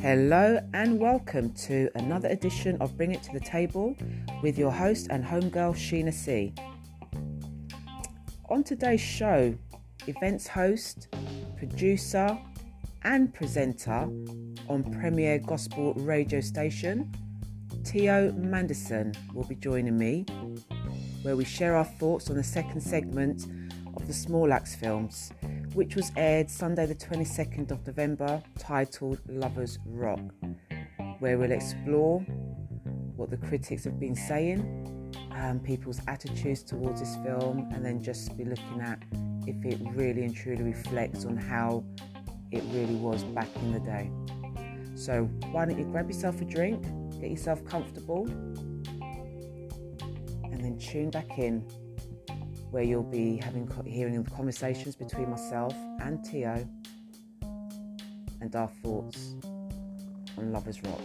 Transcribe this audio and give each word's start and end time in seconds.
Hello 0.00 0.60
and 0.72 1.00
welcome 1.00 1.52
to 1.54 1.90
another 1.96 2.28
edition 2.28 2.76
of 2.80 2.96
Bring 2.96 3.10
It 3.10 3.24
to 3.24 3.32
the 3.32 3.40
Table 3.40 3.96
with 4.40 4.56
your 4.56 4.70
host 4.70 5.08
and 5.10 5.24
homegirl 5.24 5.74
Sheena 5.74 6.14
C. 6.14 6.54
On 8.48 8.62
today's 8.62 9.00
show, 9.00 9.52
events 10.06 10.46
host, 10.46 11.08
producer, 11.56 12.38
and 13.02 13.34
presenter 13.34 14.08
on 14.68 14.84
Premier 15.00 15.40
Gospel 15.40 15.92
radio 15.94 16.40
station, 16.40 17.12
Tio 17.82 18.30
Manderson 18.30 19.12
will 19.34 19.44
be 19.48 19.56
joining 19.56 19.98
me, 19.98 20.24
where 21.22 21.34
we 21.34 21.44
share 21.44 21.74
our 21.74 21.84
thoughts 21.84 22.30
on 22.30 22.36
the 22.36 22.44
second 22.44 22.80
segment 22.80 23.46
of 23.96 24.06
the 24.06 24.14
Small 24.14 24.52
Axe 24.52 24.76
films, 24.76 25.32
which 25.78 25.94
was 25.94 26.10
aired 26.16 26.50
Sunday, 26.50 26.86
the 26.86 26.94
22nd 26.96 27.70
of 27.70 27.86
November, 27.86 28.42
titled 28.58 29.20
Lovers 29.28 29.78
Rock, 29.86 30.18
where 31.20 31.38
we'll 31.38 31.52
explore 31.52 32.18
what 33.14 33.30
the 33.30 33.36
critics 33.36 33.84
have 33.84 34.00
been 34.00 34.16
saying, 34.16 34.58
um, 35.30 35.60
people's 35.60 36.00
attitudes 36.08 36.64
towards 36.64 36.98
this 36.98 37.14
film, 37.24 37.70
and 37.72 37.84
then 37.84 38.02
just 38.02 38.36
be 38.36 38.44
looking 38.44 38.80
at 38.80 39.00
if 39.46 39.64
it 39.64 39.78
really 39.94 40.24
and 40.24 40.34
truly 40.34 40.64
reflects 40.64 41.24
on 41.24 41.36
how 41.36 41.84
it 42.50 42.64
really 42.72 42.96
was 42.96 43.22
back 43.22 43.46
in 43.62 43.70
the 43.70 43.78
day. 43.78 44.10
So, 44.96 45.26
why 45.52 45.64
don't 45.64 45.78
you 45.78 45.84
grab 45.84 46.08
yourself 46.08 46.40
a 46.40 46.44
drink, 46.44 46.82
get 47.20 47.30
yourself 47.30 47.64
comfortable, 47.64 48.26
and 50.42 50.60
then 50.60 50.76
tune 50.76 51.10
back 51.10 51.38
in 51.38 51.64
where 52.70 52.82
you'll 52.82 53.02
be 53.02 53.36
having 53.36 53.68
hearing 53.86 54.22
the 54.22 54.30
conversations 54.30 54.94
between 54.94 55.30
myself 55.30 55.74
and 56.00 56.24
Tio 56.24 56.66
and 58.40 58.54
our 58.54 58.68
thoughts 58.82 59.34
on 60.36 60.52
Lovers 60.52 60.80
Rock. 60.82 61.00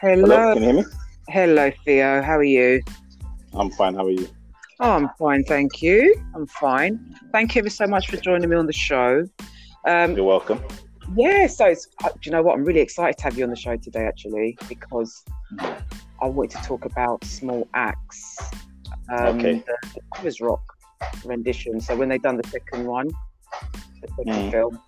Hello. 0.00 0.24
Hello, 0.24 0.54
can 0.54 0.62
you 0.62 0.68
hear 0.68 0.74
me? 0.74 0.84
Hello, 1.28 1.70
Theo. 1.84 2.22
How 2.22 2.38
are 2.38 2.42
you? 2.42 2.82
I'm 3.52 3.70
fine. 3.70 3.94
How 3.94 4.06
are 4.06 4.10
you? 4.10 4.28
Oh, 4.82 4.92
I'm 4.92 5.10
fine, 5.18 5.44
thank 5.44 5.82
you. 5.82 6.14
I'm 6.34 6.46
fine. 6.46 6.98
Thank 7.32 7.54
you 7.54 7.60
ever 7.60 7.68
so 7.68 7.86
much 7.86 8.08
for 8.08 8.16
joining 8.16 8.48
me 8.48 8.56
on 8.56 8.66
the 8.66 8.72
show. 8.72 9.26
Um, 9.86 10.16
You're 10.16 10.24
welcome. 10.24 10.62
yeah, 11.16 11.46
so 11.48 11.66
it's, 11.66 11.86
uh, 12.02 12.08
do 12.08 12.18
you 12.24 12.32
know 12.32 12.42
what? 12.42 12.54
I'm 12.56 12.64
really 12.64 12.80
excited 12.80 13.18
to 13.18 13.24
have 13.24 13.36
you 13.36 13.44
on 13.44 13.50
the 13.50 13.56
show 13.56 13.76
today, 13.76 14.06
actually, 14.06 14.56
because 14.70 15.22
I 16.22 16.26
wanted 16.26 16.52
to 16.52 16.62
talk 16.66 16.86
about 16.86 17.22
Small 17.24 17.68
Axe, 17.74 18.38
um, 19.12 19.38
Okay. 19.38 19.62
the, 19.66 20.00
Lovers 20.16 20.40
Rock 20.40 20.62
rendition. 21.26 21.78
So 21.80 21.94
when 21.94 22.08
they 22.08 22.16
done 22.18 22.38
the 22.38 22.48
second 22.48 22.86
one, 22.86 23.08
the 24.00 24.08
second 24.16 24.32
Mm. 24.32 24.50
film, 24.50 24.78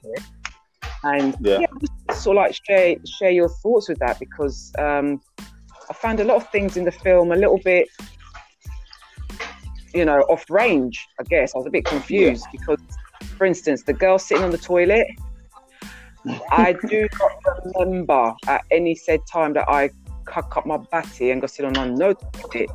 and 1.05 1.37
Yeah. 1.41 1.59
yeah, 1.61 1.67
just 2.09 2.23
sort 2.23 2.39
of 2.39 2.43
like 2.45 2.55
share 2.67 2.97
share 3.19 3.31
your 3.31 3.49
thoughts 3.49 3.89
with 3.91 3.99
that 3.99 4.19
because 4.19 4.73
um, 4.79 5.21
I 5.91 5.93
found 5.93 6.21
a 6.21 6.25
lot 6.25 6.37
of 6.37 6.49
things 6.51 6.77
in 6.79 6.85
the 6.85 6.93
film 6.93 7.31
a 7.33 7.37
little 7.37 7.59
bit, 7.65 7.89
you 9.95 10.05
know, 10.05 10.21
off 10.23 10.49
range. 10.51 11.07
I 11.21 11.25
guess 11.25 11.55
I 11.55 11.59
was 11.59 11.67
a 11.67 11.71
bit 11.71 11.85
confused 11.85 12.47
because, 12.53 12.79
for 13.37 13.45
instance, 13.47 13.83
the 13.83 13.93
girl 13.93 14.19
sitting 14.19 14.45
on 14.45 14.51
the 14.51 14.59
toilet. 14.59 15.07
I 16.53 16.75
do 16.89 17.09
not 17.19 17.77
remember 17.77 18.33
at 18.47 18.63
any 18.71 18.95
said 18.95 19.21
time 19.31 19.55
that 19.55 19.69
I 19.69 19.91
cuck 20.25 20.57
up 20.57 20.67
my 20.67 20.77
batty 20.77 21.33
and 21.33 21.41
go 21.41 21.47
sit 21.49 21.65
on 21.65 21.77
a 21.77 21.87
no 21.91 22.15
toilet. 22.15 22.71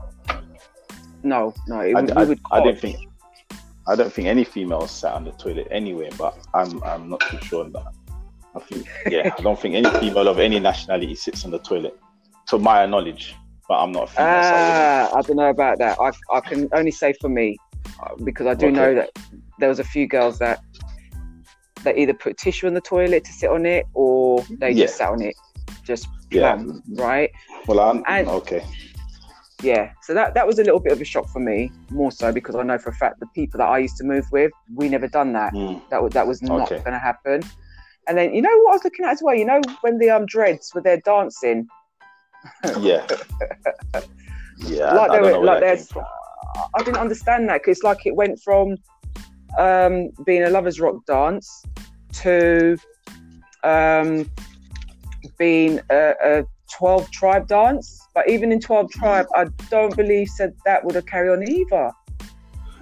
No, 1.23 1.53
no, 1.67 1.79
it, 1.79 1.95
I, 1.95 2.01
would- 2.01 2.11
I, 2.17 2.23
we 2.23 2.29
would. 2.29 2.39
I 2.51 2.59
don't 2.63 2.77
think 2.79 2.97
I 3.87 3.95
don't 3.95 4.11
think 4.11 4.27
any 4.27 4.43
females 4.43 4.91
sat 4.91 5.13
on 5.13 5.23
the 5.23 5.31
toilet 5.31 5.67
anyway, 5.71 6.09
but 6.17 6.37
I'm 6.53 6.83
I'm 6.83 7.09
not 7.09 7.21
too 7.21 7.39
sure 7.41 7.63
on 7.63 7.71
that. 7.71 7.93
I 8.55 8.59
think 8.59 8.85
yeah, 9.09 9.33
I 9.37 9.41
don't 9.41 9.57
think 9.59 9.75
any 9.75 9.89
female 9.99 10.27
of 10.27 10.39
any 10.39 10.59
nationality 10.59 11.15
sits 11.15 11.45
on 11.45 11.51
the 11.51 11.59
toilet, 11.59 11.97
to 12.49 12.57
my 12.59 12.85
knowledge. 12.85 13.35
But 13.67 13.75
I'm 13.81 13.91
not 13.91 14.03
a 14.03 14.07
female. 14.07 14.43
so 14.43 14.55
I 14.55 15.09
Ah, 15.11 15.17
I 15.17 15.21
don't 15.23 15.35
know 15.37 15.49
about 15.49 15.77
that. 15.79 15.97
I, 15.99 16.11
I 16.35 16.39
can 16.41 16.69
only 16.73 16.91
say 16.91 17.13
for 17.19 17.29
me, 17.29 17.57
uh, 18.01 18.15
because 18.23 18.47
I 18.47 18.53
do 18.53 18.67
Okay. 18.67 18.75
know 18.75 18.95
that 18.95 19.09
there 19.59 19.69
was 19.69 19.79
a 19.79 19.83
few 19.83 20.07
girls 20.07 20.39
that 20.39 20.59
that 21.83 21.97
either 21.97 22.13
put 22.13 22.37
tissue 22.37 22.67
in 22.67 22.73
the 22.73 22.81
toilet 22.81 23.23
to 23.23 23.31
sit 23.31 23.49
on 23.49 23.65
it, 23.65 23.85
or 23.93 24.43
they 24.59 24.71
Yeah. 24.71 24.85
just 24.85 24.97
sat 24.97 25.09
on 25.09 25.21
it, 25.21 25.35
just 25.83 26.07
Yeah. 26.31 26.61
right? 26.95 27.29
well, 27.67 27.79
I'm 27.79 28.03
And- 28.07 28.27
okay. 28.27 28.63
Yeah. 29.61 29.91
So 30.03 30.13
that 30.13 30.33
that 30.35 30.45
was 30.47 30.59
a 30.59 30.63
little 30.63 30.79
bit 30.79 30.91
of 30.93 31.01
a 31.01 31.05
shock 31.05 31.27
for 31.29 31.39
me, 31.39 31.71
more 31.91 32.11
so 32.11 32.31
because 32.31 32.55
I 32.55 32.63
know 32.63 32.77
for 32.77 32.89
a 32.91 32.93
fact 32.93 33.19
the 33.19 33.27
people 33.35 33.57
that 33.59 33.65
I 33.67 33.79
used 33.79 33.97
to 33.97 34.03
move 34.03 34.25
with, 34.31 34.51
we 34.73 34.87
never 34.87 35.07
done 35.07 35.33
that. 35.33 35.53
Mm, 35.53 35.81
That 35.89 36.01
was 36.03 36.13
that 36.13 36.27
was 36.27 36.41
not 36.41 36.71
Okay. 36.71 36.77
going 36.83 36.93
to 36.93 36.99
happen. 36.99 37.41
And 38.07 38.17
then 38.17 38.33
you 38.33 38.41
know 38.41 38.55
what 38.61 38.71
I 38.71 38.75
was 38.75 38.83
looking 38.85 39.05
at 39.05 39.11
as 39.11 39.21
well. 39.21 39.35
You 39.35 39.45
know 39.45 39.61
when 39.81 39.97
the 39.97 40.09
um 40.09 40.25
dreads 40.25 40.71
were 40.73 40.81
there 40.81 41.01
dancing, 41.03 41.67
yeah. 42.79 43.05
Yeah, 44.59 44.91
Like 44.93 45.11
I, 45.11 45.21
they 45.21 45.27
I 45.27 45.31
don't 45.31 45.39
were- 45.41 45.45
like 45.45 45.59
that 45.59 45.67
they're- 45.67 45.75
came 45.77 45.85
from. 45.85 46.05
I 46.73 46.83
didn't 46.83 46.97
understand 46.97 47.47
that 47.49 47.61
because 47.61 47.77
it's 47.77 47.83
like 47.83 48.05
it 48.07 48.15
went 48.15 48.39
from 48.41 48.75
um, 49.59 50.09
being 50.25 50.43
a 50.43 50.49
lovers 50.49 50.79
rock 50.79 51.05
dance 51.05 51.63
to 52.13 52.75
um, 53.63 54.27
being 55.37 55.79
a, 55.91 56.13
a 56.23 56.43
12 56.75 57.11
tribe 57.11 57.47
dance. 57.47 58.01
But 58.15 58.27
even 58.29 58.51
in 58.51 58.59
12 58.59 58.89
tribe, 58.91 59.27
I 59.35 59.45
don't 59.69 59.95
believe 59.95 60.27
said 60.29 60.55
that 60.65 60.83
would 60.83 60.95
have 60.95 61.05
carried 61.05 61.31
on 61.31 61.47
either. 61.47 61.91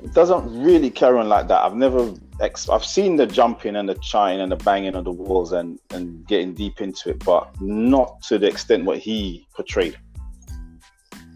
It 0.05 0.13
doesn't 0.13 0.63
really 0.63 0.91
carry 0.91 1.17
on 1.17 1.29
like 1.29 1.47
that. 1.47 1.63
I've 1.63 1.73
never, 1.73 2.13
ex- 2.39 2.69
I've 2.69 2.85
seen 2.85 3.15
the 3.15 3.25
jumping 3.25 3.75
and 3.75 3.89
the 3.89 3.95
chatting 3.95 4.39
and 4.39 4.51
the 4.51 4.55
banging 4.57 4.95
on 4.95 5.03
the 5.03 5.09
walls 5.11 5.51
and 5.51 5.79
and 5.89 6.25
getting 6.27 6.53
deep 6.53 6.79
into 6.79 7.09
it, 7.09 7.25
but 7.25 7.49
not 7.59 8.21
to 8.27 8.37
the 8.37 8.45
extent 8.45 8.85
what 8.85 8.99
he 8.99 9.47
portrayed. 9.55 9.97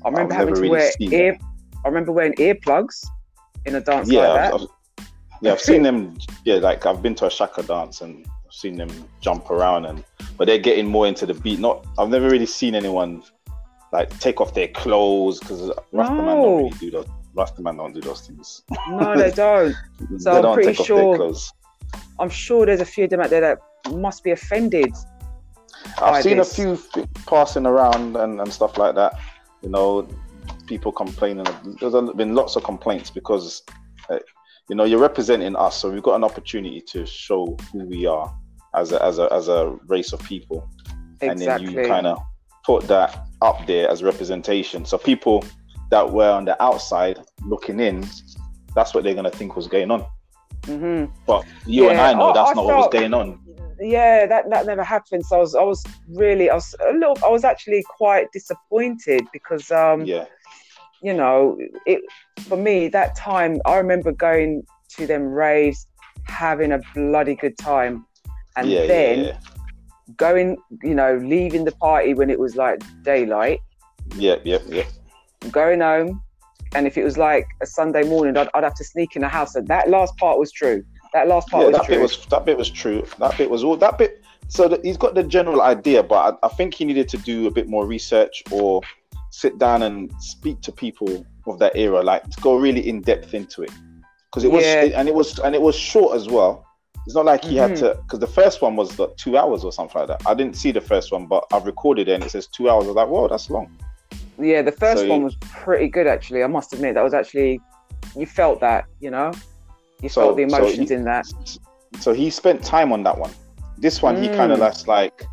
I 0.06 0.09
remember 0.09 0.34
I've 0.34 0.40
having 0.40 0.53
to 0.53 0.62
really 0.62 0.69
wear 0.72 0.91
ear. 1.00 1.40
I 1.84 1.88
remember 1.88 2.12
wearing 2.12 2.34
earplugs 2.34 3.07
in 3.66 3.74
a 3.74 3.81
dance 3.81 4.07
yeah, 4.12 4.19
like 4.19 4.35
that. 4.35 4.53
I've, 4.53 4.62
I've- 4.62 4.68
yeah, 5.41 5.51
I've 5.53 5.62
seen 5.62 5.81
them. 5.90 6.16
Yeah, 6.46 6.56
like 6.57 6.86
I've 6.86 7.01
been 7.01 7.16
to 7.16 7.25
a 7.25 7.31
shaka 7.31 7.63
dance 7.63 8.01
and 8.01 8.24
I've 8.46 8.53
seen 8.53 8.78
them 8.78 8.90
jump 9.19 9.50
around, 9.50 9.88
and 9.88 10.03
but 10.38 10.46
they're 10.46 10.59
getting 10.59 10.86
more 10.86 11.07
into 11.07 11.25
the 11.25 11.34
beat. 11.34 11.59
Not, 11.59 11.88
I've 11.97 12.09
never 12.09 12.30
really 12.30 12.46
seen 12.46 12.75
anyone 12.75 13.24
like 13.91 14.18
take 14.19 14.40
off 14.40 14.53
their 14.53 14.68
clothes 14.68 15.40
because 15.40 15.72
Rastaman 15.91 16.25
No. 16.25 16.36
don't 16.44 16.57
really 16.57 16.78
do 16.80 16.91
those. 16.91 17.07
Rastaman 17.35 17.78
don't 17.78 17.94
do 17.94 18.01
those 18.01 18.22
things. 18.22 18.63
no, 18.90 19.16
they 19.16 19.31
don't. 19.35 19.75
So 20.17 20.31
they 20.31 20.38
I'm 20.38 20.41
don't 20.44 20.53
pretty 20.56 20.73
sure-. 20.84 21.34
I'm 22.19 22.29
sure 22.29 22.66
there's 22.66 22.81
a 22.81 22.85
few 22.85 23.06
of 23.06 23.09
them 23.09 23.22
out 23.22 23.29
there 23.29 23.41
that 23.41 23.59
must 23.95 24.23
be 24.23 24.31
offended. 24.31 24.94
I've 26.01 26.23
seen 26.23 26.38
this. 26.38 26.57
a 26.57 26.75
few 26.75 27.07
passing 27.25 27.66
around 27.66 28.16
and, 28.18 28.41
and 28.41 28.51
stuff 28.51 28.78
like 28.78 28.95
that. 28.95 29.18
You 29.62 29.69
know, 29.69 30.07
people 30.68 30.91
complaining. 30.91 31.45
There's 31.79 31.94
been 32.13 32.35
lots 32.35 32.56
of 32.56 32.63
complaints 32.63 33.09
because, 33.09 33.63
uh, 34.09 34.19
you 34.69 34.75
know, 34.75 34.84
you're 34.84 35.00
representing 35.00 35.56
us, 35.56 35.78
so 35.78 35.89
we've 35.91 36.03
got 36.03 36.16
an 36.16 36.23
opportunity 36.23 36.81
to 36.81 37.06
show 37.06 37.57
who 37.72 37.85
we 37.85 38.06
are 38.06 38.34
as 38.75 38.91
a 38.91 39.03
as 39.03 39.18
a 39.19 39.31
as 39.34 39.47
a 39.47 39.78
race 39.88 40.13
of 40.13 40.22
people, 40.23 40.69
and 41.22 41.39
then 41.39 41.62
you 41.62 41.88
kind 41.88 42.07
of 42.07 42.22
put 42.66 42.88
that 42.88 43.28
up 43.41 43.66
there 43.66 43.89
as 43.89 44.03
representation. 44.03 44.85
So 44.85 44.97
people 44.97 45.44
that 45.89 46.09
were 46.11 46.29
on 46.29 46.45
the 46.45 46.61
outside 46.61 47.19
looking 47.45 47.79
in, 47.79 48.07
that's 48.75 48.94
what 48.94 49.03
they're 49.03 49.16
gonna 49.16 49.31
think 49.31 49.55
was 49.55 49.67
going 49.67 49.91
on. 49.91 50.05
hmm 50.66 51.05
But 51.25 51.45
you 51.66 51.89
and 51.89 52.00
I 52.00 52.13
know 52.13 52.29
I- 52.29 52.33
that's 52.33 52.51
I 52.51 52.53
not 52.55 52.66
what 52.66 52.77
was 52.77 52.89
going 52.89 53.13
on. 53.13 53.39
yeah 53.80 54.25
that 54.25 54.50
that 54.50 54.65
never 54.65 54.83
happened. 54.83 55.25
So 55.25 55.38
i 55.38 55.39
was 55.39 55.56
i 55.56 55.63
was 55.63 55.83
really 56.09 56.50
i 56.50 56.56
was 56.56 56.75
a 56.89 56.94
little 56.94 57.18
i 57.25 57.30
was 57.30 57.44
actually 57.44 57.83
quite 57.97 58.27
disappointed 58.33 59.21
because 59.33 59.71
um 59.71 60.06
Yeah, 60.06 60.25
you 61.01 61.13
know 61.13 61.57
it 61.86 62.01
for 62.47 62.57
me 62.57 62.88
that 62.89 63.15
time 63.15 63.59
i 63.65 63.75
remember 63.77 64.12
going 64.12 64.63
to 64.95 65.07
them 65.07 65.24
raves 65.24 65.88
having 66.25 66.71
a 66.71 66.80
bloody 66.95 67.35
good 67.35 67.57
time. 67.57 68.06
And 68.56 68.69
yeah, 68.69 68.85
then 68.85 69.25
yeah, 69.25 69.38
going 70.18 70.57
you 70.83 70.95
know 70.95 71.18
leaving 71.18 71.63
the 71.65 71.71
party 71.74 72.13
when 72.13 72.30
it 72.30 72.39
was 72.39 72.56
like 72.56 72.81
daylight. 73.03 73.59
Yeah, 74.15 74.38
yeah, 74.44 74.59
yeah. 74.68 74.83
Going 75.51 75.81
home 75.81 76.21
and 76.75 76.86
if 76.86 76.97
it 76.97 77.03
was 77.03 77.18
like 77.18 77.47
a 77.62 77.65
sunday 77.65 78.03
morning 78.03 78.36
i'd, 78.38 78.50
I'd 78.53 78.63
have 78.63 78.75
to 78.75 78.83
sneak 78.83 79.15
in 79.15 79.21
the 79.21 79.27
house 79.30 79.56
and 79.56 79.68
that 79.68 79.89
last 79.89 80.15
part 80.18 80.38
was 80.38 80.51
true 80.51 80.83
that 81.13 81.27
last 81.27 81.50
part 81.50 81.63
yeah, 81.63 81.68
was 81.69 81.77
that 81.77 81.86
true 81.86 81.95
bit 81.95 82.01
was 82.01 82.25
that 82.27 82.45
bit 82.45 82.57
was 82.57 82.69
true. 82.69 83.03
That 83.18 83.36
bit 83.38 83.50
was 83.50 83.63
all 83.63 83.75
that 83.77 83.97
bit. 83.97 84.21
So 84.47 84.68
that 84.68 84.86
he's 84.86 84.95
got 84.97 85.15
the 85.15 85.24
general 85.24 85.62
idea, 85.62 86.03
but 86.03 86.39
I, 86.44 86.45
I 86.45 86.50
think 86.50 86.75
he 86.75 86.86
needed 86.86 87.09
to 87.09 87.18
do 87.18 87.47
a 87.47 87.51
bit 87.51 87.68
more 87.68 87.88
research 87.88 88.44
or 88.51 88.81
sit 89.31 89.57
down 89.57 89.81
and 89.81 90.12
speak 90.19 90.62
to 90.62 90.71
people 90.71 91.25
of 91.47 91.57
that 91.59 91.75
era, 91.75 92.03
like 92.03 92.30
to 92.30 92.42
go 92.42 92.57
really 92.57 92.88
in 92.88 93.01
depth 93.01 93.33
into 93.33 93.63
it, 93.63 93.71
because 94.30 94.44
it 94.44 94.51
was 94.51 94.63
Yeah. 94.63 94.92
and 94.95 95.07
it 95.07 95.15
was 95.15 95.39
and 95.39 95.56
it 95.56 95.62
was 95.63 95.75
short 95.75 96.15
as 96.15 96.27
well. 96.30 96.63
It's 97.07 97.15
not 97.15 97.25
like 97.25 97.44
he 97.44 97.56
had 97.56 97.71
Mhm. 97.71 97.80
to 97.80 97.95
because 98.03 98.19
the 98.19 98.27
first 98.27 98.62
one 98.62 98.75
was 98.75 99.00
like 99.00 99.15
two 99.18 99.35
hours 99.35 99.63
or 99.63 99.71
something 99.71 100.00
like 100.00 100.09
that. 100.09 100.21
I 100.27 100.35
didn't 100.35 100.57
see 100.57 100.71
the 100.71 100.81
first 100.81 101.12
one, 101.12 101.25
but 101.25 101.45
I've 101.51 101.65
recorded 101.65 102.07
it 102.07 102.13
and 102.13 102.24
it 102.24 102.30
says 102.30 102.45
two 102.45 102.69
hours. 102.69 102.83
I 102.83 102.88
was 102.89 102.95
like, 102.97 103.07
whoa, 103.07 103.27
that's 103.27 103.50
long. 103.50 103.75
Yeah, 104.39 104.62
the 104.62 104.71
first 104.71 105.01
So 105.03 105.09
one 105.09 105.24
was 105.24 105.36
pretty 105.41 105.88
good 105.88 106.07
actually. 106.07 106.44
I 106.44 106.47
must 106.47 106.74
admit 106.74 106.95
that 106.95 107.03
was 107.03 107.13
actually 107.13 107.59
you 108.15 108.25
felt 108.25 108.59
that, 108.62 108.86
you 109.00 109.12
know, 109.12 109.31
you 110.01 110.09
So- 110.09 110.21
felt 110.21 110.38
the 110.38 110.50
so 110.50 110.57
emotions 110.57 110.89
he- 110.89 110.95
in 110.95 111.03
that. 111.06 111.25
So 112.00 112.13
he 112.13 112.30
spent 112.30 112.63
time 112.63 112.91
on 112.94 113.03
that 113.03 113.18
one. 113.18 113.31
This 113.77 114.01
one, 114.01 114.21
he 114.21 114.27
kind 114.30 114.51
of 114.51 114.59
Mm. 114.59 114.68
just 114.71 114.88
like 114.88 115.25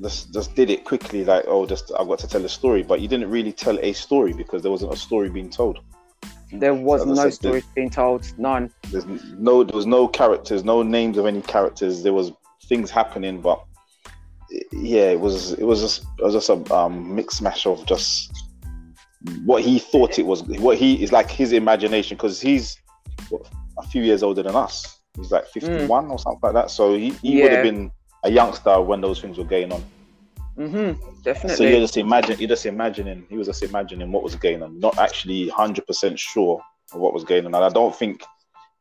just 0.00 0.32
just 0.34 0.54
did 0.54 0.70
it 0.70 0.84
quickly, 0.84 1.24
like 1.24 1.44
oh, 1.46 1.66
just 1.66 1.92
I've 1.98 2.08
got 2.08 2.18
to 2.20 2.28
tell 2.28 2.44
a 2.44 2.48
story, 2.48 2.82
but 2.82 3.00
you 3.00 3.08
didn't 3.08 3.30
really 3.30 3.52
tell 3.52 3.78
a 3.80 3.92
story 3.92 4.32
because 4.32 4.62
there 4.62 4.70
wasn't 4.70 4.92
a 4.92 4.96
story 4.96 5.28
being 5.28 5.50
told. 5.50 5.78
There 6.52 6.74
was 6.74 7.02
So 7.02 7.12
no 7.12 7.30
story 7.30 7.62
being 7.74 7.90
told, 7.90 8.26
none. 8.38 8.70
There's 8.90 9.06
no 9.38 9.64
there 9.64 9.76
was 9.76 9.86
no 9.86 10.08
characters, 10.08 10.64
no 10.64 10.82
names 10.82 11.16
of 11.18 11.26
any 11.26 11.42
characters. 11.42 12.02
There 12.02 12.12
was 12.12 12.32
things 12.68 12.90
happening, 12.90 13.40
but 13.40 13.62
yeah, 14.72 15.10
it 15.10 15.20
was 15.20 15.52
it 15.52 15.64
was 15.64 15.80
just 15.80 16.04
it 16.18 16.24
was 16.24 16.34
just 16.34 16.48
a 16.48 16.74
um, 16.74 17.14
mix 17.14 17.40
mash 17.40 17.66
of 17.66 17.84
just 17.86 18.32
what 19.44 19.62
he 19.62 19.78
thought 19.78 20.18
it 20.18 20.26
was. 20.26 20.42
What 20.42 20.78
he 20.78 21.02
is 21.02 21.12
like 21.12 21.30
his 21.30 21.52
imagination 21.52 22.16
because 22.16 22.40
he's 22.40 22.76
what, 23.30 23.48
a 23.78 23.86
few 23.88 24.02
years 24.02 24.22
older 24.22 24.42
than 24.42 24.54
us. 24.54 25.00
He's 25.16 25.30
like 25.30 25.46
fifty 25.48 25.86
one 25.86 26.10
or 26.10 26.18
something 26.18 26.40
like 26.42 26.54
that. 26.54 26.70
So 26.70 26.96
he, 26.96 27.10
he 27.10 27.40
would 27.40 27.52
have 27.52 27.62
been 27.62 27.90
a 28.24 28.30
youngster 28.30 28.80
when 28.80 29.00
those 29.00 29.20
things 29.20 29.38
were 29.38 29.44
going 29.44 29.72
on. 29.72 29.84
Mhm. 30.58 31.22
Definitely. 31.22 31.56
So 31.56 31.64
you're 31.64 31.80
just 31.80 31.96
imagine 31.96 32.38
you're 32.38 32.48
just 32.48 32.66
imagining 32.66 33.26
he 33.28 33.36
was 33.36 33.46
just 33.46 33.62
imagining 33.62 34.12
what 34.12 34.22
was 34.22 34.36
going 34.36 34.62
on, 34.62 34.78
not 34.78 34.98
actually 34.98 35.48
hundred 35.48 35.86
percent 35.86 36.18
sure 36.18 36.60
of 36.92 37.00
what 37.00 37.12
was 37.12 37.24
going 37.24 37.46
on. 37.46 37.54
And 37.54 37.64
I 37.64 37.68
don't 37.70 37.94
think 37.94 38.22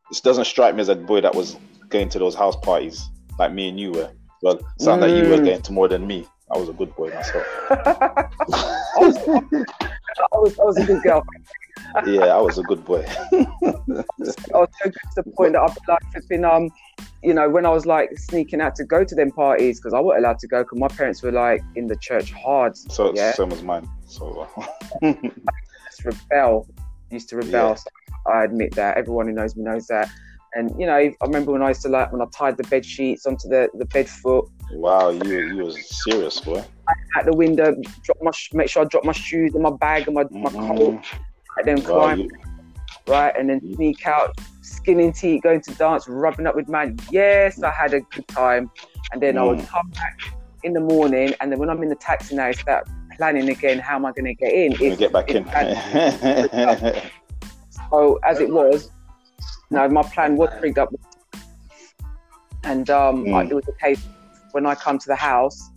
this 0.09 0.21
doesn't 0.21 0.45
strike 0.45 0.75
me 0.75 0.81
as 0.81 0.89
a 0.89 0.95
boy 0.95 1.21
that 1.21 1.33
was 1.33 1.57
going 1.89 2.09
to 2.09 2.19
those 2.19 2.35
house 2.35 2.55
parties 2.57 3.09
like 3.39 3.53
me 3.53 3.69
and 3.69 3.79
you 3.79 3.91
were. 3.91 4.11
Well, 4.43 4.59
sound 4.77 4.99
like 5.01 5.11
you 5.15 5.29
were 5.29 5.37
Mm. 5.37 5.45
going 5.45 5.61
to 5.61 5.71
more 5.71 5.87
than 5.87 6.05
me. 6.05 6.27
I 6.53 6.57
was 6.57 6.67
a 6.67 6.73
good 6.73 6.93
boy 6.97 7.09
myself. 7.11 7.47
I, 7.71 8.27
was, 8.97 9.17
I 10.19 10.37
was 10.37 10.59
I 10.59 10.63
was 10.65 10.77
a 10.79 10.83
good 10.85 11.01
girl. 11.01 11.23
yeah, 12.05 12.25
I 12.35 12.41
was 12.41 12.57
a 12.57 12.63
good 12.63 12.83
boy. 12.83 13.05
I 13.65 13.73
was 14.19 14.35
so 14.51 14.65
good 14.83 14.93
to 14.93 14.99
the 15.15 15.23
point 15.37 15.53
that 15.53 15.61
I've 15.61 15.77
like 15.87 15.99
flipping 16.11 16.43
um, 16.43 16.69
you 17.23 17.33
know, 17.33 17.49
when 17.49 17.65
I 17.65 17.69
was 17.69 17.85
like 17.85 18.17
sneaking 18.19 18.59
out 18.59 18.75
to 18.75 18.83
go 18.83 19.05
to 19.05 19.15
them 19.15 19.31
parties 19.31 19.79
because 19.79 19.93
I 19.93 20.01
wasn't 20.01 20.25
allowed 20.25 20.39
to 20.39 20.47
go 20.47 20.63
because 20.63 20.77
my 20.77 20.89
parents 20.89 21.23
were 21.23 21.31
like 21.31 21.61
in 21.75 21.87
the 21.87 21.95
church 21.95 22.33
hard. 22.33 22.75
So 22.75 23.13
Yeah. 23.15 23.31
same 23.31 23.53
as 23.53 23.63
mine. 23.63 23.87
So 24.07 24.45
Just 25.01 26.03
rebel, 26.03 26.67
used 27.11 27.29
to 27.29 27.37
rebel. 27.37 27.69
Yeah. 27.69 27.75
So 27.75 27.89
I 28.27 28.43
admit 28.43 28.75
that. 28.75 28.97
Everyone 28.97 29.27
who 29.27 29.33
knows 29.33 29.55
me 29.55 29.63
knows 29.63 29.87
that. 29.87 30.09
And 30.55 30.71
you 30.79 30.85
know, 30.85 30.93
I 30.95 31.13
remember 31.21 31.51
when 31.51 31.63
I 31.63 31.69
used 31.69 31.81
to 31.83 31.89
like 31.89 32.11
when 32.11 32.21
I 32.21 32.25
tied 32.25 32.57
the 32.57 32.63
bed 32.63 32.85
sheets 32.85 33.25
onto 33.25 33.47
the 33.49 33.69
the 33.73 33.85
bed 33.85 34.07
foot 34.07 34.45
wow, 34.71 35.09
you 35.09 35.39
you 35.39 35.63
was 35.63 36.03
serious, 36.03 36.39
boy. 36.41 36.63
at 37.17 37.25
the 37.25 37.35
window, 37.35 37.75
drop 38.03 38.17
my 38.21 38.31
make 38.53 38.69
sure 38.69 38.83
I 38.83 38.85
drop 38.85 39.03
my 39.03 39.13
shoes 39.13 39.55
in 39.55 39.61
my 39.61 39.71
bag 39.71 40.07
and 40.07 40.15
my, 40.15 40.25
my 40.31 40.49
coat, 40.51 41.01
and 41.57 41.65
then 41.67 41.77
Wow, 41.77 41.85
climb 41.85 42.19
you- 42.21 42.29
right, 43.07 43.33
and 43.37 43.49
then 43.49 43.59
sneak 43.75 44.05
out, 44.05 44.37
skinning 44.61 45.11
teeth, 45.11 45.41
going 45.41 45.61
to 45.61 45.71
dance, 45.75 46.07
rubbing 46.07 46.45
up 46.47 46.55
with 46.55 46.69
man. 46.69 46.97
Yes, 47.11 47.61
I 47.63 47.71
had 47.71 47.93
a 47.95 48.01
good 48.01 48.27
time, 48.27 48.69
and 49.11 49.21
then 49.21 49.37
I 49.37 49.43
would 49.43 49.59
Mm. 49.59 49.67
come 49.67 49.89
back 49.89 50.19
in 50.63 50.73
the 50.73 50.79
morning, 50.79 51.33
and 51.41 51.51
then 51.51 51.59
when 51.59 51.69
I'm 51.69 51.81
in 51.83 51.89
the 51.89 51.95
taxi 51.95 52.35
now, 52.35 52.45
I 52.45 52.51
start 52.51 52.87
planning 53.17 53.49
again. 53.49 53.79
How 53.79 53.95
am 53.95 54.05
I 54.05 54.11
going 54.11 54.25
to 54.25 54.33
get 54.35 54.53
in? 54.53 54.71
It's- 54.73 54.97
get 54.97 55.11
back 55.11 55.29
in. 55.29 55.45
it's- 55.47 57.11
So 57.91 58.19
as 58.23 58.39
it 58.39 58.49
was, 58.51 58.89
no, 59.73 59.87
my 59.89 60.03
plan 60.03 60.37
was 60.37 60.49
rigged 60.61 60.79
up, 60.79 60.89
and 62.63 62.89
um, 62.89 63.25
Mm. 63.25 63.33
I, 63.33 63.43
it 63.49 63.53
was 63.53 63.65
the 63.65 63.77
case 63.81 64.01
when 64.51 64.65
I 64.65 64.75
come 64.75 64.97
to 64.99 65.07
the 65.07 65.15
house, 65.15 65.69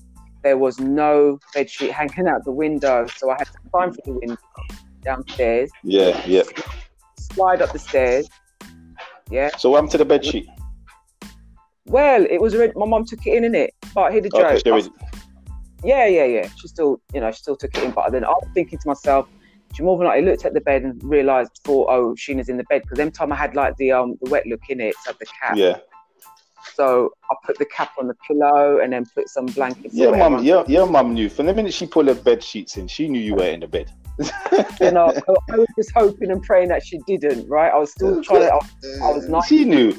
there 0.43 0.59
was 0.59 0.79
no 0.79 1.39
bed 1.55 1.69
sheet 1.69 1.93
hanging 1.93 2.29
out 2.29 2.45
the 2.45 2.53
window, 2.53 3.07
so 3.17 3.31
I 3.31 3.37
had 3.39 3.49
to 3.49 3.59
climb 3.71 3.93
through 3.93 4.13
the 4.13 4.19
window 4.21 4.37
downstairs, 5.03 5.71
yeah, 5.83 6.21
yeah. 6.27 6.43
slide 7.19 7.63
up 7.63 7.73
the 7.73 7.79
stairs. 7.79 8.29
Yeah. 9.31 9.51
So 9.57 9.71
what 9.71 9.79
happened 9.79 9.93
to 9.93 9.99
the 9.99 10.05
bed 10.05 10.25
sheet? 10.25 10.47
Well, 11.87 12.25
it 12.29 12.41
was 12.41 12.55
already, 12.55 12.73
my 12.77 12.87
mum 12.87 13.05
took 13.05 13.27
it 13.27 13.35
in, 13.37 13.51
innit? 13.51 13.71
But 13.95 14.13
hear 14.13 14.21
the 14.21 14.29
joke. 14.29 14.45
Okay, 14.45 14.63
there 14.65 14.77
is. 14.77 14.91
Yeah, 15.85 16.07
yeah, 16.07 16.25
yeah. 16.25 16.49
She 16.59 16.69
still, 16.69 17.01
you 17.15 17.21
know, 17.21 17.31
she 17.31 17.39
still 17.39 17.57
took 17.57 17.77
it 17.77 17.83
in. 17.85 17.91
But 17.93 18.11
then 18.13 18.25
I 18.25 18.29
was 18.29 18.49
thinking 18.55 18.79
to 18.79 18.89
myself, 18.89 19.29
she 19.75 19.83
more 19.83 19.99
than 19.99 20.07
likely 20.07 20.31
looked 20.31 20.45
at 20.45 20.55
the 20.55 20.61
bed 20.61 20.83
and 20.83 21.03
realised, 21.05 21.61
thought, 21.65 21.89
oh, 21.91 22.15
Sheena's 22.15 22.49
in 22.49 22.57
the 22.57 22.65
bed. 22.65 22.83
Because 22.83 22.99
them 22.99 23.11
time 23.11 23.33
I 23.33 23.37
had 23.37 23.55
like 23.55 23.77
the 23.77 23.93
um 23.93 24.17
the 24.23 24.31
wet 24.31 24.47
look 24.47 24.63
in 24.69 24.81
it, 24.81 24.95
so 25.05 25.13
the 25.19 25.27
cap. 25.27 25.57
Yeah, 25.57 25.79
So 26.75 27.11
I 27.31 27.35
put 27.45 27.59
the 27.59 27.67
cap 27.67 27.93
on 27.99 28.09
the 28.09 28.15
pillow 28.27 28.81
and 28.81 28.93
then 28.93 29.05
put 29.15 29.29
some 29.29 29.47
blankets. 29.47 29.95
your 29.95 30.13
whatever. 30.13 30.37
mum, 30.37 30.45
your, 30.45 30.65
your 30.67 30.87
mum 30.87 31.15
knew 31.15 31.29
from 31.29 31.47
the 31.47 31.55
minute 31.55 31.75
she 31.75 31.87
pulled 31.87 32.09
her 32.09 32.15
bed 32.15 32.43
sheets 32.43 32.77
in, 32.77 32.87
she 32.89 33.09
knew 33.09 33.21
you 33.21 33.35
were 33.35 33.49
in 33.49 33.61
the 33.61 33.69
bed. 33.69 33.91
You 34.81 34.93
know, 34.93 35.13
I, 35.51 35.57
was 35.57 35.67
just 35.77 35.91
hoping 35.93 36.31
and 36.31 36.43
praying 36.43 36.69
that 36.69 36.85
she 36.85 36.99
didn't. 37.07 37.49
Right? 37.49 37.73
I 37.73 37.77
was 37.79 37.93
still 37.93 38.23
trying 38.25 38.43
to. 38.43 38.53
I 38.53 38.55
was, 38.55 39.01
I 39.03 39.11
was 39.11 39.29
nice. 39.29 39.47
She 39.47 39.65
knew. 39.65 39.95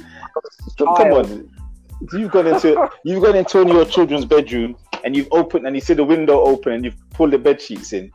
Come 0.76 0.88
on, 0.88 1.50
you've 2.12 2.30
gone 2.30 2.46
into 2.46 2.90
you've 3.04 3.22
gone 3.22 3.36
into 3.36 3.66
your 3.66 3.84
children's 3.84 4.24
bedroom 4.24 4.76
and 5.04 5.16
you've 5.16 5.28
opened 5.32 5.66
and 5.66 5.74
you 5.76 5.80
see 5.80 5.94
the 5.94 6.04
window 6.04 6.40
open 6.40 6.72
and 6.72 6.84
you've 6.84 7.10
pulled 7.10 7.32
the 7.32 7.38
bed 7.38 7.60
sheets 7.60 7.92
in, 7.92 8.10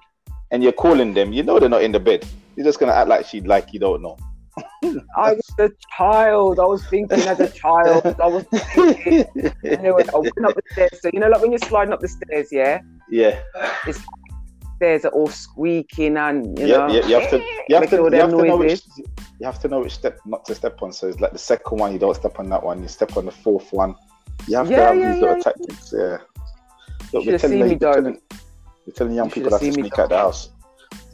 and 0.54 0.64
you're 0.64 0.72
calling 0.72 1.14
them. 1.14 1.34
You 1.34 1.44
know 1.44 1.60
they're 1.60 1.68
not 1.68 1.84
in 1.84 1.92
the 1.92 2.00
bed. 2.00 2.26
You're 2.56 2.66
just 2.66 2.80
gonna 2.80 2.94
act 2.94 3.10
like 3.10 3.26
she 3.26 3.42
like 3.42 3.74
you 3.74 3.80
don't 3.80 4.02
know. 4.02 4.18
I 5.18 5.34
was 5.34 5.52
a 5.58 5.72
child. 5.98 6.60
I 6.60 6.66
was 6.66 6.86
thinking 6.86 7.20
as 7.22 7.40
a 7.40 7.50
child. 7.50 8.06
I 8.22 8.28
was 8.28 8.46
thinking. 8.46 9.26
Anyway, 9.66 10.06
I 10.14 10.18
went 10.18 10.46
up 10.46 10.56
the 10.56 10.62
stairs. 10.72 11.02
So 11.02 11.10
you 11.12 11.20
know, 11.20 11.28
like 11.28 11.42
when 11.42 11.52
you're 11.52 11.58
sliding 11.58 11.92
up 11.92 12.00
the 12.00 12.08
stairs, 12.08 12.50
yeah, 12.52 12.82
yeah, 13.10 13.42
stairs 14.76 15.06
are 15.06 15.12
all 15.12 15.28
squeaking 15.28 16.18
and 16.18 16.58
you 16.60 16.68
yeah, 16.68 16.78
know, 16.78 16.88
yeah. 16.94 17.08
You 17.08 17.20
have 17.20 17.30
to 17.32 17.38
you 17.70 17.76
have 17.76 17.90
to 17.90 17.96
you 17.96 18.12
have 18.12 18.30
to 18.30 18.44
know 18.46 18.58
which 18.58 18.82
you 18.98 19.46
have 19.46 19.60
to 19.62 19.68
know 19.68 19.80
which 19.80 19.96
step 19.96 20.20
not 20.26 20.46
to 20.46 20.54
step 20.54 20.82
on. 20.84 20.94
So 20.94 21.08
it's 21.08 21.20
like 21.20 21.32
the 21.32 21.40
second 21.40 21.80
one, 21.80 21.94
you 21.94 22.00
don't 22.00 22.16
step 22.16 22.38
on 22.40 22.48
that 22.50 22.62
one. 22.64 22.82
You 22.84 22.88
step 22.88 23.18
on 23.18 23.26
the 23.26 23.32
fourth 23.32 23.74
one. 23.74 23.96
You 24.48 24.58
have 24.58 24.68
to 24.68 24.76
have 24.76 24.98
yeah, 24.98 25.14
these 25.14 25.22
little 25.22 25.38
yeah. 25.38 25.44
tactics. 25.44 25.94
Yeah. 25.98 26.18
Look, 27.12 27.24
should 27.24 27.26
we're 27.26 27.32
have 27.34 27.42
telling, 27.42 27.60
seen 27.60 27.70
me, 27.70 27.76
we're 27.76 27.94
telling, 27.94 28.22
we're 28.86 28.94
telling 28.94 29.14
young 29.14 29.28
You 29.28 29.32
people 29.34 29.52
that 29.52 29.60
to 29.60 29.72
sneak 29.72 29.98
out 30.00 30.10
the 30.10 30.18
house. 30.18 30.50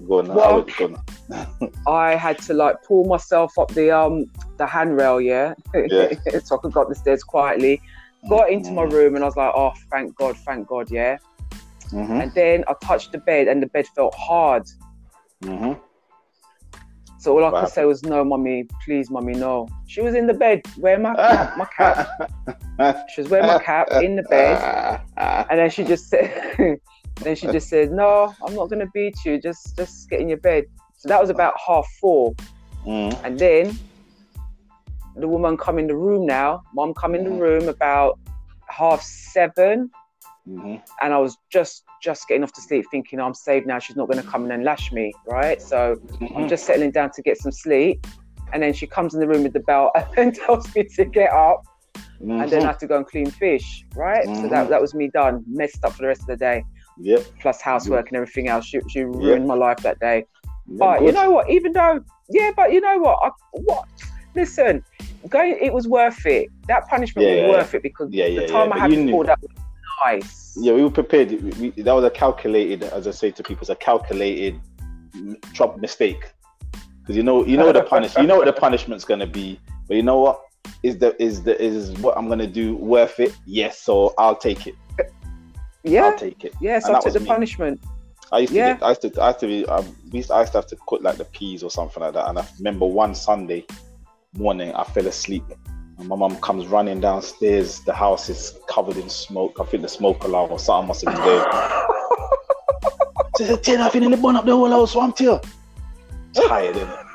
Go 0.08 0.20
on, 0.20 0.28
Well- 0.28 0.64
go 0.64 0.86
on. 0.86 0.98
I 1.88 2.16
had 2.16 2.40
to 2.44 2.54
like 2.54 2.78
pull 2.88 3.06
myself 3.06 3.58
up 3.60 3.70
the 3.74 3.92
um 3.92 4.26
the 4.58 4.66
handrail, 4.66 5.22
yeah, 5.22 5.54
Yeah. 5.74 6.10
so 6.44 6.56
I 6.56 6.60
could 6.62 6.74
go 6.74 6.82
up 6.82 6.90
the 6.90 6.96
stairs 6.96 7.24
quietly. 7.24 7.82
Got 8.30 8.50
into 8.50 8.72
my 8.74 8.84
Mm-hmm. 8.84 8.94
room 8.96 9.16
and 9.16 9.24
I 9.24 9.28
was 9.28 9.36
like, 9.38 9.52
oh, 9.56 9.72
thank 9.92 10.16
God, 10.16 10.36
thank 10.46 10.68
God, 10.68 10.90
yeah. 10.92 11.18
Mhm, 11.92 12.22
And 12.24 12.34
then 12.34 12.64
I 12.68 12.74
touched 12.84 13.12
the 13.12 13.20
bed 13.20 13.48
and 13.48 13.62
the 13.64 13.68
bed 13.68 13.88
felt 13.96 14.14
hard. 14.18 14.64
mhm. 15.44 15.80
So 17.20 17.34
all 17.38 17.46
I 17.46 17.50
What 17.52 17.62
could 17.66 17.70
say 17.74 17.86
was, 17.86 18.02
no, 18.04 18.24
mummy, 18.24 18.66
please, 18.86 19.10
mummy, 19.12 19.34
no. 19.34 19.68
She 19.88 20.02
was 20.02 20.16
in 20.16 20.26
the 20.28 20.34
bed, 20.34 20.62
wearing 20.78 21.02
my 21.04 21.14
cap, 21.16 21.58
my 21.58 21.66
cap. 21.76 22.08
She 23.14 23.22
was 23.22 23.30
wearing 23.30 23.48
my 23.48 23.60
cap 23.60 23.88
in 24.02 24.16
the 24.16 24.24
bed. 24.24 25.02
And 25.50 25.60
then 25.60 25.70
she 25.70 25.84
just 25.84 26.08
said, 26.10 26.80
then 27.26 27.36
she 27.36 27.48
just 27.52 27.70
said, 27.70 27.92
"No, 27.92 28.36
I'm 28.46 28.56
not 28.56 28.70
gonna 28.70 28.88
beat 28.94 29.16
you. 29.26 29.40
Just, 29.40 29.76
just 29.76 30.10
get 30.10 30.20
in 30.22 30.30
your 30.30 30.40
bed." 30.40 30.66
So 30.98 31.08
that 31.10 31.20
was 31.22 31.30
about 31.30 31.54
half 31.66 31.88
four, 32.02 32.34
Mhm, 32.86 33.20
and 33.24 33.40
then 33.40 33.78
the 35.16 35.28
woman 35.28 35.58
come 35.58 35.80
in 35.80 35.88
the 35.88 35.96
room. 35.96 36.26
Now, 36.26 36.62
mom 36.74 36.94
come 36.94 37.16
in 37.16 37.24
the 37.24 37.30
Mhm. 37.30 37.40
room 37.40 37.68
about 37.70 38.20
half 38.70 39.02
seven, 39.02 39.90
mhm. 40.48 40.82
and 41.02 41.14
I 41.14 41.18
was 41.18 41.38
just, 41.52 41.84
just 42.02 42.28
getting 42.28 42.44
off 42.44 42.54
to 42.54 42.62
sleep, 42.62 42.86
thinking 42.92 43.20
I'm 43.20 43.34
saved 43.34 43.66
now. 43.68 43.80
She's 43.80 43.96
not 43.96 44.08
gonna 44.10 44.24
come 44.24 44.46
in 44.46 44.52
and 44.52 44.64
lash 44.64 44.92
me, 44.92 45.14
right? 45.28 45.62
So 45.62 45.96
I'm 46.36 46.48
just 46.48 46.66
settling 46.66 46.92
down 46.92 47.12
to 47.16 47.22
get 47.22 47.38
some 47.38 47.52
sleep, 47.52 48.06
and 48.54 48.62
then 48.64 48.74
she 48.74 48.88
comes 48.88 49.14
in 49.14 49.20
the 49.20 49.28
room 49.28 49.44
with 49.44 49.54
the 49.54 49.60
bell 49.62 49.92
and 50.18 50.34
tells 50.34 50.74
me 50.76 50.86
to 50.96 51.06
get 51.06 51.32
up, 51.32 51.62
and 52.20 52.50
then 52.50 52.64
I 52.64 52.66
Mhm. 52.66 52.68
have 52.68 52.78
to 52.80 52.88
go 52.88 52.98
and 52.98 53.06
clean 53.08 53.30
fish, 53.32 53.86
right? 53.96 54.26
So 54.42 54.48
that 54.50 54.70
that 54.70 54.82
was 54.82 54.94
me 54.94 55.10
done, 55.14 55.44
messed 55.48 55.84
up 55.84 55.94
for 55.94 56.04
the 56.04 56.08
rest 56.08 56.22
of 56.22 56.28
the 56.28 56.38
day. 56.38 56.64
Yep. 57.02 57.26
plus 57.42 57.62
housework 57.62 58.10
and 58.10 58.18
everything 58.18 58.48
else. 58.50 58.66
She, 58.66 58.80
she 58.90 59.02
ruined 59.04 59.48
my 59.48 59.54
life 59.56 59.78
that 59.84 60.00
day. 60.00 60.26
But 60.68 61.02
you 61.02 61.12
know 61.12 61.32
what? 61.32 61.50
Even 61.50 61.72
though, 61.74 62.00
yeah, 62.30 62.52
but 62.56 62.72
you 62.72 62.82
know 62.82 62.98
what? 63.00 63.20
I, 63.24 63.30
what? 63.52 63.86
Listen, 64.36 64.84
going. 65.30 65.58
It 65.60 65.74
was 65.74 65.88
worth 65.88 66.26
it. 66.26 66.50
That 66.68 66.88
punishment 66.88 67.28
Yeah, 67.28 67.34
was 67.36 67.42
yeah, 67.42 67.50
worth 67.50 67.74
it 67.76 67.84
because 67.84 68.10
Yeah, 68.12 68.30
the 68.30 68.48
time. 68.48 68.72
I 68.72 68.80
But 68.80 68.92
had 68.92 69.06
before 69.06 69.26
that 69.26 69.40
was 69.42 69.52
nice. 70.06 70.54
Yeah, 70.60 70.74
we 70.74 70.84
were 70.84 70.92
prepared. 70.92 71.32
We, 71.32 71.72
we- 71.72 71.82
that 71.82 71.94
was 71.94 72.04
a 72.04 72.10
calculated, 72.10 72.84
as 72.84 73.08
I 73.08 73.12
say 73.12 73.32
to 73.32 73.44
people, 73.44 73.62
it's 73.62 73.70
a 73.70 73.76
calculated 73.76 74.60
Trump 75.54 75.78
mistake. 75.78 76.32
Because 77.02 77.16
you 77.16 77.24
know, 77.24 77.44
you 77.46 77.58
know 77.58 77.72
the 77.72 77.82
punish, 77.82 78.16
you 78.18 78.28
know 78.28 78.38
what 78.38 78.46
the 78.46 78.54
punishment's 78.54 79.06
gonna 79.06 79.26
be. 79.26 79.60
But 79.88 79.98
you 79.98 80.04
know 80.04 80.20
what? 80.20 80.42
Is 80.84 81.00
the 81.00 81.20
is 81.22 81.42
the 81.44 81.60
is 81.60 81.92
what 81.94 82.16
I'm 82.18 82.28
gonna 82.30 82.46
do 82.46 82.76
worth 82.76 83.20
it? 83.20 83.36
Yes, 83.48 83.80
so 83.80 84.14
I'll 84.20 84.36
take 84.36 84.68
it. 84.68 84.76
Yeah, 85.90 86.06
I'll 86.06 86.18
take 86.18 86.44
it. 86.46 86.54
yeah. 86.62 86.80
So 86.80 86.88
And 86.90 86.98
I 86.98 87.00
took 87.02 87.14
the 87.14 87.20
me. 87.22 87.26
punishment. 87.28 87.82
I 88.32 88.40
used 88.40 88.54
to, 88.54 88.60
Yeah. 88.60 88.74
get, 88.74 88.84
I 88.84 88.90
used 88.90 89.02
to, 89.02 89.22
I 89.22 89.28
used 89.30 89.40
to 89.40 89.48
be, 89.48 89.66
um, 89.66 89.96
we 90.12 90.20
used, 90.20 90.30
I 90.32 90.40
used 90.42 90.52
to 90.54 90.60
have 90.60 90.68
to 90.68 90.76
cook 90.88 91.02
like 91.02 91.18
the 91.18 91.26
peas 91.26 91.64
or 91.64 91.72
something 91.72 92.02
like 92.04 92.14
that. 92.14 92.30
And 92.30 92.38
I 92.40 92.46
remember 92.60 92.86
one 92.86 93.16
Sunday 93.16 93.66
morning, 94.34 94.72
I 94.76 94.84
fell 94.84 95.08
asleep 95.08 95.44
And 95.98 96.08
my 96.08 96.16
mum 96.16 96.36
comes 96.38 96.68
running 96.68 97.02
downstairs. 97.02 97.80
The 97.82 97.94
house 97.94 98.30
is 98.30 98.58
covered 98.70 98.96
in 98.98 99.10
smoke. 99.10 99.58
I 99.60 99.66
think 99.66 99.82
the 99.84 99.90
smoke 99.90 100.24
alarm 100.24 100.52
or 100.52 100.60
something 100.60 100.88
must 100.88 101.04
have 101.06 101.14
been 101.16 101.26
there. 101.26 101.46
She 103.38 103.46
said, 103.46 103.64
"Tina, 103.64 103.84
I 103.86 103.90
finna 103.90 104.22
burn 104.22 104.36
up 104.38 104.46
the 104.46 104.52
whole 104.56 104.70
house, 104.70 104.94
here." 105.18 105.40
Tired, 106.34 106.76
innit? 106.76 107.06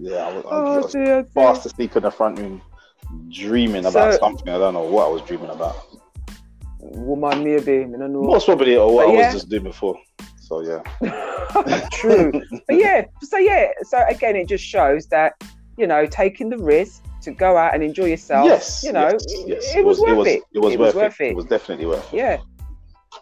yeah, 0.00 0.26
I 0.28 0.32
was, 0.34 0.44
I 0.44 0.48
Oh 0.50 0.76
was 0.82 0.92
dear, 0.92 1.04
dear. 1.04 1.24
fast 1.34 1.66
asleep 1.66 1.96
in 1.96 2.02
the 2.04 2.10
front 2.10 2.38
room, 2.38 2.62
dreaming 3.30 3.84
about 3.86 4.12
So- 4.14 4.18
something. 4.20 4.48
I 4.48 4.58
don't 4.58 4.74
know 4.74 4.82
what 4.82 5.06
I 5.08 5.10
was 5.10 5.22
dreaming 5.22 5.50
about. 5.50 5.76
Woman, 6.82 7.44
maybe. 7.44 7.78
I 7.80 7.98
don't 7.98 8.12
know. 8.12 8.22
Most 8.22 8.46
probably 8.46 8.76
or 8.76 8.94
what 8.94 9.06
But 9.06 9.12
I 9.12 9.18
yeah. 9.18 9.26
was 9.26 9.34
just 9.34 9.48
doing 9.50 9.64
before. 9.64 9.98
So 10.40 10.62
yeah, 10.62 10.82
True. 11.92 12.32
but 12.66 12.76
yeah, 12.76 13.04
so 13.22 13.36
yeah, 13.38 13.68
so 13.82 14.04
again, 14.08 14.34
it 14.34 14.48
just 14.48 14.64
shows 14.64 15.06
that 15.08 15.34
you 15.76 15.86
know 15.86 16.06
taking 16.06 16.48
the 16.48 16.58
risk 16.58 17.04
to 17.22 17.30
go 17.30 17.56
out 17.56 17.72
and 17.74 17.84
enjoy 17.84 18.06
yourself. 18.06 18.46
yes, 18.46 18.82
you 18.82 18.92
know, 18.92 19.10
yes, 19.10 19.24
it, 19.28 19.48
yes. 19.48 19.76
it 19.76 19.84
was, 19.84 20.00
worth 20.00 20.26
it. 20.26 20.42
It 20.52 20.58
was, 20.58 20.76
worth, 20.76 21.20
it. 21.20 21.28
It 21.30 21.36
was 21.36 21.44
definitely 21.44 21.86
worth 21.86 22.12
it. 22.12 22.16
Yeah. 22.16 22.38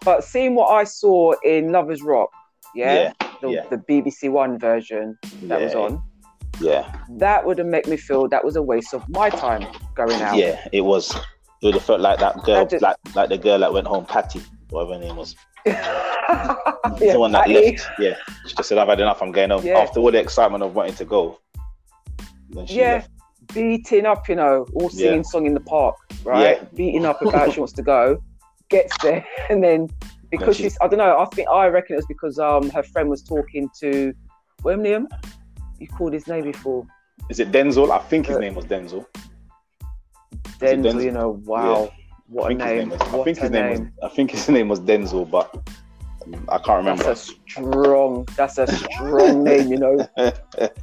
But 0.05 0.25
seeing 0.25 0.55
what 0.55 0.69
I 0.69 0.85
saw 0.85 1.33
in 1.45 1.71
Lovers 1.73 2.03
Rock, 2.03 2.31
yeah, 2.75 3.13
the, 3.43 3.49
yeah. 3.51 3.67
the 3.69 3.77
BBC 3.77 4.31
One 4.31 4.59
version 4.59 5.19
that 5.45 5.61
was 5.61 5.75
on, 5.75 6.03
Yeah, 6.61 6.91
that 7.19 7.45
would 7.45 7.59
have 7.59 7.67
made 7.67 7.87
me 7.89 7.97
feel 7.97 8.27
that 8.29 8.45
was 8.45 8.57
a 8.57 8.63
waste 8.63 8.95
of 8.95 9.07
my 9.09 9.29
time 9.31 9.67
going 9.95 10.21
out. 10.23 10.37
yeah, 10.37 10.67
it 10.73 10.83
was. 10.83 11.15
It 11.61 11.67
would 11.67 11.75
have 11.75 11.85
felt 11.85 12.01
like 12.01 12.19
that 12.21 12.43
girl, 12.45 12.67
just- 12.67 12.83
like 12.83 12.97
like 13.15 13.29
the 13.31 13.39
girl 13.39 13.59
that 13.59 13.73
went 13.73 13.87
home, 13.87 14.05
Patty, 14.07 14.41
whatever 14.71 14.95
her 14.95 15.01
name 15.01 15.17
was. 15.17 15.35
yeah, 15.67 15.83
the 16.99 17.17
one 17.19 17.33
that 17.33 17.47
Patty. 17.47 17.73
left. 17.73 17.87
Yeah, 17.99 18.15
she 18.47 18.55
just 18.55 18.69
said, 18.69 18.79
"I've 18.79 18.89
had 18.89 19.01
enough. 19.01 19.21
I'm 19.23 19.33
going 19.33 19.51
home." 19.51 19.65
Yeah. 19.65 19.79
After 19.79 20.01
all 20.01 20.13
the 20.13 20.21
excitement 20.21 20.63
of 20.63 20.75
wanting 20.75 20.95
to 20.95 21.05
go, 21.05 21.39
Yeah, 22.67 22.93
left. 22.95 23.11
beating 23.55 24.07
up, 24.07 24.29
you 24.29 24.37
know, 24.37 24.67
all 24.75 24.89
singing 24.89 25.17
Yeah. 25.17 25.23
song 25.23 25.47
in 25.47 25.55
the 25.55 25.61
park, 25.61 25.97
right? 26.25 26.59
Yeah. 26.61 26.65
Beating 26.75 27.05
up 27.05 27.21
about 27.23 27.53
she 27.53 27.61
wants 27.61 27.73
to 27.75 27.83
go, 27.83 28.23
gets 28.69 28.97
there, 29.03 29.25
and 29.51 29.63
then 29.63 29.89
because 30.31 30.57
she- 30.57 30.65
she's, 30.65 30.79
I 30.81 30.87
don't 30.89 30.99
know, 30.99 31.19
I 31.19 31.25
think 31.35 31.49
I 31.49 31.67
reckon 31.67 31.95
it 31.95 31.97
was 31.97 32.07
because 32.07 32.39
um 32.39 32.71
her 32.71 32.83
friend 32.83 33.09
was 33.09 33.23
talking 33.23 33.69
to 33.81 34.13
Birmingham. 34.63 35.09
You 35.81 35.89
called 35.89 36.13
his 36.13 36.27
name 36.27 36.45
before, 36.45 36.87
Is 37.31 37.41
it 37.41 37.51
Denzel? 37.53 37.91
I 37.91 37.99
think 37.99 38.27
his 38.27 38.37
Uh, 38.37 38.41
name 38.41 38.55
was 38.55 38.65
Denzel. 38.65 39.07
Denzel. 40.61 40.83
Denzel? 40.83 41.05
You 41.05 41.13
know, 41.13 41.31
wow, 41.45 41.91
I 41.93 41.99
what 42.29 42.51
a 42.53 42.55
name! 42.55 42.91
was. 42.91 43.01
I 43.01 43.25
think 43.25 43.39
his 43.39 43.51
name 43.51 43.71
was. 43.71 43.79
name! 43.81 43.93
I 44.03 44.09
think 44.09 44.31
his 44.31 44.49
name 44.49 44.69
was 44.69 44.81
Denzel, 44.81 45.31
but 45.31 45.55
I 46.49 46.59
can't 46.59 46.79
remember. 46.79 47.05
That's 47.05 47.29
a 47.29 47.33
strong. 47.49 48.27
That's 48.37 48.59
a 48.59 48.67
strong 48.67 49.45
name, 49.51 49.71
you 49.73 49.79
know. 49.79 50.09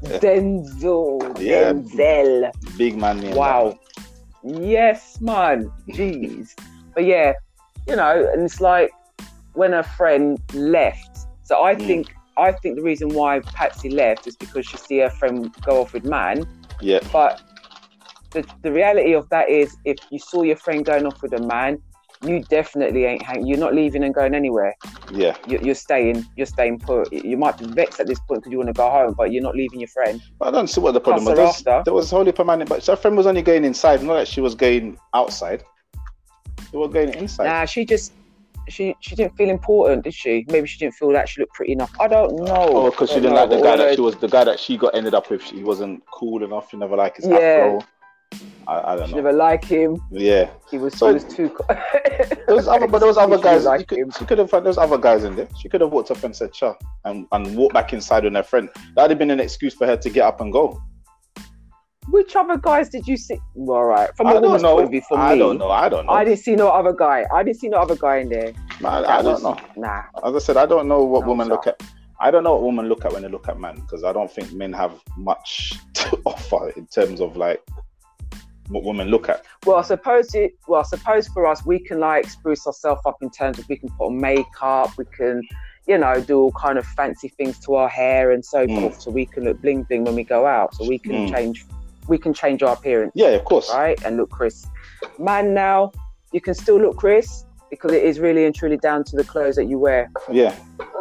Denzel. 0.03 1.39
Yeah. 1.39 1.73
Denzel. 1.73 2.51
Big 2.77 2.97
man 2.97 3.19
name. 3.21 3.35
Wow. 3.35 3.77
Yes, 4.43 5.19
man. 5.21 5.71
Jeez. 5.89 6.49
But 6.93 7.05
yeah, 7.05 7.33
you 7.87 7.95
know, 7.95 8.29
and 8.31 8.43
it's 8.43 8.61
like 8.61 8.91
when 9.53 9.73
a 9.73 9.83
friend 9.83 10.39
left. 10.53 11.09
So 11.43 11.63
I 11.63 11.75
Mm. 11.75 11.87
think 11.87 12.15
I 12.37 12.51
think 12.51 12.75
the 12.75 12.81
reason 12.83 13.09
why 13.09 13.39
Patsy 13.53 13.89
left 13.89 14.27
is 14.27 14.35
because 14.35 14.65
she 14.65 14.77
see 14.77 14.97
her 14.99 15.09
friend 15.09 15.53
go 15.65 15.81
off 15.81 15.93
with 15.93 16.03
man. 16.03 16.45
Yeah, 16.81 16.99
But 17.13 17.41
the, 18.33 18.45
the 18.63 18.71
reality 18.71 19.13
of 19.13 19.27
that 19.29 19.49
is 19.49 19.75
if 19.85 19.97
you 20.11 20.19
saw 20.19 20.43
your 20.43 20.57
friend 20.57 20.85
going 20.85 21.05
off 21.05 21.21
with 21.21 21.33
a 21.33 21.39
man, 21.39 21.81
you 22.25 22.43
definitely 22.49 23.05
ain't 23.05 23.21
hang 23.21 23.45
you're 23.45 23.57
not 23.57 23.75
leaving 23.75 24.03
and 24.03 24.13
going 24.13 24.33
anywhere. 24.33 24.73
yeah. 25.11 25.35
You, 25.47 25.59
you're 25.61 25.75
staying, 25.75 26.25
you're 26.35 26.45
staying 26.45 26.79
put. 26.79 27.11
You 27.13 27.37
might 27.37 27.57
be 27.57 27.65
vexed 27.67 27.99
at 27.99 28.07
this 28.07 28.19
point 28.19 28.41
because 28.41 28.51
you 28.51 28.57
want 28.57 28.69
to 28.69 28.73
go 28.73 28.89
home, 28.89 29.13
but 29.17 29.31
you're 29.31 29.43
not 29.43 29.55
leaving 29.55 29.79
your 29.79 29.89
friend. 29.89 30.21
I 30.41 30.51
don't 30.51 30.67
see 30.67 30.81
what 30.81 30.93
the 30.93 30.99
problem 30.99 31.25
was. 31.25 31.35
Cuss 31.35 31.57
her 31.59 31.63
There 31.63 31.75
was, 31.75 31.85
there 31.85 31.93
was 31.93 32.09
wholly 32.11 32.31
permanent, 32.31 32.69
but 32.69 32.85
her 32.85 32.95
friend 32.95 33.15
was 33.15 33.27
only 33.27 33.41
going 33.41 33.65
inside, 33.65 34.01
not 34.01 34.15
that 34.15 34.27
she 34.27 34.41
was 34.41 34.55
going 34.55 34.97
outside. 35.13 35.63
They 36.71 36.77
were 36.77 36.87
going 36.87 37.13
inside. 37.13 37.45
Nah, 37.45 37.65
she 37.65 37.85
just 37.85 38.13
she 38.67 38.95
she 38.99 39.15
didn't 39.15 39.35
feel 39.37 39.49
important, 39.49 40.03
did 40.03 40.13
she? 40.13 40.45
Maybe 40.47 40.67
she 40.67 40.79
didn't 40.79 40.95
feel 40.95 41.11
that 41.11 41.29
she 41.29 41.41
looked 41.41 41.53
pretty 41.53 41.73
enough. 41.73 41.91
I 41.99 42.07
don't 42.07 42.35
know. 42.43 42.67
Oh, 42.69 42.89
because 42.89 43.09
she 43.09 43.15
didn't 43.15 43.35
like 43.35 43.49
the 43.49 43.61
guy 43.61 43.77
that 43.77 43.95
she 43.95 44.01
was 44.01 44.15
the 44.15 44.27
guy 44.27 44.43
that 44.43 44.59
she 44.59 44.77
got 44.77 44.95
ended 44.95 45.13
up 45.13 45.29
with. 45.29 45.43
He 45.43 45.63
wasn't 45.63 46.03
cool 46.11 46.43
enough. 46.43 46.71
He 46.71 46.77
never 46.77 46.95
liked 46.95 47.17
his 47.17 47.27
Yeah. 47.27 47.37
afro. 47.37 47.81
I, 48.67 48.93
I 48.93 48.95
don't 48.95 49.05
She 49.07 49.11
know. 49.11 49.17
never 49.21 49.33
liked 49.33 49.65
him. 49.65 50.01
Yeah, 50.09 50.49
He 50.71 50.77
was 50.77 50.97
So- 50.97 51.07
he 51.09 51.13
was 51.13 51.23
too. 51.25 51.55
was 52.47 52.67
other, 52.73 52.87
but 52.87 52.99
there 52.99 53.07
was 53.07 53.17
other 53.25 53.37
guys. 53.37 53.65
liked 53.65 53.81
you 53.81 53.85
could, 53.87 53.97
him. 53.99 54.11
she 54.11 54.25
could 54.25 54.37
have 54.39 54.49
found 54.49 54.65
those 54.65 54.77
other 54.79 54.97
guys 54.97 55.23
in 55.23 55.35
there. 55.35 55.47
She 55.59 55.69
could 55.69 55.81
have 55.81 55.91
walked 55.91 56.09
up 56.11 56.23
and 56.23 56.35
said 56.35 56.51
"cha" 56.53 56.75
and 57.05 57.27
and 57.31 57.55
walked 57.55 57.73
back 57.75 57.93
inside 57.93 58.23
with 58.23 58.33
her 58.33 58.43
friend. 58.43 58.69
That 58.95 59.03
would 59.03 59.11
have 59.11 59.19
been 59.19 59.31
an 59.31 59.39
excuse 59.39 59.73
for 59.75 59.85
her 59.85 59.95
to 59.97 60.09
get 60.09 60.23
up 60.23 60.41
and 60.41 60.51
go. 60.51 60.81
Which 62.09 62.35
other 62.35 62.57
guys 62.57 62.89
did 62.89 63.07
you 63.07 63.17
see? 63.17 63.39
Well, 63.55 63.77
all 63.77 63.85
right, 63.85 64.15
from 64.15 64.27
I 64.27 64.31
a 64.31 64.33
don't 64.35 64.43
woman's 64.43 64.63
know. 64.63 64.73
point 64.75 64.85
of 64.85 64.91
view, 64.91 65.01
for 65.01 65.17
I 65.17 65.33
me, 65.33 65.39
don't 65.39 65.57
know. 65.57 65.71
I 65.71 65.89
don't 65.89 66.05
know. 66.05 66.13
I 66.13 66.23
didn't 66.23 66.39
see 66.39 66.55
no 66.55 66.69
other 66.69 66.93
guy. 66.93 67.25
I 67.33 67.43
didn't 67.43 67.59
see 67.59 67.67
no 67.67 67.77
other 67.77 67.95
guy 67.95 68.17
in 68.17 68.29
there. 68.29 68.53
Man, 68.79 69.05
I 69.05 69.21
don't 69.23 69.33
was- 69.33 69.43
know. 69.43 69.57
Nah. 69.75 70.03
As 70.23 70.35
I 70.35 70.39
said, 70.39 70.57
I 70.57 70.65
don't 70.67 70.87
know 70.87 71.03
what 71.03 71.21
No, 71.21 71.29
women 71.29 71.47
look 71.49 71.65
at. 71.67 71.81
I 72.19 72.31
don't 72.31 72.43
know 72.43 72.53
what 72.53 72.63
women 72.63 72.87
look 72.87 73.05
at 73.05 73.11
when 73.11 73.23
they 73.23 73.27
look 73.27 73.47
at 73.49 73.59
men 73.59 73.75
because 73.81 74.03
I 74.03 74.13
don't 74.13 74.31
think 74.31 74.53
men 74.53 74.71
have 74.73 74.93
much 75.17 75.73
to 75.95 76.19
offer 76.25 76.69
in 76.77 76.85
terms 76.87 77.21
of 77.21 77.35
like 77.37 77.61
what 78.69 78.83
women 78.83 79.07
look 79.09 79.29
at. 79.29 79.43
Well, 79.65 79.77
I 79.77 79.81
suppose 79.81 80.33
it. 80.33 80.53
Well, 80.67 80.81
I 80.81 80.83
suppose 80.83 81.27
for 81.27 81.45
us, 81.45 81.65
we 81.65 81.79
can 81.79 81.99
like 81.99 82.27
spruce 82.29 82.65
ourselves 82.65 83.01
up 83.05 83.17
in 83.21 83.29
terms 83.29 83.59
of 83.59 83.67
we 83.69 83.77
can 83.77 83.89
put 83.97 84.07
on 84.07 84.19
makeup, 84.19 84.91
we 84.97 85.05
can, 85.17 85.41
you 85.87 85.97
know, 85.97 86.19
do 86.19 86.39
all 86.39 86.51
kind 86.51 86.77
of 86.77 86.85
fancy 86.85 87.29
things 87.29 87.59
to 87.59 87.75
our 87.75 87.89
hair 87.89 88.31
and 88.31 88.43
so 88.43 88.65
Mm. 88.67 88.81
forth, 88.81 89.01
so 89.01 89.11
we 89.11 89.25
can 89.25 89.43
look 89.45 89.61
bling 89.61 89.83
bling 89.83 90.03
when 90.03 90.15
we 90.15 90.23
go 90.23 90.45
out. 90.45 90.73
So 90.75 90.87
we 90.87 90.99
can 90.99 91.27
Mm. 91.27 91.31
change, 91.31 91.65
we 92.07 92.17
can 92.17 92.33
change 92.33 92.63
our 92.63 92.73
appearance, 92.73 93.11
Yeah, 93.15 93.29
of 93.29 93.45
course. 93.45 93.71
right, 93.73 93.99
and 94.05 94.17
look 94.17 94.29
Chris. 94.31 94.65
Man, 95.19 95.53
now 95.53 95.91
you 96.31 96.41
can 96.41 96.53
still 96.53 96.79
look 96.79 96.97
Chris 96.97 97.45
because 97.69 97.91
it 97.91 98.03
is 98.03 98.19
really 98.19 98.45
and 98.45 98.53
truly 98.55 98.77
down 98.77 99.03
to 99.03 99.15
the 99.15 99.23
clothes 99.23 99.55
that 99.55 99.65
you 99.65 99.77
wear 99.79 100.09
Yeah, 100.29 100.53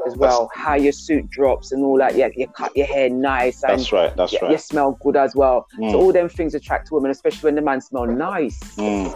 as 0.06 0.16
well, 0.16 0.50
how 0.54 0.74
your 0.74 0.92
suit 0.92 1.28
drops 1.30 1.72
and 1.72 1.82
all 1.84 1.96
that. 1.98 2.14
Yeah, 2.16 2.28
you 2.36 2.46
cut 2.48 2.76
your 2.76 2.86
hair 2.86 3.08
nice 3.10 3.62
and 3.62 3.78
that's 3.78 3.92
right. 3.92 4.14
That's 4.16 4.32
you, 4.32 4.38
you 4.50 4.58
smell 4.58 4.98
good 5.02 5.16
as 5.16 5.34
well. 5.34 5.66
So 5.72 5.78
Mm, 5.82 5.94
all 5.94 6.12
them 6.12 6.28
things 6.28 6.54
attract 6.54 6.90
women, 6.90 7.10
especially 7.10 7.46
when 7.48 7.54
the 7.54 7.62
man 7.62 7.80
smell 7.80 8.06
nice, 8.06 8.58
mm, 8.76 9.08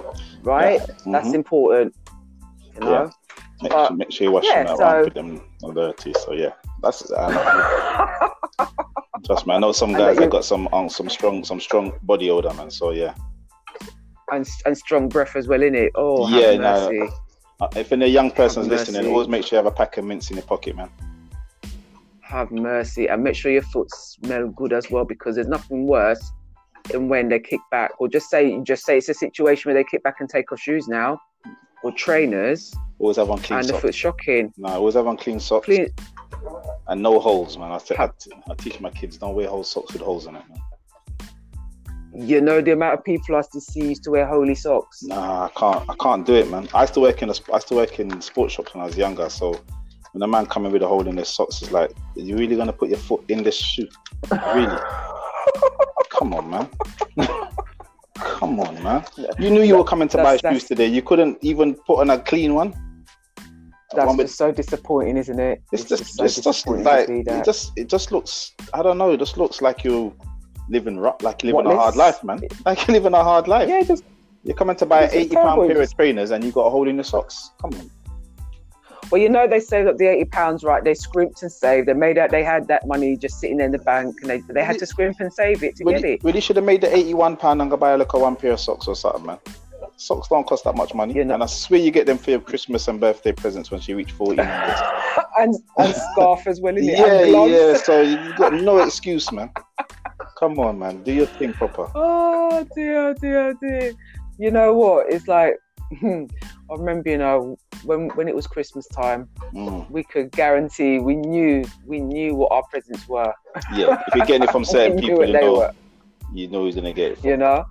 right? 0.42 0.80
That's 1.06 1.28
mhm. 1.28 1.34
important. 1.34 1.94
You 2.74 2.80
know? 2.80 2.90
Yeah. 2.92 3.10
Make, 3.62 3.72
but- 3.72 3.88
sure, 3.88 3.96
make 3.96 4.12
sure 4.12 4.24
you 4.26 4.32
wash 4.32 4.44
yeah, 4.46 4.64
them 4.64 4.76
so- 4.76 4.82
around 4.84 5.04
with 5.04 5.14
them 5.14 5.40
not 5.62 5.74
dirty. 5.74 6.12
So 6.14 6.32
yeah, 6.32 6.52
that's. 6.82 7.10
I 7.12 7.28
know. 8.58 8.66
Trust 9.26 9.46
me, 9.46 9.54
I 9.54 9.58
know 9.58 9.72
some 9.72 9.92
guys 10.02 10.16
that 10.18 10.30
got 10.30 10.44
some 10.44 10.68
um, 10.72 10.88
some 10.88 11.08
strong 11.08 11.42
some 11.44 11.60
strong 11.60 11.92
body 12.02 12.30
odor, 12.30 12.52
man. 12.54 12.70
So 12.70 12.92
yeah, 12.92 13.14
and 14.30 14.46
and 14.64 14.78
strong 14.78 15.08
breath 15.08 15.34
as 15.34 15.48
well 15.48 15.62
in 15.62 15.74
it. 15.74 15.90
Oh, 15.96 16.28
Yeah, 16.28 16.56
no. 16.56 17.08
Uh, 17.60 17.68
if 17.76 17.92
any 17.92 18.06
young 18.06 18.30
person's 18.30 18.68
listening, 18.68 19.06
always 19.10 19.28
make 19.28 19.44
sure 19.44 19.58
you 19.58 19.64
have 19.64 19.72
a 19.72 19.76
pack 19.76 19.96
of 19.96 20.04
mints 20.04 20.30
in 20.30 20.36
your 20.36 20.44
pocket, 20.46 20.76
man. 20.76 20.90
have 22.20 22.50
mercy, 22.50 23.06
and 23.08 23.22
make 23.24 23.34
sure 23.34 23.50
your 23.50 23.62
foot 23.62 23.90
smell 23.90 24.48
good 24.48 24.72
as 24.72 24.90
well, 24.90 25.04
because 25.04 25.34
there's 25.34 25.48
nothing 25.48 25.86
worse 25.86 26.30
than 26.90 27.08
when 27.08 27.28
they 27.28 27.38
kick 27.40 27.60
back, 27.70 27.90
or 27.98 28.08
just 28.08 28.30
say 28.30 28.58
just 28.62 28.84
say 28.84 28.98
it's 28.98 29.08
a 29.08 29.14
situation 29.14 29.70
where 29.70 29.74
they 29.82 29.84
kick 29.88 30.02
back 30.02 30.16
and 30.20 30.28
take 30.28 30.50
off 30.52 30.60
shoes 30.60 30.88
now, 30.88 31.20
or 31.82 31.92
trainers, 31.92 32.74
Always 32.98 33.16
have 33.16 33.30
on 33.30 33.38
clean 33.38 33.62
socks. 33.62 33.68
and 33.68 33.76
the 33.76 33.80
foot's 33.80 33.96
shocking. 33.96 34.52
No, 34.56 34.68
always 34.70 34.94
have 34.94 35.06
on 35.06 35.16
clean 35.16 35.38
socks 35.38 35.66
Clean, 35.66 35.88
and 36.88 37.02
no 37.02 37.18
holes, 37.20 37.56
man. 37.56 37.70
I, 37.72 37.78
t- 37.78 37.94
I, 37.94 37.98
Ha- 38.06 38.12
t- 38.18 38.32
I 38.50 38.54
teach 38.54 38.80
my 38.80 38.90
kids 38.90 39.16
don't 39.18 39.34
wear 39.34 39.48
whole 39.48 39.62
socks 39.64 39.92
with 39.92 40.02
holes 40.02 40.26
in 40.26 40.34
it, 40.36 40.42
man. 40.48 40.58
You 42.18 42.40
know 42.40 42.60
the 42.60 42.72
amount 42.72 42.98
of 42.98 43.04
people 43.04 43.36
I 43.36 43.38
used 43.38 43.52
to 43.52 43.60
see 43.60 43.88
used 43.88 44.02
to 44.04 44.10
wear 44.10 44.26
holy 44.26 44.54
socks. 44.54 45.02
Nah, 45.04 45.44
I 45.46 45.50
can't. 45.58 45.88
I 45.88 45.94
can't 46.00 46.26
do 46.26 46.34
it, 46.34 46.50
man. 46.50 46.68
I 46.74 46.82
used 46.82 46.94
to 46.94 47.00
work 47.00 47.22
in 47.22 47.30
a, 47.30 47.34
I 47.52 47.56
used 47.56 47.68
to 47.68 47.76
work 47.76 48.00
in 48.00 48.20
sports 48.20 48.54
shops 48.54 48.74
when 48.74 48.82
I 48.82 48.86
was 48.86 48.96
younger. 48.96 49.28
So 49.28 49.60
when 50.12 50.22
a 50.22 50.26
man 50.26 50.46
coming 50.46 50.72
with 50.72 50.82
a 50.82 50.86
hole 50.88 51.06
in 51.06 51.16
his 51.16 51.28
socks, 51.28 51.62
it's 51.62 51.70
like, 51.70 51.90
are 52.16 52.20
you 52.20 52.36
really 52.36 52.56
gonna 52.56 52.72
put 52.72 52.88
your 52.88 52.98
foot 52.98 53.24
in 53.28 53.44
this 53.44 53.56
shoe? 53.56 53.88
Really? 54.30 54.78
Come 56.10 56.34
on, 56.34 56.50
man. 56.50 56.68
Come 58.16 58.58
on, 58.58 58.82
man. 58.82 59.04
You 59.38 59.50
knew 59.50 59.62
you 59.62 59.76
were 59.76 59.84
coming 59.84 60.08
to 60.08 60.16
buy 60.16 60.38
shoes 60.38 60.64
today. 60.64 60.86
You 60.86 61.02
couldn't 61.02 61.38
even 61.42 61.74
put 61.74 62.00
on 62.00 62.10
a 62.10 62.18
clean 62.18 62.54
one. 62.54 62.74
That's 63.94 64.06
One 64.06 64.16
with- 64.16 64.26
just 64.26 64.38
so 64.38 64.50
disappointing, 64.50 65.16
isn't 65.16 65.38
it? 65.38 65.62
It's 65.72 65.84
just, 65.84 66.16
so 66.16 66.24
it's 66.24 66.40
just 66.40 66.66
like 66.66 67.08
it 67.08 67.44
just, 67.44 67.72
it 67.76 67.88
just 67.88 68.12
looks. 68.12 68.52
I 68.74 68.82
don't 68.82 68.98
know. 68.98 69.12
It 69.12 69.18
just 69.18 69.38
looks 69.38 69.62
like 69.62 69.84
you're 69.84 70.12
living 70.68 70.98
rough, 70.98 71.22
like 71.22 71.42
living 71.42 71.54
What, 71.64 71.66
a 71.66 71.76
hard 71.76 71.96
life, 71.96 72.22
man. 72.24 72.40
Like 72.66 72.86
you're 72.86 72.94
living 72.98 73.14
a 73.14 73.22
hard 73.22 73.48
life. 73.48 73.68
yeah, 73.68 73.82
just 73.82 74.04
You're 74.44 74.56
coming 74.56 74.76
to 74.76 74.86
buy 74.86 75.02
an 75.04 75.10
eighty 75.12 75.34
pound 75.34 75.68
pair 75.70 75.80
of 75.80 75.94
trainers 75.94 76.30
and 76.30 76.44
you 76.44 76.52
got 76.52 76.66
a 76.66 76.70
hole 76.70 76.88
in 76.88 76.96
your 76.96 77.04
socks. 77.04 77.50
Come 77.60 77.74
on. 77.74 77.90
Well, 79.10 79.20
you 79.22 79.28
know, 79.30 79.46
they 79.48 79.58
saved 79.60 79.88
up 79.88 79.96
the 79.96 80.06
eighty 80.06 80.26
pounds, 80.26 80.62
right? 80.64 80.84
They 80.84 80.92
scrimped 80.94 81.42
and 81.42 81.50
saved. 81.50 81.88
They 81.88 81.94
made 81.94 82.18
out 82.18 82.30
they 82.30 82.44
had 82.44 82.68
that 82.68 82.86
money 82.86 83.16
just 83.16 83.40
sitting 83.40 83.58
in 83.60 83.70
the 83.72 83.78
bank, 83.78 84.16
and 84.20 84.28
they 84.30 84.38
they 84.52 84.62
had 84.62 84.78
to 84.80 84.86
scrimp 84.86 85.20
and 85.20 85.32
save 85.32 85.62
it 85.62 85.76
to 85.76 85.84
get 85.84 86.04
it. 86.04 86.22
really 86.22 86.40
should 86.42 86.56
have 86.56 86.64
made 86.66 86.82
the 86.82 86.94
eighty-one 86.94 87.36
pound 87.38 87.62
and 87.62 87.70
go 87.70 87.76
buy 87.78 87.94
like 87.94 88.12
a 88.12 88.18
one 88.18 88.36
pair 88.36 88.52
of 88.52 88.60
socks 88.60 88.86
or 88.86 88.94
something, 88.94 89.24
man. 89.24 89.38
Socks 89.96 90.28
don't 90.28 90.46
cost 90.46 90.62
that 90.64 90.76
much 90.76 90.94
money, 90.94 91.14
You 91.14 91.24
know- 91.24 91.34
and 91.34 91.42
I 91.42 91.46
swear 91.46 91.80
you 91.80 91.90
get 91.90 92.06
them 92.06 92.18
for 92.18 92.30
your 92.30 92.40
Christmas 92.40 92.86
and 92.86 93.00
birthday 93.00 93.32
presents 93.32 93.70
once 93.70 93.88
you 93.88 93.96
reach 93.96 94.12
forty. 94.12 94.38
and 95.38 95.54
and 95.78 95.94
scarf 96.12 96.46
as 96.46 96.60
well, 96.60 96.74
innit? 96.74 96.84
yeah, 96.98 97.20
and 97.22 97.30
gloves. 97.30 97.52
yeah. 97.52 97.76
So 97.78 98.02
you've 98.02 98.36
got 98.36 98.52
no 98.52 98.78
excuse, 98.78 99.32
man. 99.32 99.50
Come 100.38 100.58
on, 100.60 100.78
man. 100.78 101.02
Do 101.02 101.12
your 101.12 101.26
thing 101.26 101.52
proper. 101.52 101.90
Oh 101.94 102.64
dear, 102.74 103.14
dear, 103.14 103.54
dear. 103.54 103.92
You 104.38 104.50
know 104.50 104.72
what? 104.74 105.10
It's 105.12 105.26
like 105.26 105.54
I 106.02 106.26
remember, 106.70 107.10
you 107.10 107.18
know, 107.18 107.56
when 107.84 108.08
when 108.10 108.28
it 108.28 108.34
was 108.34 108.46
Christmas 108.46 108.86
time, 108.88 109.28
Mm. 109.54 109.90
we 109.90 110.02
could 110.04 110.30
guarantee 110.32 110.98
we 110.98 111.16
knew 111.16 111.64
we 111.86 112.00
knew 112.00 112.34
what 112.34 112.52
our 112.52 112.62
presents 112.70 113.08
were. 113.08 113.32
Yeah. 113.74 114.00
If 114.08 114.14
you're 114.14 114.26
getting 114.26 114.42
it 114.44 114.50
from 114.50 114.64
certain 114.76 114.98
people, 114.98 115.24
you 115.24 115.32
know, 115.32 115.54
were. 115.54 115.72
you 116.32 116.48
know 116.48 116.62
who's 116.64 116.74
gonna 116.74 116.92
get 116.92 117.12
it. 117.12 117.18
From. 117.18 117.30
You 117.30 117.36
know, 117.38 117.64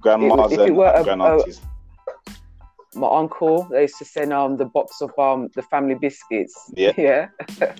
Grandmas 0.00 0.52
it 0.52 0.60
and 0.60 0.76
were 0.76 0.92
a- 0.94 1.02
grand 1.04 1.22
a- 1.22 1.24
aunties. 1.24 1.60
My 2.98 3.08
uncle 3.08 3.66
they 3.70 3.82
used 3.82 3.98
to 3.98 4.04
send 4.04 4.32
um 4.32 4.56
the 4.56 4.64
box 4.66 5.00
of 5.00 5.10
um 5.18 5.48
the 5.54 5.62
family 5.62 5.94
biscuits. 5.94 6.54
Yeah. 6.76 6.92
Yeah. 6.98 7.28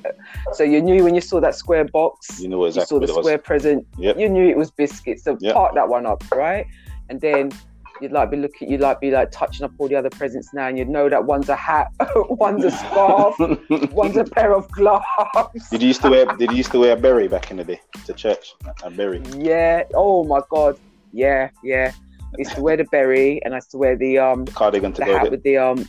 so 0.53 0.63
you 0.65 0.81
knew 0.81 1.05
when 1.05 1.15
you 1.15 1.21
saw 1.21 1.41
that 1.41 1.55
square 1.55 1.85
box, 1.85 2.41
You 2.41 2.49
know 2.49 2.65
you 2.65 2.73
saw 2.73 2.99
the 2.99 3.05
it 3.07 3.15
was. 3.15 3.19
square 3.25 3.39
present, 3.39 3.87
Yep. 3.99 4.19
you 4.19 4.29
knew 4.29 4.49
it 4.49 4.57
was 4.57 4.71
biscuits. 4.71 5.25
So 5.25 5.37
Yep. 5.41 5.55
part 5.55 5.75
that 5.75 5.89
one 5.89 6.07
up, 6.07 6.23
right? 6.35 6.67
And 7.11 7.21
then 7.21 7.51
you'd 8.01 8.13
like 8.13 8.31
be 8.31 8.37
looking, 8.37 8.71
you'd 8.71 8.81
like 8.81 9.01
be 9.01 9.11
like 9.11 9.31
touching 9.33 9.65
up 9.65 9.73
all 9.79 9.89
the 9.89 9.97
other 9.97 10.11
presents 10.11 10.55
now, 10.55 10.69
and 10.69 10.79
you'd 10.79 10.89
know 10.89 11.09
that 11.09 11.25
one's 11.25 11.49
a 11.49 11.57
hat, 11.57 11.89
one's 12.29 12.65
a 12.65 12.71
scarf, 12.71 13.35
one's 13.91 14.17
a 14.17 14.25
pair 14.25 14.55
of 14.55 14.71
gloves. 14.71 15.05
Did 15.71 15.83
you 15.83 15.89
used 15.89 16.03
to 16.03 16.11
wear? 16.11 16.27
Did 16.27 16.51
you 16.53 16.57
used 16.59 16.71
to 16.73 16.79
wear 16.79 16.93
a 16.93 16.97
berry 16.97 17.27
back 17.29 17.51
in 17.51 17.57
the 17.57 17.65
day 17.65 17.81
to 18.07 18.13
church? 18.13 18.55
A 18.85 18.91
berry. 18.91 19.21
Yeah. 19.37 19.83
Oh 19.95 20.23
my 20.25 20.41
god. 20.51 20.77
Yeah, 21.13 21.51
yeah. 21.65 21.93
I 22.35 22.39
used 22.39 22.53
to 22.57 22.63
wear 22.63 22.77
the 22.77 22.85
berry, 22.85 23.43
and 23.45 23.55
I 23.55 23.57
used 23.59 23.71
to 23.73 23.79
wear 23.79 23.97
the 23.97 24.19
um 24.19 24.45
Cardigan 24.47 24.93
to 24.95 25.01
the 25.01 25.07
go 25.07 25.13
hat 25.15 25.23
with 25.25 25.33
with 25.33 25.43
the 25.43 25.57
um 25.59 25.89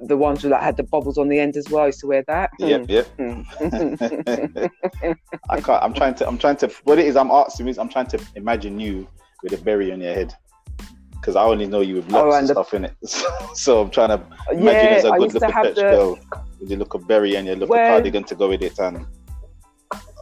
the 0.00 0.16
ones 0.16 0.42
that 0.42 0.62
had 0.62 0.76
the 0.76 0.82
bubbles 0.82 1.16
on 1.16 1.28
the 1.28 1.38
end 1.38 1.56
as 1.56 1.70
well. 1.70 1.84
I 1.84 1.86
used 1.86 2.00
to 2.00 2.06
wear 2.06 2.22
that. 2.28 2.50
Yep, 2.58 2.84
yep. 2.88 3.06
Mm. 3.16 4.70
I 5.48 5.60
can't. 5.60 5.82
I'm 5.82 5.94
trying 5.94 6.14
to. 6.16 6.26
I'm 6.28 6.36
trying 6.38 6.56
to. 6.56 6.68
What 6.84 6.98
it 6.98 7.06
is, 7.06 7.16
I'm 7.16 7.30
asking 7.30 7.68
is, 7.68 7.78
I'm 7.78 7.88
trying 7.88 8.06
to 8.08 8.20
imagine 8.34 8.78
you 8.78 9.08
with 9.42 9.52
a 9.54 9.58
berry 9.58 9.92
on 9.92 10.00
your 10.02 10.12
head, 10.12 10.34
because 11.12 11.34
I 11.36 11.42
only 11.44 11.66
know 11.66 11.80
you 11.80 11.94
with 11.96 12.10
locks 12.10 12.24
Oh, 12.24 12.28
and, 12.28 12.38
and 12.40 12.48
the- 12.48 12.52
stuff 12.54 12.74
in 12.74 12.84
it. 12.84 12.94
so 13.56 13.80
I'm 13.80 13.90
trying 13.90 14.10
to 14.10 14.22
imagine 14.52 14.64
yeah, 14.66 14.96
as 14.98 15.04
a 15.04 15.10
good 15.12 15.20
looking 15.20 15.40
to 15.40 15.46
little 15.46 15.52
have 15.52 15.64
church 15.66 15.74
the. 15.76 15.82
girl 15.82 16.18
with 16.60 16.70
your 16.70 16.78
little 16.80 17.00
berry 17.00 17.34
and 17.36 17.46
your 17.46 17.56
little 17.56 17.72
Well- 17.74 17.88
cardigan 17.96 18.24
to 18.24 18.34
go 18.34 18.48
with 18.50 18.62
it, 18.62 18.78
and 18.78 19.06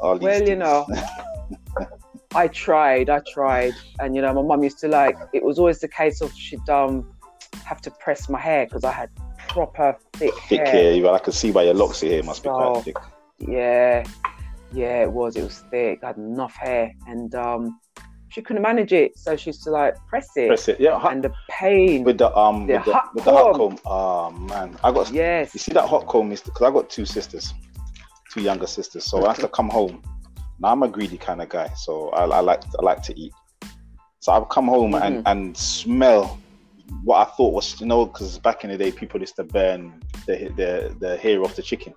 all 0.00 0.14
these 0.19 0.23
Well, 0.25 0.49
you 0.49 0.57
know, 0.57 0.87
I 2.35 2.49
tried, 2.49 3.09
I 3.11 3.21
tried, 3.33 3.75
and 4.00 4.14
you 4.17 4.23
know, 4.23 4.33
my 4.35 4.43
mum 4.43 4.62
used 4.62 4.79
to 4.81 4.88
like. 4.88 5.17
It 5.33 5.43
was 5.45 5.59
always 5.59 5.81
the 5.81 5.88
case 5.88 6.21
of 6.21 6.33
she'd 6.35 6.69
um 6.69 7.11
have 7.64 7.81
to 7.83 7.91
press 7.93 8.29
my 8.29 8.41
hair 8.41 8.67
because 8.67 8.85
I 8.85 8.93
had 8.93 9.11
proper 9.49 9.97
thick, 10.14 10.35
thick 10.49 10.61
hair. 10.61 10.67
hair. 10.73 10.93
You 10.95 11.09
I 11.09 11.19
can 11.21 11.33
see 11.33 11.53
by 11.53 11.62
your 11.62 11.75
locks 11.75 12.03
your 12.03 12.12
hair 12.12 12.23
must 12.23 12.43
be 12.43 12.49
quite 12.49 12.83
thick. 12.83 12.97
Yeah, 13.38 14.05
yeah, 14.73 15.03
it 15.03 15.12
was. 15.12 15.37
It 15.37 15.43
was 15.45 15.59
thick. 15.71 16.00
I 16.03 16.09
had 16.09 16.17
enough 16.17 16.55
hair, 16.57 16.93
and 17.07 17.33
um, 17.37 17.79
she 18.31 18.43
couldn't 18.43 18.62
manage 18.62 18.93
it, 18.93 19.17
so 19.17 19.37
she 19.37 19.50
used 19.50 19.62
to 19.64 19.71
like 19.71 19.95
press 20.09 20.29
it, 20.37 20.49
Press 20.49 20.67
it, 20.69 20.81
yeah. 20.81 20.99
hot- 20.99 21.12
and 21.12 21.23
the 21.23 21.33
pain. 21.49 22.03
with 22.03 22.19
the 22.19 22.37
um 22.37 22.67
The 22.67 22.75
with 22.75 22.85
the, 22.85 22.93
hot 22.93 23.14
with 23.14 23.25
the 23.25 23.31
hot 23.33 23.55
comb. 23.55 23.79
Oh 23.87 24.31
man, 24.33 24.76
I 24.83 24.91
got 24.91 25.12
yes. 25.12 25.55
you 25.55 25.61
see 25.61 25.73
that 25.73 25.88
hot 25.88 26.07
comb 26.09 26.33
is 26.33 26.41
because 26.41 26.62
I 26.62 26.73
got 26.73 26.91
two 26.91 27.05
sisters, 27.05 27.55
two 28.33 28.41
younger 28.43 28.67
sisters. 28.67 29.05
So 29.05 29.25
I 29.25 29.29
have 29.29 29.38
to 29.38 29.49
come 29.49 29.69
home. 29.69 30.03
Now 30.61 30.73
I'm 30.73 30.82
a 30.82 30.88
greedy 30.88 31.18
kind 31.18 31.42
of 31.42 31.49
guy, 31.49 31.68
so 31.75 32.11
I, 32.11 32.25
I 32.25 32.40
like 32.40 32.62
I 32.78 32.82
like 32.82 33.02
to 33.04 33.18
eat. 33.18 33.32
So 34.20 34.32
I've 34.32 34.49
come 34.49 34.66
home 34.68 34.94
and 34.94 35.18
Mm-hmm. 35.18 35.26
and 35.26 35.56
smell 35.56 36.38
what 37.02 37.26
I 37.26 37.30
thought 37.30 37.52
was 37.52 37.80
you 37.80 37.87
know 37.87 38.06
because 38.06 38.38
back 38.38 38.64
in 38.64 38.70
the 38.70 38.78
day 38.78 38.92
people 38.92 39.20
used 39.20 39.37
to 39.37 39.44
burn 39.44 40.00
the 40.26 40.50
the 40.56 40.94
the 41.00 41.16
hair 41.16 41.42
off 41.42 41.56
the 41.56 41.62
chicken. 41.62 41.94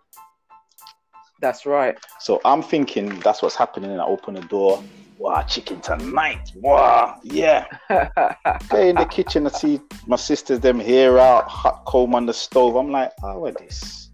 That's 1.40 1.66
right. 1.68 1.96
So 2.20 2.42
I'm 2.46 2.64
thinking 2.64 3.20
that's 3.20 3.42
what's 3.44 3.56
happening. 3.56 3.92
And 3.92 4.02
I 4.02 4.06
open 4.06 4.34
the 4.34 4.42
door. 4.42 4.84
Wow, 5.20 5.42
chicken 5.44 5.82
tonight. 5.82 6.52
Wow, 6.56 7.20
yeah. 7.24 7.66
Go 8.70 8.80
in 8.82 8.96
the 8.96 9.06
kitchen 9.10 9.46
and 9.46 9.56
see 9.56 9.80
my 10.08 10.16
sisters 10.16 10.60
them 10.60 10.80
hair 10.80 11.18
out, 11.20 11.48
hot 11.48 11.86
comb 11.86 12.14
on 12.16 12.26
the 12.28 12.34
stove. 12.34 12.76
I'm 12.76 12.92
like, 12.92 13.12
oh, 13.24 13.46
are 13.46 13.52
this? 13.52 14.10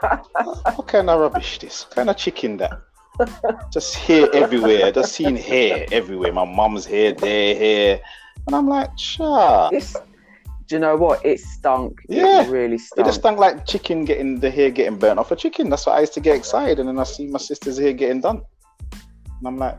What 0.00 0.88
kind 0.88 1.10
of 1.10 1.20
rubbish 1.20 1.58
this? 1.58 1.84
What 1.84 1.96
kind 1.96 2.10
of 2.10 2.16
chicken 2.16 2.56
that? 2.58 2.80
Just 3.70 3.94
hair 3.96 4.28
everywhere. 4.34 4.92
Just 4.92 5.12
seeing 5.12 5.36
hair 5.36 5.86
everywhere. 5.92 6.32
My 6.32 6.44
mom's 6.44 6.86
hair, 6.86 7.12
their 7.12 7.54
hair. 7.54 8.00
And 8.46 8.56
I'm 8.56 8.68
like. 8.68 8.90
It's, 8.96 9.94
do 10.66 10.76
you 10.76 10.78
know 10.78 10.96
what? 10.96 11.24
It 11.26 11.40
stunk. 11.40 12.00
Yeah. 12.08 12.44
It 12.44 12.50
really 12.50 12.78
stunk. 12.78 13.00
It 13.00 13.08
just 13.08 13.20
stunk 13.20 13.38
like 13.38 13.66
chicken 13.66 14.04
getting 14.04 14.40
the 14.40 14.50
hair 14.50 14.70
getting 14.70 14.98
burnt 14.98 15.18
off 15.18 15.32
a 15.32 15.36
chicken. 15.36 15.68
That's 15.68 15.86
why 15.86 15.96
I 15.96 16.00
used 16.00 16.14
to 16.14 16.20
get 16.20 16.36
excited. 16.36 16.78
And 16.78 16.88
then 16.88 16.98
I 16.98 17.04
see 17.04 17.26
my 17.26 17.38
sister's 17.38 17.78
hair 17.78 17.92
getting 17.92 18.20
done. 18.20 18.40
And 18.92 19.48
I'm 19.48 19.58
like, 19.58 19.76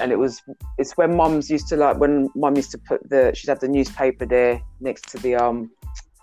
and 0.00 0.10
it 0.10 0.18
was 0.18 0.42
it's 0.78 0.96
when 0.96 1.16
mums 1.16 1.50
used 1.50 1.68
to 1.68 1.76
like 1.76 1.98
when 1.98 2.28
mum 2.34 2.56
used 2.56 2.70
to 2.72 2.78
put 2.78 3.08
the 3.08 3.32
she'd 3.34 3.48
have 3.48 3.60
the 3.60 3.68
newspaper 3.68 4.26
there 4.26 4.60
next 4.80 5.08
to 5.10 5.18
the 5.18 5.34
um 5.34 5.70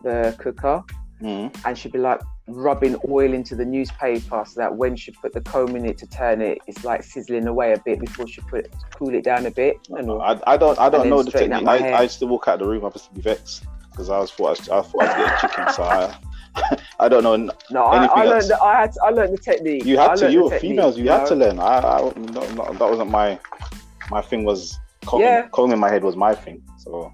the 0.04 0.36
cooker 0.40 0.84
mm, 1.22 1.62
and 1.66 1.78
she'd 1.78 1.92
be 1.92 2.00
like 2.00 2.20
rubbing 2.48 2.96
oil 3.08 3.32
into 3.34 3.56
the 3.56 3.66
newspaper 3.66 4.44
so 4.48 4.60
that 4.60 4.76
when 4.76 4.96
she 4.96 5.12
put 5.12 5.34
the 5.34 5.42
comb 5.42 5.76
in 5.76 5.86
it 5.86 5.98
to 5.98 6.08
turn 6.08 6.42
it 6.42 6.58
it's 6.68 6.84
like 6.84 7.04
sizzling 7.04 7.48
away 7.48 7.74
a 7.74 7.80
bit 7.80 8.00
before 8.00 8.28
she 8.28 8.42
put 8.42 8.68
cool 8.96 9.14
it 9.14 9.24
down 9.24 9.46
a 9.46 9.52
bit 9.52 9.78
and 9.92 10.10
all. 10.10 10.22
I, 10.22 10.40
I 10.48 10.58
don't 10.58 10.78
I 10.80 10.90
don't 10.90 11.10
know 11.10 11.22
the 11.24 11.32
technique. 11.32 11.68
I. 11.68 11.92
I 11.92 12.02
used 12.04 12.20
to 12.20 12.28
walk 12.28 12.48
out 12.48 12.56
of 12.56 12.60
the 12.62 12.68
room. 12.68 12.84
I 12.86 12.90
used 12.90 13.06
to 13.10 13.14
be 13.14 13.22
vexed 13.22 13.66
because 13.92 14.10
I 14.10 14.18
was 14.20 14.32
thought 14.32 14.70
I, 14.70 14.80
I 14.80 14.82
thought 14.82 15.02
I'd 15.04 15.18
get 15.18 15.38
a 15.38 15.48
chicken. 15.48 15.66
So 15.76 15.84
I 15.84 16.16
I 17.00 17.08
don't 17.10 17.24
know. 17.24 17.36
no 17.70 17.84
I, 17.84 18.06
I 18.06 18.26
learned 18.26 18.50
the, 18.50 18.62
I 18.62 18.82
had 18.82 18.92
to, 18.94 19.02
I 19.04 19.10
learned 19.12 19.34
the 19.34 19.38
technique 19.38 19.86
You 19.86 20.00
I 20.00 20.10
had 20.10 20.16
to. 20.18 20.32
You 20.32 20.46
were 20.46 20.60
females. 20.60 20.98
You 20.98 21.04
you 21.06 21.12
had 21.12 21.26
to 21.28 21.36
learn. 21.36 21.60
I, 21.60 21.78
I 21.78 22.00
no, 22.02 22.42
no, 22.54 22.74
that 22.74 22.90
wasn't 22.90 23.12
my 23.12 23.40
my 24.10 24.22
thing. 24.22 24.44
Was 24.44 24.80
combing, 25.06 25.28
Yeah. 25.28 25.48
combing 25.52 25.80
my 25.80 25.90
head 25.90 26.04
was 26.04 26.16
my 26.16 26.34
thing. 26.34 26.64
So 26.78 27.14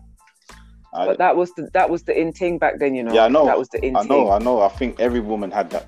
I, 0.95 1.05
but 1.08 1.17
that 1.17 1.36
was 1.36 1.51
the 1.55 1.69
that 1.73 1.89
was 1.89 2.03
the 2.03 2.19
in 2.19 2.31
thing 2.31 2.58
back 2.58 2.79
then 2.79 2.95
you 2.95 3.03
know 3.03 3.13
Yeah, 3.13 3.25
I 3.25 3.27
know. 3.27 3.45
that 3.45 3.58
was 3.58 3.69
the 3.69 3.84
in 3.86 3.95
I 3.95 4.03
know. 4.03 4.31
I 4.31 4.39
know. 4.39 4.62
I 4.62 4.69
think 4.69 4.99
every 4.99 5.19
woman 5.19 5.51
had 5.51 5.69
that. 5.71 5.86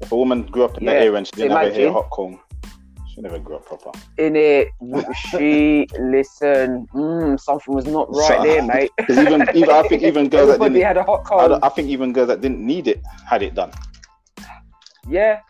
If 0.00 0.12
a 0.12 0.16
woman 0.16 0.42
grew 0.42 0.64
up 0.64 0.76
in 0.78 0.84
that 0.86 1.00
era 1.02 1.16
and 1.16 1.26
she 1.26 1.32
didn't 1.32 1.56
have 1.56 1.68
a 1.68 1.74
hair 1.74 1.90
hot 1.90 2.10
comb, 2.10 2.38
she 3.08 3.22
never 3.22 3.38
grew 3.38 3.56
up 3.56 3.64
proper. 3.64 3.92
in 4.18 4.36
it 4.36 4.68
she 5.30 5.86
listen 5.98 6.86
mm, 6.94 7.40
something 7.40 7.74
was 7.74 7.86
not 7.86 8.06
right 8.14 8.36
So- 8.36 8.42
there 8.42 8.62
mate 8.72 8.90
even, 9.08 9.42
even 9.54 9.70
I 9.70 9.82
think 9.88 10.02
even 10.02 10.28
girls 10.28 10.58
that 10.58 10.60
didn't. 10.68 10.82
had 10.82 10.98
a 10.98 11.02
hot 11.02 11.22
I, 11.32 11.66
I 11.66 11.70
think 11.70 11.88
even 11.88 12.12
girls 12.12 12.28
that 12.28 12.40
didn't 12.42 12.60
need 12.64 12.86
it 12.88 13.00
had 13.26 13.42
it 13.42 13.54
done. 13.54 13.72
Yeah. 15.08 15.40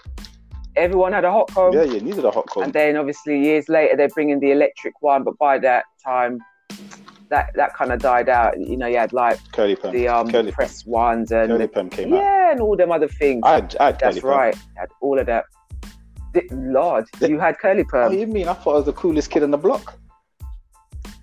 Everyone 0.77 1.13
had 1.15 1.25
a 1.25 1.33
hot 1.33 1.49
comb. 1.55 1.73
Yeah, 1.73 1.85
you 1.85 2.01
needed 2.01 2.25
a 2.25 2.31
hot 2.31 2.47
comb. 2.49 2.65
And 2.65 2.73
then 2.73 2.97
obviously 2.99 3.43
years 3.43 3.69
later 3.69 3.97
they're 3.97 4.11
bringing 4.11 4.39
the 4.41 4.51
electric 4.53 5.01
one, 5.01 5.25
but 5.25 5.37
by 5.39 5.59
that 5.61 5.85
time 6.05 6.39
that 7.31 7.51
that 7.55 7.75
kind 7.75 7.93
of 7.93 8.01
died 8.01 8.29
out. 8.29 8.59
You 8.61 8.77
know, 8.77 8.87
you 8.87 8.99
had 8.99 9.13
like 9.13 9.39
curly 9.53 9.77
perm. 9.77 9.93
the 9.93 10.09
um 10.09 10.31
curly 10.31 10.51
perm. 10.51 10.55
press 10.55 10.87
ones 10.87 11.33
and 11.33 11.49
Curly 11.51 11.67
the- 11.67 11.73
perm 11.73 11.91
came 11.91 12.13
out. 12.13 12.19
yeah, 12.23 12.53
and 12.53 12.61
all 12.61 12.77
them 12.77 12.93
other 12.93 13.09
things. 13.09 13.43
I 13.45 13.55
had, 13.55 13.77
I 13.81 13.87
had 13.87 13.99
That's 14.01 14.21
perm. 14.21 14.31
right. 14.31 14.55
You 14.55 14.63
had 14.77 14.89
all 15.01 15.19
of 15.19 15.27
that. 15.27 15.45
Lord, 16.51 17.07
you 17.23 17.39
had 17.41 17.59
curly 17.59 17.83
What 17.83 17.89
perm. 17.89 18.13
do 18.13 18.19
you 18.19 18.27
mean? 18.27 18.47
I 18.49 18.53
thought 18.53 18.73
I 18.73 18.77
was 18.77 18.85
the 18.85 18.93
coolest 18.93 19.31
kid 19.31 19.43
on 19.43 19.51
the 19.51 19.57
block. 19.59 19.99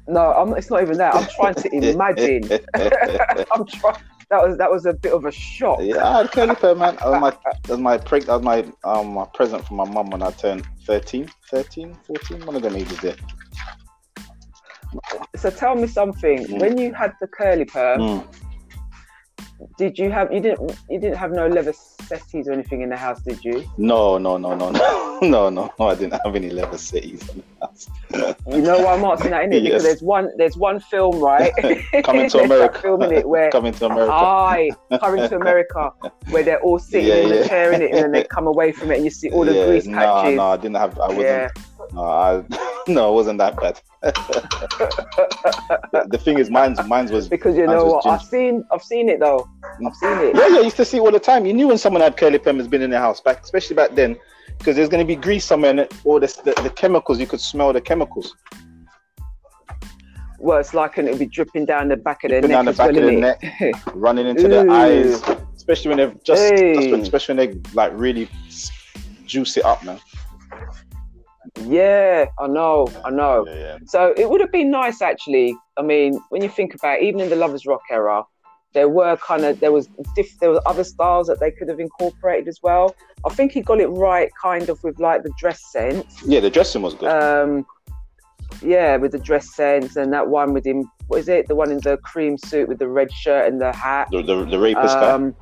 No, 0.08 0.34
I'm, 0.34 0.54
it's 0.58 0.70
not 0.70 0.82
even 0.82 0.98
that. 0.98 1.16
I'm 1.16 1.28
trying 1.36 1.54
to 1.56 1.70
imagine. 1.92 2.44
I'm 3.54 3.66
trying. 3.66 3.98
That 4.30 4.42
was 4.48 4.58
that 4.58 4.72
was 4.72 4.86
a 4.88 4.94
bit 4.94 5.14
of 5.14 5.26
a 5.26 5.32
shock. 5.32 5.80
yeah, 5.82 6.04
I 6.08 6.18
had 6.24 6.32
curly 6.32 6.56
perm, 6.56 6.80
man. 6.80 6.96
That 6.96 7.08
was 7.10 7.22
my, 7.22 7.30
that 7.46 7.70
was 7.70 7.80
my, 7.80 7.98
preg- 8.00 8.26
that 8.26 8.34
was 8.34 8.42
my, 8.42 8.66
um, 8.84 9.14
my 9.14 9.26
present 9.36 9.66
from 9.68 9.78
my 9.78 9.86
mum 9.86 10.10
when 10.10 10.24
I 10.24 10.32
turned 10.32 10.66
13, 10.86 11.30
13, 11.52 11.96
14, 12.08 12.46
one 12.48 12.56
of 12.56 12.64
them 12.64 12.76
ages 12.76 12.98
there. 13.00 13.16
So 15.36 15.50
tell 15.50 15.76
me 15.76 15.88
something. 15.88 16.46
Mm. 16.46 16.60
When 16.60 16.78
you 16.78 16.94
had 16.94 17.14
the 17.22 17.28
curly 17.28 17.66
perm, 17.66 18.00
Mm. 18.00 18.24
did 19.78 19.98
you 19.98 20.12
have 20.12 20.32
you 20.34 20.40
didn't 20.42 20.76
you 20.90 21.00
didn't 21.00 21.18
have 21.18 21.32
no 21.32 21.48
leather 21.48 21.74
settees 21.74 22.48
or 22.50 22.52
anything 22.54 22.82
in 22.82 22.90
the 22.90 22.98
house, 22.98 23.22
did 23.22 23.44
you? 23.46 23.64
No, 23.78 24.18
no, 24.18 24.38
no, 24.38 24.54
no, 24.56 24.70
no, 24.72 25.20
no, 25.22 25.50
no, 25.50 25.72
no. 25.80 25.86
I 25.88 25.96
didn't 25.96 26.20
have 26.26 26.36
any 26.36 26.50
leather 26.50 26.78
cities 26.78 27.28
on 27.30 27.42
the 27.60 27.66
house. 27.66 27.88
You 28.50 28.62
know 28.62 28.80
why 28.84 28.94
I'm 28.96 29.06
asking 29.06 29.32
that, 29.32 29.44
innit? 29.46 29.54
Yes. 29.64 29.64
Because 29.64 29.84
there's 29.84 30.02
one 30.04 30.30
there's 30.38 30.58
one 30.58 30.80
film, 30.80 31.20
right? 31.20 31.52
Coming 32.04 32.30
to 32.32 32.40
America. 32.48 32.82
film 32.82 33.02
in 33.04 33.14
it 33.14 33.28
where 33.28 33.50
Coming 33.52 33.74
to 33.74 33.86
America. 33.86 34.12
Aye, 34.14 34.72
coming 35.00 35.28
to 35.30 35.36
America, 35.38 35.92
where 36.30 36.44
they're 36.44 36.60
all 36.62 36.80
sitting 36.80 37.08
Yeah, 37.08 37.16
in 37.16 37.30
the 37.30 37.48
chair 37.48 37.72
in 37.72 37.82
it, 37.82 37.92
and 37.92 38.00
then 38.04 38.12
they 38.12 38.24
come 38.26 38.48
away 38.48 38.72
from 38.74 38.92
it, 38.92 38.96
and 38.98 39.06
you 39.06 39.12
see 39.12 39.30
all 39.32 39.46
the 39.46 39.54
yeah, 39.56 39.66
grease 39.68 39.86
no, 39.86 39.98
patches. 39.98 40.36
no, 40.38 40.44
I 40.48 40.58
didn't 40.58 40.76
have. 40.78 41.00
I 41.00 41.08
wasn't. 41.08 41.20
yeah, 41.24 41.50
No, 41.94 42.04
I, 42.04 42.44
no, 42.88 43.12
it 43.12 43.14
wasn't 43.14 43.38
that 43.38 43.56
bad. 43.58 43.80
the, 44.02 46.06
the 46.10 46.18
thing 46.18 46.40
is, 46.40 46.50
mine's 46.50 46.84
mine's 46.88 47.12
was 47.12 47.30
because 47.30 47.56
you 47.56 47.68
know 47.68 47.86
what? 47.86 48.06
I've 48.06 48.24
seen 48.24 48.64
I've 48.72 48.84
seen 48.84 49.10
it 49.10 49.20
though. 49.20 49.48
I've 49.86 49.96
seen 49.96 50.18
it. 50.18 50.36
Yeah, 50.36 50.48
yeah, 50.48 50.58
I 50.58 50.62
used 50.62 50.78
to 50.78 50.86
see 50.86 50.98
it 50.98 51.02
all 51.02 51.12
the 51.12 51.20
time. 51.20 51.46
You 51.46 51.54
knew 51.54 51.68
when 51.68 51.78
someone 51.78 52.02
had 52.02 52.18
curly 52.18 52.40
perm 52.40 52.58
has 52.58 52.68
been 52.68 52.82
in 52.82 52.90
their 52.90 53.00
house, 53.00 53.22
back 53.22 53.44
especially 53.44 53.76
back 53.76 53.94
then, 53.96 54.18
because 54.58 54.76
there's 54.76 54.90
going 54.90 55.06
to 55.06 55.08
be 55.08 55.16
grease 55.16 55.46
somewhere 55.46 55.72
in 55.72 55.80
it, 55.80 55.94
or 56.04 56.20
the, 56.20 56.28
the, 56.44 56.60
the 56.64 56.70
chemicals. 56.72 57.20
You 57.20 57.28
could 57.28 57.42
smell 57.42 57.72
the 57.74 57.82
chemicals 57.82 58.36
Well, 60.40 60.58
it's 60.58 60.74
like 60.74 60.98
and 60.98 61.08
it'll 61.08 61.20
be 61.20 61.28
dripping 61.28 61.66
down 61.66 61.90
the 61.90 61.98
back 61.98 62.24
of 62.24 62.32
their 62.32 62.42
Dripping 62.42 62.56
neck 62.56 62.58
down 62.58 62.66
the 62.66 62.72
as 62.72 62.78
well, 62.80 63.34
of 63.34 63.40
their 63.62 63.72
running 63.94 64.26
into 64.26 64.48
their 64.48 64.70
eyes, 64.70 65.22
especially 65.56 65.90
when 65.90 65.98
they've 66.00 66.24
just, 66.24 66.42
Hey. 66.42 66.92
especially 67.00 67.36
when 67.36 67.52
they 67.52 67.60
like 67.74 67.92
really 67.94 68.28
juice 69.26 69.58
it 69.58 69.64
up, 69.64 69.84
man. 69.84 70.00
Yeah, 71.62 72.26
I 72.40 72.48
know, 72.48 72.88
I 73.06 73.10
know. 73.12 73.46
Yeah, 73.48 73.56
yeah. 73.56 73.78
So 73.86 74.14
it 74.18 74.30
would 74.30 74.42
have 74.42 74.52
been 74.52 74.72
nice, 74.72 75.02
actually. 75.02 75.56
I 75.78 75.82
mean, 75.82 76.20
when 76.30 76.42
you 76.42 76.50
think 76.50 76.74
about 76.74 77.00
it, 77.00 77.04
even 77.04 77.22
in 77.22 77.30
the 77.30 77.36
Lovers 77.36 77.66
Rock 77.66 77.82
era, 77.92 78.24
there 78.74 78.90
were 78.90 79.16
kind 79.18 79.46
of 79.46 79.60
there 79.60 79.72
was 79.72 79.88
diff, 80.16 80.38
there 80.40 80.50
were 80.50 80.62
other 80.68 80.84
styles 80.84 81.28
that 81.28 81.40
they 81.40 81.52
could 81.52 81.70
have 81.70 81.80
incorporated 81.80 82.48
as 82.48 82.60
well. 82.64 82.96
I 83.26 83.34
think 83.34 83.52
he 83.52 83.62
got 83.62 83.80
it 83.80 83.88
right, 83.88 84.32
kind 84.42 84.68
of 84.68 84.84
with 84.84 85.00
like 85.00 85.24
the 85.24 85.32
dress 85.38 85.72
sense. 85.72 86.24
Yeah, 86.26 86.40
the 86.40 86.50
dressing 86.50 86.82
was 86.82 86.96
good. 86.96 87.10
Um, 87.10 87.66
yeah, 88.62 88.98
with 88.98 89.12
the 89.12 89.20
dress 89.20 89.56
sense 89.56 89.96
and 89.96 90.12
that 90.14 90.28
one 90.28 90.54
with 90.54 90.66
him. 90.66 90.90
What 91.08 91.20
is 91.20 91.28
it? 91.28 91.48
The 91.48 91.56
one 91.56 91.72
in 91.72 91.78
the 91.80 91.98
cream 91.98 92.38
suit 92.38 92.68
with 92.68 92.80
the 92.80 92.88
red 92.88 93.12
shirt 93.12 93.52
and 93.52 93.62
the 93.62 93.72
hat. 93.74 94.08
the, 94.12 94.24
the 94.24 94.46
the 94.46 94.60
rapist 94.60 94.98
Um, 94.98 95.36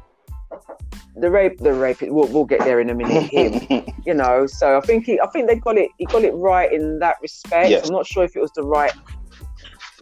the 1.15 1.30
rape, 1.30 1.58
the 1.60 1.74
rape. 1.74 2.02
We'll, 2.02 2.28
we'll 2.28 2.45
get 2.45 2.60
there 2.62 2.80
in 2.80 2.89
a 2.89 2.95
minute. 2.95 3.24
Him, 3.32 3.84
you 4.06 4.13
know. 4.13 4.47
So 4.47 4.78
I 4.78 4.82
think 4.82 5.06
he, 5.06 5.19
I 5.19 5.28
think 5.28 5.47
they 5.47 5.56
got 5.56 5.78
it. 5.78 5.89
He 5.97 6.06
got 6.06 6.24
it 6.24 6.34
right 6.34 6.71
in 6.71 7.00
that 7.00 7.17
respect. 7.21 7.86
I'm 7.86 7.91
not 7.93 8.06
sure 8.06 8.24
if 8.24 8.36
it 8.36 8.41
was 8.41 8.52
the 8.52 8.63
right 8.63 8.93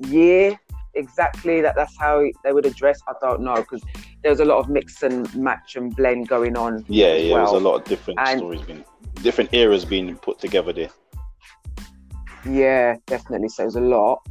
year 0.07 0.57
exactly 0.95 1.61
that 1.61 1.75
that's 1.75 1.95
how 1.97 2.25
they 2.43 2.51
would 2.51 2.65
address. 2.65 2.99
I 3.07 3.13
don't 3.21 3.41
know 3.41 3.55
because 3.55 3.81
there 4.23 4.31
was 4.31 4.39
a 4.39 4.45
lot 4.45 4.57
of 4.59 4.69
mix 4.69 5.03
and 5.03 5.33
match 5.35 5.75
and 5.75 5.95
blend 5.95 6.27
going 6.27 6.57
on. 6.57 6.83
yeah, 6.87 7.15
yeah. 7.15 7.33
There 7.35 7.41
was 7.43 7.53
a 7.53 7.59
lot 7.59 7.75
of 7.75 7.83
different 7.85 8.19
And- 8.19 8.39
stories 8.39 8.61
being, 8.61 8.83
different 9.21 9.53
eras 9.53 9.85
being 9.85 10.15
put 10.15 10.39
together 10.39 10.73
there. 10.73 10.89
Yeah, 12.49 12.95
definitely. 13.05 13.49
So 13.49 13.63
it 13.63 13.67
was 13.67 13.75
a 13.75 13.81
lot. 13.81 14.21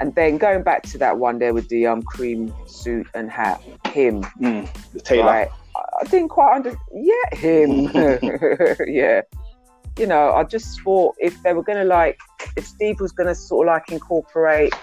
And 0.00 0.14
then 0.14 0.38
going 0.38 0.62
back 0.64 0.82
to 0.84 0.98
that 0.98 1.18
one 1.18 1.38
there 1.38 1.54
with 1.54 1.68
the 1.68 1.86
um 1.86 2.02
cream 2.02 2.52
suit 2.66 3.06
and 3.14 3.30
hat, 3.30 3.62
him, 3.86 4.22
The 4.40 5.00
Taylor. 5.02 5.24
right? 5.26 5.48
I, 6.00 6.04
didn't 6.04 6.28
quite 6.28 6.56
understand. 6.56 6.80
Yeah, 6.92 7.38
him. 7.38 7.90
yeah. 8.86 9.22
You 9.98 10.06
know, 10.06 10.32
I 10.32 10.42
just 10.44 10.80
thought 10.80 11.14
if 11.18 11.40
they 11.42 11.52
were 11.52 11.62
gonna 11.62 11.84
like, 11.84 12.18
if 12.56 12.66
Steve 12.66 13.00
was 13.00 13.12
gonna 13.12 13.34
sort 13.34 13.68
of 13.68 13.74
like 13.74 13.90
incorporate 13.92 14.74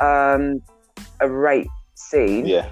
um 0.00 0.60
a 1.20 1.28
rape 1.28 1.68
scene, 1.94 2.46
Yeah, 2.46 2.68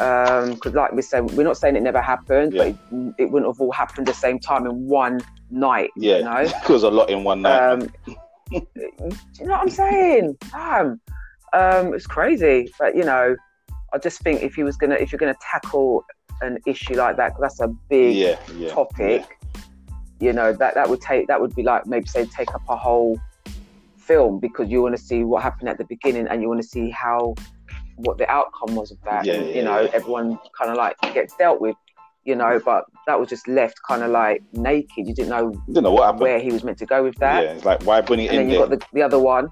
um, 0.00 0.54
because 0.54 0.74
like 0.74 0.92
we 0.92 1.02
said, 1.02 1.30
we're 1.32 1.44
not 1.44 1.56
saying 1.56 1.76
it 1.76 1.82
never 1.82 2.00
happened, 2.00 2.52
Yeah. 2.52 2.70
but 2.70 2.96
it, 2.98 3.14
it 3.18 3.30
wouldn't 3.30 3.48
have 3.52 3.60
all 3.60 3.72
happened 3.72 4.06
the 4.06 4.14
same 4.14 4.38
time 4.38 4.66
in 4.66 4.88
one 4.88 5.20
night. 5.50 5.90
yeah. 5.96 6.18
You 6.18 6.24
know. 6.24 6.52
was 6.68 6.82
a 6.82 6.90
lot 6.90 7.10
in 7.10 7.22
one 7.24 7.42
night. 7.42 7.60
Um, 7.60 7.80
do 8.10 8.16
you 8.54 9.46
know 9.46 9.52
what 9.52 9.60
I'm 9.60 9.70
saying? 9.70 10.36
Damn. 10.50 11.00
Um, 11.52 11.94
it's 11.94 12.06
crazy, 12.06 12.72
but 12.78 12.96
you 12.96 13.04
know, 13.04 13.36
I 13.92 13.98
just 13.98 14.20
think 14.22 14.42
if 14.42 14.54
he 14.54 14.62
was 14.64 14.76
gonna, 14.76 14.94
if 14.94 15.12
you're 15.12 15.18
gonna 15.18 15.36
tackle 15.40 16.04
an 16.40 16.58
issue 16.66 16.94
like 16.94 17.16
that 17.16 17.28
because 17.28 17.42
that's 17.42 17.60
a 17.60 17.68
big 17.88 18.16
yeah, 18.16 18.38
yeah. 18.56 18.70
topic, 18.70 19.38
you 20.20 20.32
know, 20.32 20.52
that 20.52 20.74
that 20.74 20.88
would 20.88 21.00
take, 21.00 21.26
that 21.28 21.40
would 21.40 21.54
be 21.54 21.62
like 21.62 21.86
maybe 21.86 22.06
say 22.06 22.26
take 22.26 22.54
up 22.54 22.62
a 22.68 22.76
whole 22.76 23.20
film 23.96 24.40
because 24.40 24.68
you 24.68 24.82
want 24.82 24.96
to 24.96 25.02
see 25.02 25.24
what 25.24 25.42
happened 25.42 25.68
at 25.68 25.78
the 25.78 25.84
beginning 25.84 26.26
and 26.28 26.42
you 26.42 26.48
want 26.48 26.60
to 26.60 26.66
see 26.66 26.90
how 26.90 27.34
what 27.96 28.18
the 28.18 28.28
outcome 28.30 28.74
was 28.74 28.90
of 28.90 28.98
that. 29.02 29.24
Yeah, 29.24 29.34
and, 29.34 29.48
yeah, 29.48 29.54
you 29.54 29.62
know, 29.62 29.80
yeah. 29.80 29.90
everyone 29.92 30.38
kind 30.58 30.70
of 30.70 30.76
like 30.76 30.96
gets 31.14 31.36
dealt 31.36 31.60
with. 31.60 31.76
You 32.24 32.36
know, 32.36 32.60
but 32.64 32.84
that 33.08 33.18
was 33.18 33.28
just 33.28 33.48
left 33.48 33.80
kind 33.88 34.04
of 34.04 34.12
like 34.12 34.44
naked. 34.52 35.08
You 35.08 35.12
didn't 35.12 35.30
know 35.30 35.60
You 35.66 35.80
know 35.80 35.90
what 35.90 36.04
happened? 36.04 36.20
where 36.20 36.38
he 36.38 36.52
was 36.52 36.62
meant 36.62 36.78
to 36.78 36.86
go 36.86 37.02
with 37.02 37.16
that 37.16 37.42
Yeah, 37.42 37.50
it's 37.50 37.64
like 37.64 37.82
why 37.82 38.00
bring 38.00 38.20
it 38.20 38.30
and 38.30 38.42
in 38.42 38.46
then 38.46 38.50
you 38.50 38.58
got 38.60 38.70
the, 38.70 38.80
the 38.92 39.02
other 39.02 39.18
one. 39.18 39.48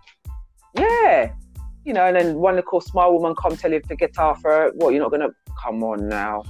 Yeah. 0.75 1.33
You 1.85 1.93
know, 1.95 2.07
and 2.07 2.15
then 2.15 2.37
one 2.37 2.57
of 2.59 2.65
course 2.67 2.87
smile 2.87 3.13
woman 3.13 3.35
come 3.35 3.57
tell 3.57 3.73
you 3.73 3.81
to 3.81 3.97
get 3.97 4.17
off 4.19 4.45
her. 4.45 4.71
What 4.77 4.91
you're 4.91 5.03
not 5.03 5.11
gonna 5.11 5.31
come 5.61 5.83
on 5.83 6.09
now. 6.09 6.45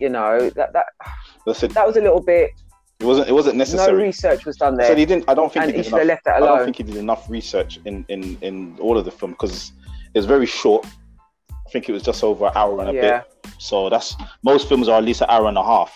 You 0.00 0.08
know, 0.08 0.50
that 0.50 0.72
that 0.72 0.86
it. 1.62 1.74
that 1.74 1.86
was 1.86 1.96
a 1.96 2.00
little 2.00 2.20
bit 2.20 2.50
It 3.00 3.04
wasn't. 3.04 3.28
It 3.28 3.32
wasn't 3.32 3.56
no 3.56 3.58
necessary. 3.58 4.02
research 4.02 4.44
was 4.44 4.56
done 4.56 4.76
there. 4.76 4.88
So 4.88 4.94
he 4.96 5.06
didn't. 5.06 5.24
I 5.28 5.34
don't 5.34 5.52
think 5.52 5.64
and 5.64 5.70
he 5.72 5.76
he 5.78 5.82
did 5.82 5.84
should 5.90 5.98
have 5.98 6.02
enough. 6.02 6.14
left 6.14 6.24
that 6.24 6.40
alone. 6.40 6.52
I 6.52 6.56
don't 6.56 6.64
think 6.66 6.76
he 6.76 6.82
did 6.84 6.96
enough 6.96 7.28
research 7.30 7.78
in 7.84 8.04
in 8.08 8.38
in 8.40 8.76
all 8.80 8.96
of 8.98 9.04
the 9.04 9.10
film 9.10 9.32
because 9.32 9.72
it 10.14 10.18
was 10.18 10.26
very 10.26 10.46
short. 10.46 10.86
I 11.66 11.70
think 11.70 11.88
it 11.88 11.92
was 11.92 12.02
just 12.02 12.24
over 12.24 12.46
an 12.46 12.52
hour 12.54 12.80
and 12.80 12.90
a 12.90 12.94
Yeah. 12.94 13.18
bit. 13.42 13.52
So 13.58 13.88
that's 13.90 14.16
most 14.42 14.68
films 14.68 14.88
are 14.88 14.98
at 14.98 15.04
least 15.04 15.20
an 15.20 15.28
hour 15.30 15.46
and 15.48 15.58
a 15.58 15.64
half. 15.64 15.92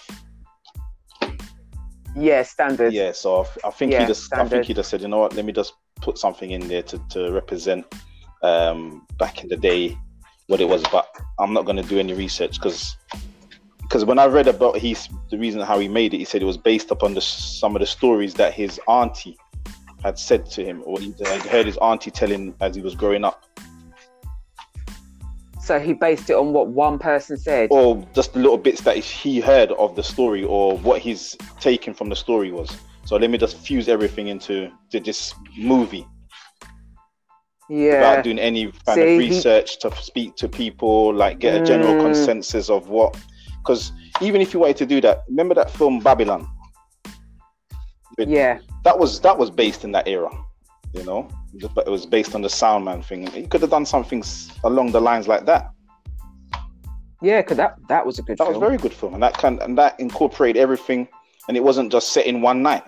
Yeah, 2.14 2.42
standard. 2.42 2.92
Yeah. 2.92 3.12
So 3.12 3.46
I 3.64 3.70
think 3.70 3.92
Yeah, 3.92 4.00
he 4.00 4.06
just. 4.06 4.24
I 4.24 4.36
standard. 4.36 4.50
think 4.50 4.64
he 4.66 4.74
just 4.74 4.90
said, 4.90 5.00
you 5.00 5.08
know 5.08 5.18
what? 5.18 5.34
Let 5.34 5.44
me 5.44 5.52
just 5.52 5.74
put 6.00 6.18
something 6.18 6.50
in 6.50 6.68
there 6.68 6.82
to 6.82 6.98
to 7.10 7.32
represent 7.32 7.86
um, 8.42 9.06
back 9.18 9.42
in 9.42 9.48
the 9.48 9.56
day 9.56 9.96
what 10.48 10.60
it 10.60 10.68
was. 10.68 10.82
But 10.92 11.08
I'm 11.38 11.52
not 11.54 11.64
going 11.64 11.76
to 11.78 11.88
do 11.88 11.98
any 11.98 12.12
research 12.12 12.54
because. 12.60 12.96
Because 13.92 14.06
when 14.06 14.18
I 14.18 14.24
read 14.24 14.48
about 14.48 14.78
his 14.78 15.06
the 15.28 15.36
reason 15.36 15.60
how 15.60 15.78
he 15.78 15.86
made 15.86 16.14
it, 16.14 16.16
he 16.16 16.24
said 16.24 16.40
it 16.40 16.46
was 16.46 16.56
based 16.56 16.90
upon 16.90 17.12
the, 17.12 17.20
some 17.20 17.76
of 17.76 17.80
the 17.80 17.86
stories 17.86 18.32
that 18.32 18.54
his 18.54 18.80
auntie 18.88 19.36
had 20.02 20.18
said 20.18 20.46
to 20.52 20.64
him, 20.64 20.82
or 20.86 20.98
he 20.98 21.14
had 21.22 21.42
heard 21.42 21.66
his 21.66 21.76
auntie 21.76 22.10
tell 22.10 22.30
him 22.30 22.54
as 22.62 22.74
he 22.74 22.80
was 22.80 22.94
growing 22.94 23.22
up, 23.22 23.44
So 25.60 25.78
he 25.78 25.92
based 25.92 26.30
it 26.30 26.36
on 26.36 26.54
what 26.54 26.68
one 26.68 26.98
person 26.98 27.36
said. 27.36 27.68
or 27.70 28.02
just 28.14 28.32
the 28.32 28.38
little 28.38 28.56
bits 28.56 28.80
that 28.80 28.96
he 28.96 29.40
heard 29.40 29.72
of 29.72 29.94
the 29.94 30.02
story, 30.02 30.42
or 30.42 30.78
what 30.78 31.02
he's 31.02 31.36
taken 31.60 31.92
from 31.92 32.08
the 32.08 32.16
story 32.16 32.50
was. 32.50 32.74
So 33.04 33.16
let 33.16 33.28
me 33.28 33.36
just 33.36 33.58
fuse 33.58 33.90
everything 33.90 34.28
into 34.28 34.70
this 34.90 35.34
movie 35.58 36.06
yeah. 37.68 37.96
without 37.96 38.24
doing 38.24 38.38
any 38.38 38.72
kind 38.86 38.94
See, 38.94 39.02
of 39.02 39.08
he- 39.20 39.28
research 39.28 39.80
to 39.80 39.94
speak 39.96 40.34
to 40.36 40.48
people, 40.48 41.12
like 41.12 41.40
get 41.40 41.60
a 41.60 41.62
general 41.62 41.92
Mm. 41.96 42.04
consensus 42.04 42.70
of 42.70 42.88
what. 42.88 43.14
Because 43.62 43.92
even 44.20 44.40
if 44.40 44.52
you 44.52 44.60
wanted 44.60 44.76
to 44.78 44.86
do 44.86 45.00
that, 45.02 45.22
remember 45.28 45.54
that 45.54 45.70
film 45.70 46.00
Babylon? 46.00 46.48
Yeah. 48.18 48.58
that 48.84 48.98
was 48.98 49.20
that 49.20 49.38
was 49.38 49.50
based 49.50 49.84
in 49.84 49.92
that 49.92 50.06
era, 50.06 50.30
you 50.92 51.02
know. 51.04 51.28
But 51.74 51.86
it 51.86 51.90
was 51.90 52.04
based 52.06 52.34
on 52.34 52.42
the 52.42 52.48
Soundman 52.48 53.04
thing. 53.04 53.32
You 53.34 53.46
could 53.48 53.60
have 53.62 53.70
done 53.70 53.86
something 53.86 54.22
along 54.64 54.92
the 54.92 55.00
lines 55.00 55.28
like 55.28 55.46
that. 55.46 55.70
Yeah, 57.22 57.40
because 57.40 57.56
that, 57.58 57.76
that 57.88 58.04
was 58.04 58.18
a 58.18 58.22
good 58.22 58.36
That 58.38 58.48
was 58.48 58.56
a 58.56 58.60
very 58.60 58.76
good 58.76 58.92
film, 58.92 59.14
and 59.14 59.22
that 59.22 59.34
kind 59.38 59.60
and 59.62 59.78
that 59.78 59.98
incorporated 60.00 60.60
everything, 60.60 61.08
and 61.48 61.56
it 61.56 61.62
wasn't 61.62 61.92
just 61.92 62.12
set 62.12 62.26
in 62.26 62.42
one 62.42 62.62
night. 62.62 62.82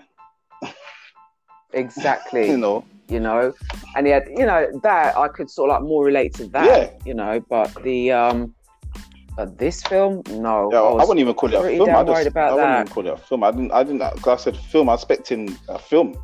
exactly. 1.72 2.48
You 2.50 2.58
know, 2.58 2.84
you 3.08 3.20
know 3.20 3.52
and 3.96 4.06
he 4.06 4.12
had 4.12 4.26
you 4.30 4.46
know 4.46 4.66
that 4.82 5.14
i 5.14 5.28
could 5.28 5.50
sort 5.50 5.68
of 5.70 5.74
like 5.74 5.86
more 5.86 6.02
relate 6.06 6.32
to 6.32 6.46
that 6.48 6.64
Yeah. 6.66 6.90
you 7.04 7.12
know 7.12 7.38
but 7.50 7.68
the 7.82 8.10
um 8.12 8.54
but 9.36 9.58
this 9.58 9.82
film 9.82 10.22
no 10.30 10.70
yeah, 10.72 10.80
I, 10.80 10.92
was 10.92 11.08
wouldn't 11.08 11.20
even 11.20 11.34
call 11.34 11.52
it 11.52 11.56
a 11.56 11.76
film. 11.76 11.90
I, 11.90 12.04
just, 12.04 12.26
about 12.28 12.50
I 12.50 12.54
wouldn't 12.54 12.70
that. 12.70 12.80
even 12.80 12.92
call 12.92 13.06
it 13.06 13.12
a 13.12 13.16
film. 13.16 13.44
I 13.44 13.50
didn't. 13.50 13.72
I 13.72 13.82
didn't. 13.82 14.00
Cause 14.22 14.40
I 14.40 14.42
said 14.44 14.56
film. 14.56 14.88
I 14.88 14.92
was 14.92 15.02
expecting 15.02 15.56
a 15.68 15.78
film, 15.78 16.16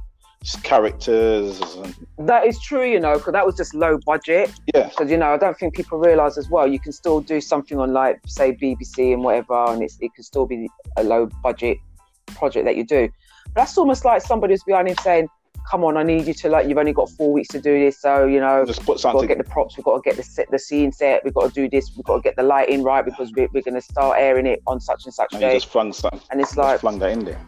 Just 0.42 0.62
characters. 0.62 1.60
And, 1.76 1.94
that 2.26 2.46
is 2.46 2.60
true 2.60 2.88
you 2.88 3.00
know 3.00 3.14
because 3.14 3.32
that 3.32 3.44
was 3.44 3.56
just 3.56 3.74
low 3.74 3.98
budget 4.06 4.52
yeah, 4.74 4.88
because 4.88 5.10
you 5.10 5.16
know 5.16 5.32
i 5.32 5.36
don't 5.36 5.58
think 5.58 5.74
people 5.74 5.98
realize 5.98 6.36
as 6.36 6.48
well 6.50 6.66
you 6.66 6.78
can 6.78 6.92
still 6.92 7.20
do 7.20 7.40
something 7.40 7.78
on 7.78 7.92
like 7.92 8.20
say 8.26 8.52
bbc 8.52 9.14
and 9.14 9.24
whatever 9.24 9.64
and 9.70 9.82
it's, 9.82 9.96
it 10.00 10.10
can 10.14 10.22
still 10.22 10.46
be 10.46 10.68
a 10.98 11.02
low 11.02 11.28
budget 11.42 11.78
project 12.26 12.66
that 12.66 12.76
you 12.76 12.84
do 12.84 13.08
but 13.46 13.54
that's 13.54 13.78
almost 13.78 14.04
like 14.04 14.22
somebody 14.22 14.52
who's 14.52 14.62
behind 14.64 14.88
him 14.88 14.96
saying 15.02 15.28
come 15.68 15.84
on 15.84 15.96
i 15.96 16.02
need 16.02 16.26
you 16.26 16.34
to 16.34 16.48
like 16.48 16.68
you've 16.68 16.78
only 16.78 16.92
got 16.92 17.08
four 17.10 17.32
weeks 17.32 17.48
to 17.48 17.60
do 17.60 17.78
this 17.78 18.00
so 18.00 18.26
you 18.26 18.40
know 18.40 18.64
just 18.64 18.84
put 18.84 18.96
we've 18.96 19.02
got 19.02 19.20
to 19.20 19.26
get 19.26 19.38
the 19.38 19.44
props, 19.44 19.76
we've 19.76 19.84
got 19.84 19.96
to 19.96 20.02
get 20.02 20.16
the 20.16 20.22
set, 20.22 20.50
the 20.50 20.58
scene 20.58 20.92
set, 20.92 21.24
we've 21.24 21.34
got 21.34 21.48
to 21.48 21.54
do 21.54 21.68
this, 21.68 21.90
we've 21.96 22.04
got 22.04 22.16
to 22.16 22.22
get 22.22 22.36
the 22.36 22.42
lighting 22.42 22.82
right 22.82 23.04
because 23.04 23.32
we're, 23.36 23.48
we're 23.52 23.62
going 23.62 23.74
to 23.74 23.80
start 23.80 24.16
airing 24.18 24.46
it 24.46 24.62
on 24.66 24.80
such 24.80 25.04
and 25.04 25.14
such 25.14 25.32
And 25.32 25.42
you 25.42 25.48
day. 25.48 25.54
just 25.54 25.68
flung 25.68 25.92
something. 25.92 26.20
And 26.30 26.40
it's 26.40 26.56
like, 26.56 26.80
flung 26.80 26.98
that 26.98 27.10
in 27.10 27.24
there 27.24 27.40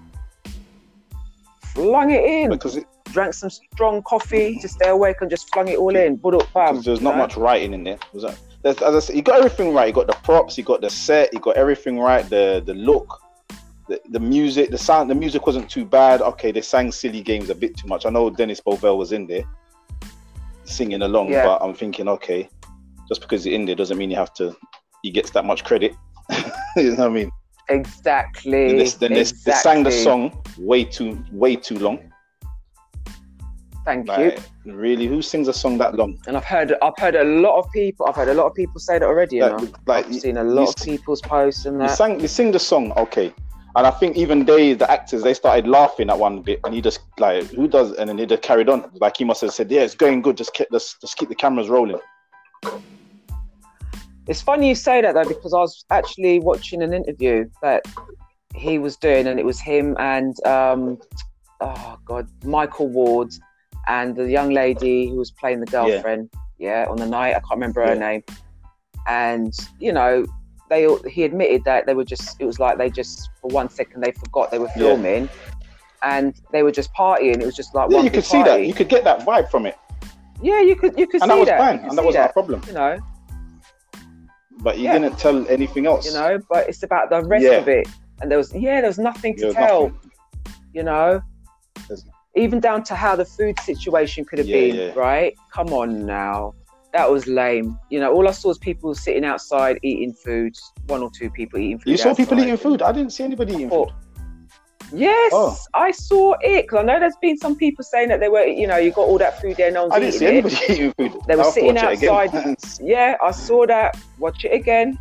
flung 1.75 2.11
it 2.11 2.25
in, 2.25 2.51
because 2.51 2.77
it, 2.77 2.87
drank 3.07 3.35
some 3.35 3.51
strong 3.51 4.03
coffee 4.03 4.59
to 4.61 4.69
stay 4.69 4.89
awake 4.89 5.17
and 5.21 5.31
just 5.31 5.53
flung 5.53 5.69
it 5.69 5.79
all 5.79 5.95
in. 5.95 6.17
Bam. 6.17 6.83
There's 6.83 7.01
not 7.01 7.13
know? 7.13 7.23
much 7.23 7.37
writing 7.37 7.73
in 7.73 7.85
there. 7.85 7.99
Was 8.13 8.25
that? 8.25 8.39
There's, 8.63 8.81
as 8.83 8.95
I 8.95 8.99
said, 9.01 9.17
you 9.17 9.23
got 9.23 9.39
everything 9.39 9.75
right. 9.75 9.89
You 9.89 9.93
got 9.93 10.07
the 10.07 10.17
props, 10.23 10.57
you 10.57 10.65
got 10.65 10.81
the 10.81 10.91
set, 10.91 11.33
you 11.33 11.41
got 11.41 11.57
everything 11.57 11.99
right. 11.99 12.29
The 12.29 12.63
the 12.65 12.75
look, 12.75 13.22
the, 13.89 14.01
the 14.11 14.21
music, 14.21 14.71
the 14.71 14.79
sound. 14.79 15.11
The 15.11 15.15
music 15.15 15.47
wasn't 15.47 15.71
too 15.71 15.85
bad. 15.85 16.21
Okay, 16.21 16.53
they 16.53 16.61
sang 16.61 16.93
silly 16.93 17.23
games 17.23 17.51
a 17.51 17.55
bit 17.55 17.77
too 17.77 17.89
much. 17.89 18.07
I 18.07 18.11
know 18.11 18.31
Dennis 18.31 18.61
Bovell 18.61 18.97
was 18.97 19.13
in 19.13 19.27
there 19.27 19.45
singing 20.65 21.03
along, 21.03 21.31
Yeah. 21.31 21.45
but 21.45 21.63
I'm 21.63 21.75
thinking, 21.75 22.09
okay, 22.09 22.49
just 23.09 23.21
because 23.21 23.45
you're 23.45 23.55
in 23.55 23.67
there 23.67 23.75
doesn't 23.75 23.99
mean 23.99 24.11
you 24.11 24.17
have 24.17 24.33
to. 24.35 24.57
He 25.03 25.11
gets 25.11 25.31
that 25.31 25.45
much 25.45 25.65
credit. 25.65 25.95
you 26.77 26.91
know 26.91 26.97
what 26.97 27.01
I 27.01 27.09
mean? 27.09 27.31
Exactly. 27.69 28.69
Then, 28.69 28.77
they, 28.79 28.85
then 28.85 29.13
they, 29.13 29.23
they 29.23 29.53
sang 29.53 29.83
the 29.83 29.91
song 29.91 30.43
way 30.59 30.85
too 30.85 31.23
way 31.33 31.57
too 31.57 31.79
long. 31.79 32.13
Thank 33.85 34.09
you. 34.17 34.37
Really, 34.65 35.09
who 35.09 35.23
sings 35.23 35.49
a 35.49 35.53
song 35.53 35.77
that 35.79 35.97
long? 35.97 36.17
And 36.29 36.37
I've 36.37 36.45
heard, 36.45 36.73
I've 36.83 36.97
heard 36.99 37.17
a 37.17 37.25
lot 37.25 37.59
of 37.59 37.69
people, 37.73 38.07
I've 38.07 38.15
heard 38.15 38.29
a 38.29 38.35
lot 38.35 38.47
of 38.47 38.55
people 38.55 38.79
say 38.79 39.01
that 39.01 39.05
already. 39.05 39.37
You 39.37 39.43
know, 39.43 39.69
like 39.87 40.07
I've 40.07 40.15
seen 40.15 40.37
a 40.37 40.45
lot 40.45 40.63
you 40.63 40.69
of 40.69 40.77
people's 40.77 41.21
posts 41.21 41.67
and 41.67 41.81
that. 41.81 41.91
You 41.91 41.97
sang, 41.97 42.21
you 42.21 42.29
sing 42.29 42.53
the 42.53 42.61
song, 42.61 42.93
okay, 42.93 43.35
and 43.75 43.87
I 43.87 43.91
think 43.91 44.17
even 44.17 44.45
they, 44.45 44.75
the 44.75 44.91
actors, 44.91 45.23
they 45.23 45.35
started 45.35 45.67
laughing 45.67 46.11
at 46.11 46.19
one 46.19 46.43
bit, 46.43 46.61
and 46.65 46.75
he 46.75 46.81
just 46.81 47.01
like, 47.19 47.45
who 47.51 47.69
does? 47.69 47.93
And 47.95 48.09
then 48.09 48.19
he 48.19 48.27
just 48.27 48.43
carried 48.43 48.69
on, 48.69 48.91
like 49.01 49.17
he 49.17 49.25
must 49.25 49.41
have 49.41 49.53
said, 49.53 49.71
yeah, 49.71 49.81
it's 49.81 49.95
going 49.95 50.23
good. 50.23 50.37
Just 50.37 50.53
keep 50.53 50.69
this, 50.71 50.97
just 51.01 51.17
keep 51.17 51.29
the 51.29 51.35
cameras 51.35 51.69
rolling. 51.69 52.01
It's 54.29 54.41
funny 54.41 54.69
you 54.69 54.75
say 54.75 55.01
that 55.01 55.15
though, 55.15 55.25
because 55.25 55.53
I 55.53 55.59
was 55.59 55.85
actually 55.91 56.39
watching 56.39 56.83
an 56.83 56.93
interview 56.93 57.49
that 57.61 57.83
he 58.55 58.79
was 58.79 58.97
doing, 58.97 59.27
and 59.27 59.41
it 59.41 59.45
was 59.45 59.61
him 59.61 59.97
and 59.99 60.35
um, 60.47 60.99
oh 61.61 61.99
god, 62.05 62.29
Michael 62.45 62.89
Ward, 62.89 63.33
and 63.89 64.15
the 64.15 64.31
young 64.31 64.51
lady 64.51 65.09
who 65.09 65.17
was 65.17 65.31
playing 65.31 65.61
the 65.61 65.67
girlfriend. 65.67 66.31
Yeah, 66.59 66.87
on 66.89 66.99
the 66.99 67.07
night 67.07 67.31
I 67.31 67.41
can't 67.41 67.53
remember 67.53 67.83
her 67.83 67.95
Yeah. 67.95 68.01
name. 68.01 68.23
And 69.09 69.53
you 69.81 69.93
know, 69.93 70.25
they 70.73 70.87
all- 70.89 71.03
he 71.17 71.21
admitted 71.25 71.61
that 71.65 71.81
they 71.87 71.95
were 71.95 72.05
just. 72.15 72.27
It 72.41 72.47
was 72.47 72.59
like 72.65 72.75
they 72.79 72.91
just 72.91 73.31
for 73.41 73.49
one 73.61 73.69
second 73.79 74.01
they 74.05 74.13
forgot 74.25 74.51
they 74.51 74.59
were 74.59 74.73
Yeah. 74.75 74.83
filming, 74.83 75.29
and 76.03 76.35
they 76.53 76.63
were 76.67 76.73
just 76.81 76.91
partying. 76.95 77.39
It 77.43 77.47
was 77.51 77.57
just 77.63 77.75
like 77.75 77.91
Yeah, 77.91 78.01
you 78.07 78.11
could 78.17 78.25
see 78.25 78.43
that. 78.43 78.59
You 78.69 78.75
could 78.79 78.89
get 78.89 79.05
that 79.05 79.19
vibe 79.27 79.51
from 79.51 79.67
it, 79.67 79.77
yeah, 80.41 80.61
you 80.61 80.75
could 80.81 80.99
you 80.99 81.07
could 81.07 81.21
and 81.23 81.31
see 81.31 81.35
that 81.35 81.39
was 81.43 81.49
that. 81.49 81.59
Was 81.61 81.67
fine, 81.69 81.89
and 81.89 81.99
that 81.99 82.05
was 82.05 82.15
not 82.15 82.31
a 82.31 82.33
problem. 82.33 82.61
You 82.67 82.73
know, 82.81 82.99
But 84.67 84.79
you 84.79 84.85
Yeah. 84.85 84.99
didn't 84.99 85.19
tell 85.19 85.39
anything 85.49 85.87
else. 85.87 86.07
you 86.07 86.15
know, 86.21 86.39
but 86.49 86.69
it's 86.69 86.83
about 86.85 87.11
the 87.11 87.21
rest 87.25 87.45
Yeah. 87.45 87.63
of 87.63 87.69
it. 87.69 87.87
And 88.21 88.31
there 88.31 88.39
was 88.39 88.55
yeah, 88.55 88.81
there 88.81 88.91
was 88.95 88.99
nothing 89.11 89.35
to 89.39 89.47
was 89.47 89.55
tell. 89.55 89.83
nothing. 89.89 90.11
you 90.79 90.83
know 90.91 91.21
There's- 91.89 92.05
even 92.45 92.59
down 92.69 92.83
to 92.85 92.95
how 92.95 93.15
the 93.15 93.27
food 93.27 93.59
situation 93.61 94.25
could 94.25 94.39
have 94.39 94.49
Yeah, 94.49 94.57
been 94.61 94.75
yeah. 94.77 94.93
right 95.09 95.35
come 95.53 95.71
on 95.81 96.07
now 96.07 96.55
that 96.93 97.11
was 97.11 97.27
lame 97.27 97.79
you 97.91 97.99
know 98.01 98.13
all 98.13 98.29
i 98.29 98.31
saw 98.33 98.49
was 98.49 98.59
people 98.59 98.95
sitting 98.95 99.25
outside 99.25 99.79
eating 99.83 100.13
food 100.13 100.55
one 100.87 101.03
or 101.03 101.11
two 101.19 101.31
people 101.31 101.59
eating 101.59 101.79
food 101.79 101.91
You 101.91 101.97
saw 101.97 102.15
people 102.15 102.39
eating 102.41 102.57
food. 102.57 102.83
I 102.83 102.93
didn't 102.93 103.13
see 103.13 103.25
anybody 103.25 103.55
eating 103.55 103.71
Oh, 103.73 103.87
food. 103.87 103.95
yes 104.93 105.31
Oh. 105.35 105.57
i 105.75 105.91
saw 105.91 106.35
it 106.41 106.63
because 106.65 106.81
i 106.81 106.83
know 106.83 107.01
there's 107.01 107.17
been 107.23 107.37
some 107.39 107.57
people 107.57 107.83
saying 107.83 108.09
that 108.11 108.21
they 108.21 108.29
were 108.29 108.45
you 108.45 108.67
know 108.67 108.77
you 108.77 108.91
got 108.91 109.03
all 109.09 109.19
that 109.19 109.41
food 109.41 109.57
there 109.57 109.71
no 109.71 109.83
one's 109.85 109.95
I 109.95 110.01
didn't 110.01 110.15
see 110.15 110.27
eating 110.27 110.37
it 110.39 110.45
anybody 110.45 110.73
eating 110.73 110.93
food. 111.13 111.23
They 111.27 111.37
were 111.37 111.43
I'll 111.43 111.53
sitting 111.53 111.75
watch 111.77 111.85
it 111.85 111.99
again. 111.99 112.15
outside. 112.15 112.57
yeah 112.83 113.17
i 113.23 113.31
saw 113.31 113.67
that 113.67 113.97
watch 114.19 114.45
it 114.45 114.53
again 114.53 114.99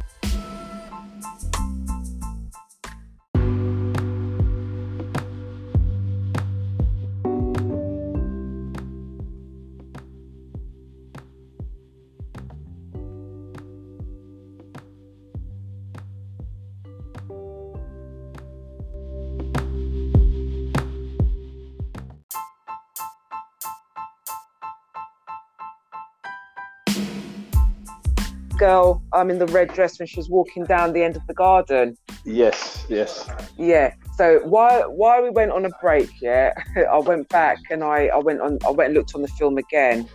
um 29.21 29.29
in 29.29 29.39
the 29.39 29.45
red 29.47 29.71
dress 29.73 29.99
when 29.99 30.07
she 30.07 30.19
was 30.19 30.29
walking 30.29 30.65
down 30.65 30.93
the 30.93 31.03
end 31.03 31.15
of 31.15 31.21
the 31.27 31.33
garden 31.33 31.97
yes, 32.25 32.85
yes. 32.89 33.29
Yeah. 33.57 33.93
So 34.17 34.39
while 34.39 34.83
while 34.91 35.21
we 35.23 35.29
went 35.29 35.51
on 35.51 35.65
a 35.65 35.69
break, 35.81 36.09
yeah, 36.21 36.51
I 36.91 36.97
went 36.99 37.29
back 37.29 37.59
and 37.69 37.83
I, 37.83 38.07
I 38.07 38.17
went 38.17 38.41
on 38.41 38.59
I 38.65 38.71
went 38.71 38.87
and 38.89 38.97
looked 38.97 39.15
on 39.15 39.21
the 39.21 39.27
film 39.27 39.57
again, 39.57 40.07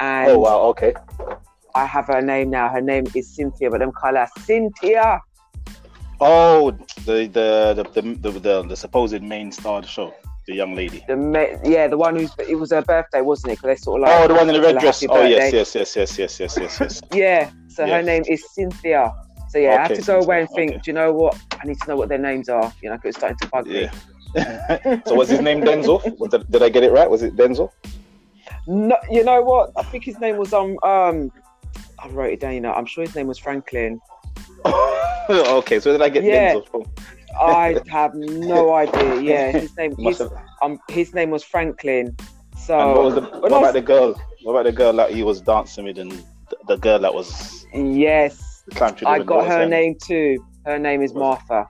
and 0.00 0.30
Oh 0.30 0.38
wow. 0.38 0.60
Okay. 0.70 0.94
I 1.74 1.86
have 1.86 2.06
her 2.06 2.22
name 2.22 2.50
now. 2.50 2.68
Her 2.68 2.80
name 2.80 3.04
is 3.14 3.34
Cynthia, 3.34 3.70
but 3.70 3.80
them 3.80 3.92
call 3.92 4.14
her 4.14 4.28
Cynthia. 4.40 5.20
Oh, 6.20 6.70
the 7.04 7.26
the 7.26 7.74
the 7.76 8.00
the, 8.00 8.30
the, 8.30 8.40
the, 8.40 8.62
the 8.62 8.76
supposed 8.76 9.20
main 9.22 9.50
star 9.50 9.78
of 9.78 9.82
the 9.82 9.88
show, 9.88 10.14
the 10.46 10.54
young 10.54 10.76
lady. 10.76 11.04
The 11.08 11.16
ma- 11.16 11.58
yeah, 11.64 11.88
the 11.88 11.98
one 11.98 12.16
who's 12.16 12.30
it 12.48 12.54
was 12.54 12.70
her 12.70 12.82
birthday, 12.82 13.22
wasn't 13.22 13.52
it? 13.52 13.58
Because 13.60 13.76
they 13.78 13.82
sort 13.82 14.02
of 14.02 14.08
like 14.08 14.20
Oh, 14.20 14.28
the 14.28 14.34
one 14.34 14.48
in 14.48 14.54
the 14.54 14.62
red 14.62 14.78
dress. 14.78 15.04
Oh 15.08 15.22
yes, 15.22 15.52
yes, 15.52 15.74
yes, 15.74 15.96
yes, 15.96 16.18
yes, 16.18 16.40
yes, 16.40 16.56
yes, 16.58 16.80
yes. 16.80 17.02
yeah. 17.12 17.50
So 17.74 17.86
her 17.86 18.02
name 18.02 18.22
is 18.28 18.44
Cynthia. 18.52 19.12
So 19.50 19.58
yeah, 19.58 19.76
I 19.76 19.82
have 19.88 19.94
to 19.94 20.02
go 20.02 20.20
away 20.20 20.40
and 20.40 20.48
think. 20.50 20.70
okay. 20.72 20.80
Do 20.82 20.90
you 20.90 20.94
know 20.94 21.12
what? 21.12 21.38
I 21.60 21.66
need 21.66 21.78
to 21.80 21.88
know 21.88 21.96
what 21.96 22.08
their 22.08 22.18
names 22.18 22.48
are. 22.48 22.72
You 22.82 22.90
know, 22.90 22.98
it's 23.04 23.16
starting 23.16 23.38
to 23.38 23.48
bug 23.48 23.66
me. 23.66 23.88
Yeah. 24.34 25.02
so 25.06 25.14
was 25.14 25.28
his 25.28 25.40
name 25.40 25.60
Denzel? 25.60 26.00
Did 26.50 26.62
I 26.62 26.68
get 26.68 26.82
it 26.82 26.92
right? 26.92 27.08
Was 27.08 27.22
it 27.22 27.36
Denzel? 27.36 27.70
No, 28.66 28.96
you 29.10 29.22
know 29.24 29.42
what? 29.42 29.70
I 29.76 29.82
think 29.84 30.04
his 30.04 30.18
name 30.18 30.36
was 30.36 30.52
um 30.52 30.76
um. 30.82 31.30
I 32.00 32.08
wrote 32.08 32.32
it 32.32 32.40
down. 32.40 32.54
You 32.54 32.60
know, 32.60 32.72
I'm 32.72 32.86
sure 32.86 33.04
his 33.04 33.14
name 33.14 33.26
was 33.28 33.38
Franklin. 33.38 34.00
okay, 35.30 35.80
so 35.80 35.92
did 35.92 36.02
I 36.02 36.08
get 36.08 36.24
Yeah. 36.24 36.54
Denzel 36.54 36.68
from? 36.68 36.84
I 37.40 37.80
have 37.88 38.14
no 38.14 38.74
idea. 38.74 39.20
Yeah, 39.20 39.52
his 39.58 39.76
name 39.76 39.94
his, 39.98 40.22
um 40.62 40.78
his 40.88 41.14
name 41.14 41.30
was 41.30 41.44
Franklin. 41.44 42.16
So 42.56 42.78
and 42.78 42.92
what 42.96 43.04
was 43.04 43.14
the 43.14 43.20
what 43.22 43.46
about 43.46 43.62
was- 43.62 43.72
the 43.74 43.82
girl? 43.82 44.20
What 44.42 44.52
about 44.52 44.64
the 44.64 44.72
girl 44.72 44.92
that 44.94 45.10
he 45.10 45.22
was 45.22 45.40
dancing 45.40 45.84
with 45.84 45.98
and 45.98 46.24
the 46.66 46.76
girl 46.76 46.98
that 46.98 47.12
was 47.14 47.63
yes, 47.74 48.64
climbed 48.72 48.98
through 48.98 49.06
the 49.06 49.10
I 49.10 49.18
got 49.22 49.46
her 49.46 49.66
name 49.66 49.96
too. 50.02 50.44
Her 50.64 50.78
name 50.78 51.02
is 51.02 51.12
Martha. 51.14 51.68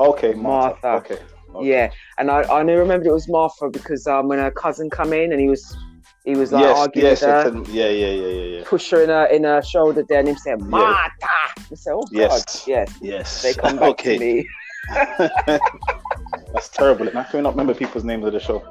Okay, 0.00 0.32
Martha. 0.34 0.78
Martha. 0.82 1.14
Okay. 1.14 1.22
okay. 1.54 1.68
Yeah, 1.68 1.90
and 2.18 2.30
I 2.30 2.42
I 2.42 2.60
only 2.60 2.74
remembered 2.74 3.06
it 3.06 3.12
was 3.12 3.28
Martha 3.28 3.68
because 3.70 4.06
um 4.06 4.28
when 4.28 4.38
her 4.38 4.50
cousin 4.50 4.90
come 4.90 5.12
in 5.12 5.32
and 5.32 5.40
he 5.40 5.48
was 5.48 5.76
he 6.24 6.34
was 6.36 6.52
like 6.52 6.62
yes, 6.62 6.78
arguing 6.78 7.06
yes, 7.08 7.20
with 7.20 7.30
her, 7.30 7.48
an- 7.48 7.64
yeah, 7.68 7.88
yeah, 7.88 8.06
yeah, 8.06 8.26
yeah, 8.28 8.58
yeah. 8.58 8.64
push 8.66 8.90
her 8.90 9.02
in 9.02 9.10
her 9.10 9.26
in 9.26 9.44
her 9.44 9.62
shoulder 9.62 10.04
there, 10.08 10.20
and 10.20 10.28
him 10.28 10.36
saying 10.36 10.68
Martha. 10.68 11.10
I 11.22 11.74
said, 11.74 11.92
oh 11.92 12.02
God, 12.02 12.12
Yes. 12.12 12.64
yes. 12.66 12.98
Yes. 13.00 13.42
They 13.42 13.54
come 13.54 13.76
back 13.76 13.90
okay. 13.90 14.18
to 14.18 14.24
me. 14.24 14.48
That's 16.52 16.68
terrible. 16.68 17.08
I 17.16 17.24
cannot 17.24 17.50
remember 17.54 17.74
people's 17.74 18.04
names 18.04 18.24
of 18.24 18.32
the 18.32 18.40
show. 18.40 18.62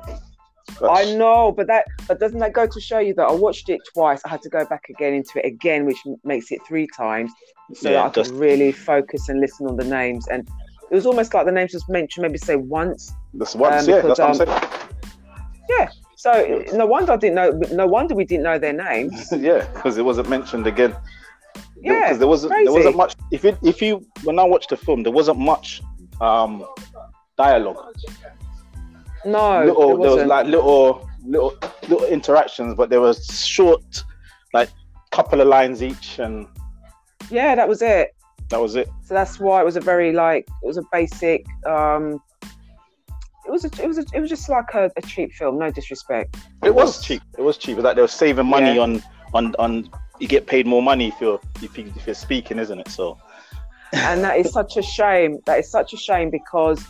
I 0.81 1.13
know, 1.15 1.51
but 1.51 1.67
that 1.67 1.85
but 2.07 2.19
doesn't 2.19 2.39
that 2.39 2.53
go 2.53 2.65
to 2.67 2.79
show 2.79 2.99
you 2.99 3.13
that 3.15 3.23
I 3.27 3.31
watched 3.31 3.69
it 3.69 3.81
twice? 3.93 4.21
I 4.25 4.29
had 4.29 4.41
to 4.43 4.49
go 4.49 4.65
back 4.65 4.85
again 4.89 5.13
into 5.13 5.39
it 5.39 5.45
again, 5.45 5.85
which 5.85 5.97
makes 6.23 6.51
it 6.51 6.59
three 6.67 6.87
times, 6.95 7.31
so 7.73 7.89
Yeah, 7.89 7.95
that 7.95 8.05
I 8.05 8.09
could 8.09 8.23
just- 8.25 8.33
really 8.33 8.71
focus 8.71 9.29
and 9.29 9.39
listen 9.39 9.67
on 9.67 9.75
the 9.75 9.83
names. 9.83 10.27
And 10.27 10.47
it 10.89 10.95
was 10.95 11.05
almost 11.05 11.33
like 11.33 11.45
the 11.45 11.51
names 11.51 11.73
was 11.73 11.87
mentioned, 11.89 12.23
maybe 12.23 12.37
say 12.37 12.55
once. 12.55 13.11
That's 13.33 13.55
once, 13.55 13.83
Um, 13.83 13.89
yeah, 13.89 13.95
because, 14.01 14.17
that's 14.17 14.39
what 14.39 14.49
I'm 14.49 14.61
saying. 14.61 14.89
Yeah. 15.69 15.89
So 16.15 16.63
no 16.73 16.85
wonder 16.85 17.11
I 17.11 17.17
didn't 17.17 17.35
know. 17.35 17.51
No 17.73 17.85
wonder 17.85 18.15
we 18.15 18.23
didn't 18.23 18.43
know 18.43 18.57
their 18.57 18.71
names. 18.73 19.29
yeah, 19.37 19.67
because 19.73 19.97
it 19.97 20.05
wasn't 20.05 20.29
mentioned 20.29 20.65
again. 20.67 20.95
Yeah, 21.81 22.03
because 22.03 22.19
there 22.19 22.27
wasn't 22.29 22.53
crazy. 22.53 22.65
there 22.65 22.73
wasn't 22.73 22.95
much. 22.95 23.15
If 23.31 23.43
it 23.43 23.57
if 23.61 23.81
you 23.81 24.05
when 24.23 24.39
I 24.39 24.43
watched 24.45 24.69
the 24.69 24.77
film, 24.77 25.03
there 25.03 25.11
wasn't 25.11 25.39
much 25.39 25.81
um 26.21 26.65
dialogue. 27.37 27.77
No, 29.25 29.65
little, 29.65 29.97
there 29.97 30.11
was 30.15 30.25
like 30.25 30.47
little 30.47 31.09
little 31.25 31.57
little 31.87 32.05
interactions, 32.05 32.75
but 32.75 32.89
there 32.89 33.01
was 33.01 33.25
short, 33.47 34.03
like 34.53 34.69
couple 35.11 35.39
of 35.41 35.47
lines 35.47 35.81
each, 35.81 36.19
and 36.19 36.47
yeah, 37.29 37.55
that 37.55 37.67
was 37.67 37.81
it. 37.81 38.15
that 38.49 38.59
was 38.59 38.75
it. 38.75 38.89
So 39.05 39.13
that's 39.13 39.39
why 39.39 39.61
it 39.61 39.65
was 39.65 39.75
a 39.75 39.81
very 39.81 40.11
like 40.11 40.47
it 40.61 40.67
was 40.67 40.77
a 40.77 40.83
basic. 40.91 41.45
um 41.65 42.21
it 43.45 43.51
was 43.51 43.65
a, 43.65 43.67
it 43.81 43.87
was 43.87 43.97
a, 43.97 44.05
it 44.13 44.21
was 44.21 44.29
just 44.29 44.47
like 44.49 44.73
a, 44.73 44.89
a 44.95 45.01
cheap 45.01 45.33
film. 45.33 45.59
No 45.59 45.69
disrespect. 45.69 46.37
It 46.63 46.73
was 46.73 47.01
cheap. 47.03 47.21
It 47.37 47.41
was 47.41 47.57
cheap. 47.57 47.73
It 47.73 47.75
was 47.75 47.83
like 47.83 47.95
they 47.95 48.01
were 48.01 48.07
saving 48.07 48.45
money 48.45 48.75
Yeah. 48.75 48.81
on 48.81 49.03
on 49.33 49.55
on. 49.59 49.89
You 50.19 50.27
get 50.27 50.47
paid 50.47 50.65
more 50.65 50.81
money 50.81 51.07
if 51.09 51.19
you're 51.19 51.39
if, 51.61 51.77
you, 51.77 51.91
if 51.95 52.05
you're 52.07 52.13
speaking, 52.13 52.57
isn't 52.59 52.79
it? 52.79 52.87
So 52.87 53.17
and 53.93 54.23
that 54.23 54.37
is 54.37 54.51
such 54.51 54.77
a 54.77 54.81
shame. 54.81 55.39
That 55.45 55.59
is 55.59 55.69
such 55.69 55.93
a 55.93 55.97
shame 55.97 56.29
because, 56.29 56.83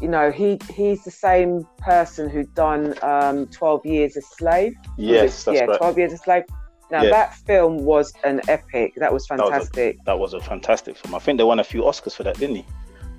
you 0.00 0.08
know, 0.08 0.30
he 0.30 0.58
he's 0.72 1.04
the 1.04 1.10
same 1.10 1.66
person 1.78 2.28
who 2.28 2.44
done 2.44 2.94
um, 3.02 3.46
Twelve 3.48 3.84
Years 3.86 4.16
a 4.16 4.22
Slave. 4.22 4.74
Yes, 4.96 5.46
it? 5.46 5.54
yeah, 5.54 5.64
right. 5.64 5.78
Twelve 5.78 5.96
Years 5.98 6.12
a 6.12 6.18
Slave. 6.18 6.44
Now 6.90 7.02
Yeah. 7.02 7.10
that 7.10 7.34
film 7.34 7.84
was 7.84 8.12
an 8.24 8.40
epic. 8.48 8.94
That 8.96 9.12
was 9.12 9.26
was 9.30 9.40
a- 9.40 9.42
fantastic. 9.42 9.98
That 10.04 10.18
was 10.18 10.34
a 10.34 10.40
fantastic 10.40 10.96
film. 10.96 11.14
I 11.14 11.18
think 11.18 11.38
they 11.38 11.44
won 11.44 11.58
a 11.58 11.64
few 11.64 11.82
Oscars 11.82 12.14
for 12.14 12.22
that, 12.24 12.38
didn't 12.38 12.56
he? 12.56 12.66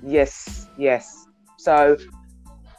Yes, 0.02 0.68
yes. 0.78 1.26
So 1.58 1.96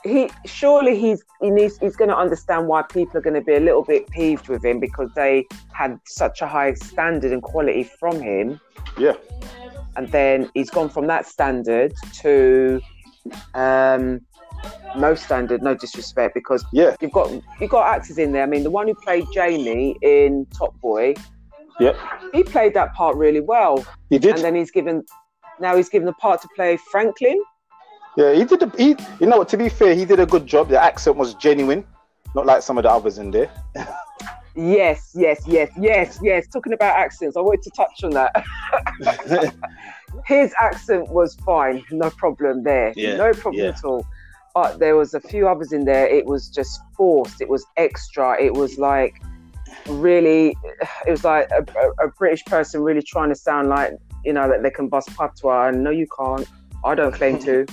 he 0.03 0.29
surely 0.45 0.97
he's 0.97 1.21
he 1.41 1.49
needs 1.51 1.77
he's 1.77 1.95
going 1.97 2.09
to 2.09 2.17
understand 2.17 2.67
why 2.67 2.81
people 2.83 3.17
are 3.17 3.21
going 3.21 3.33
to 3.35 3.41
be 3.41 3.55
a 3.55 3.59
little 3.59 3.83
bit 3.83 4.07
peeved 4.09 4.47
with 4.47 4.63
him 4.63 4.79
because 4.79 5.11
they 5.13 5.45
had 5.73 5.99
such 6.05 6.41
a 6.41 6.47
high 6.47 6.73
standard 6.73 7.31
and 7.33 7.43
quality 7.43 7.83
from 7.83 8.19
him. 8.21 8.59
Yeah. 8.97 9.13
and 9.97 10.07
then 10.11 10.49
he's 10.53 10.69
gone 10.69 10.89
from 10.89 11.07
that 11.07 11.25
standard 11.27 11.93
to 12.21 12.79
um, 13.53 14.21
no 14.97 15.15
standard, 15.15 15.61
no 15.61 15.75
disrespect, 15.75 16.33
because 16.33 16.63
Yeah. 16.73 16.95
you've 17.01 17.11
got 17.11 17.31
you've 17.59 17.69
got 17.69 17.87
actors 17.87 18.17
in 18.17 18.31
there. 18.31 18.43
I 18.43 18.47
mean, 18.47 18.63
the 18.63 18.71
one 18.71 18.87
who 18.87 18.95
played 18.95 19.25
Jamie 19.33 19.95
in 20.01 20.45
Top 20.57 20.79
Boy, 20.81 21.13
Yep. 21.79 21.95
he 22.33 22.43
played 22.43 22.73
that 22.73 22.93
part 22.93 23.15
really 23.15 23.41
well, 23.41 23.85
He 24.09 24.17
did. 24.19 24.35
and 24.35 24.43
then 24.43 24.55
he's 24.55 24.71
given 24.71 25.03
now 25.59 25.75
he's 25.75 25.89
given 25.89 26.05
the 26.05 26.13
part 26.13 26.41
to 26.41 26.47
play 26.55 26.77
Franklin. 26.91 27.41
Yeah, 28.17 28.33
he 28.33 28.43
did. 28.43 28.63
A, 28.63 28.69
he, 28.77 28.95
you 29.19 29.27
know, 29.27 29.37
what, 29.37 29.49
to 29.49 29.57
be 29.57 29.69
fair, 29.69 29.93
he 29.93 30.03
did 30.05 30.19
a 30.19 30.25
good 30.25 30.45
job. 30.45 30.67
The 30.69 30.81
accent 30.81 31.15
was 31.15 31.35
genuine, 31.35 31.85
not 32.35 32.45
like 32.45 32.61
some 32.63 32.77
of 32.77 32.83
the 32.83 32.89
others 32.91 33.17
in 33.17 33.31
there. 33.31 33.49
Yes, 34.55 35.11
yes, 35.15 35.43
yes, 35.47 35.69
yes, 35.79 36.19
yes. 36.21 36.47
Talking 36.47 36.73
about 36.73 36.97
accents, 36.97 37.37
I 37.37 37.41
wanted 37.41 37.61
to 37.63 37.69
touch 37.71 38.03
on 38.03 38.09
that. 38.11 38.43
His 40.25 40.53
accent 40.59 41.09
was 41.09 41.35
fine, 41.35 41.83
no 41.91 42.09
problem 42.09 42.63
there, 42.63 42.93
Yeah, 42.95 43.15
no 43.15 43.33
problem 43.33 43.63
yeah. 43.63 43.69
at 43.71 43.83
all. 43.83 44.05
But 44.53 44.79
there 44.79 44.95
was 44.95 45.13
a 45.13 45.19
few 45.19 45.47
others 45.47 45.71
in 45.71 45.85
there. 45.85 46.07
It 46.07 46.25
was 46.25 46.49
just 46.49 46.81
forced. 46.97 47.39
It 47.41 47.49
was 47.49 47.65
extra. 47.77 48.41
It 48.41 48.53
was 48.53 48.77
like 48.77 49.21
really. 49.87 50.55
It 51.05 51.11
was 51.11 51.23
like 51.23 51.49
a, 51.51 51.63
a, 51.79 52.07
a 52.07 52.11
British 52.17 52.43
person 52.45 52.81
really 52.81 53.03
trying 53.03 53.29
to 53.29 53.35
sound 53.35 53.69
like 53.69 53.93
you 54.25 54.33
know 54.33 54.49
that 54.49 54.63
they 54.63 54.71
can 54.71 54.87
bust 54.89 55.15
patois. 55.15 55.69
And 55.69 55.83
no, 55.83 55.91
you 55.91 56.07
can't. 56.17 56.47
I 56.83 56.95
don't 56.95 57.13
claim 57.13 57.39
to. 57.39 57.65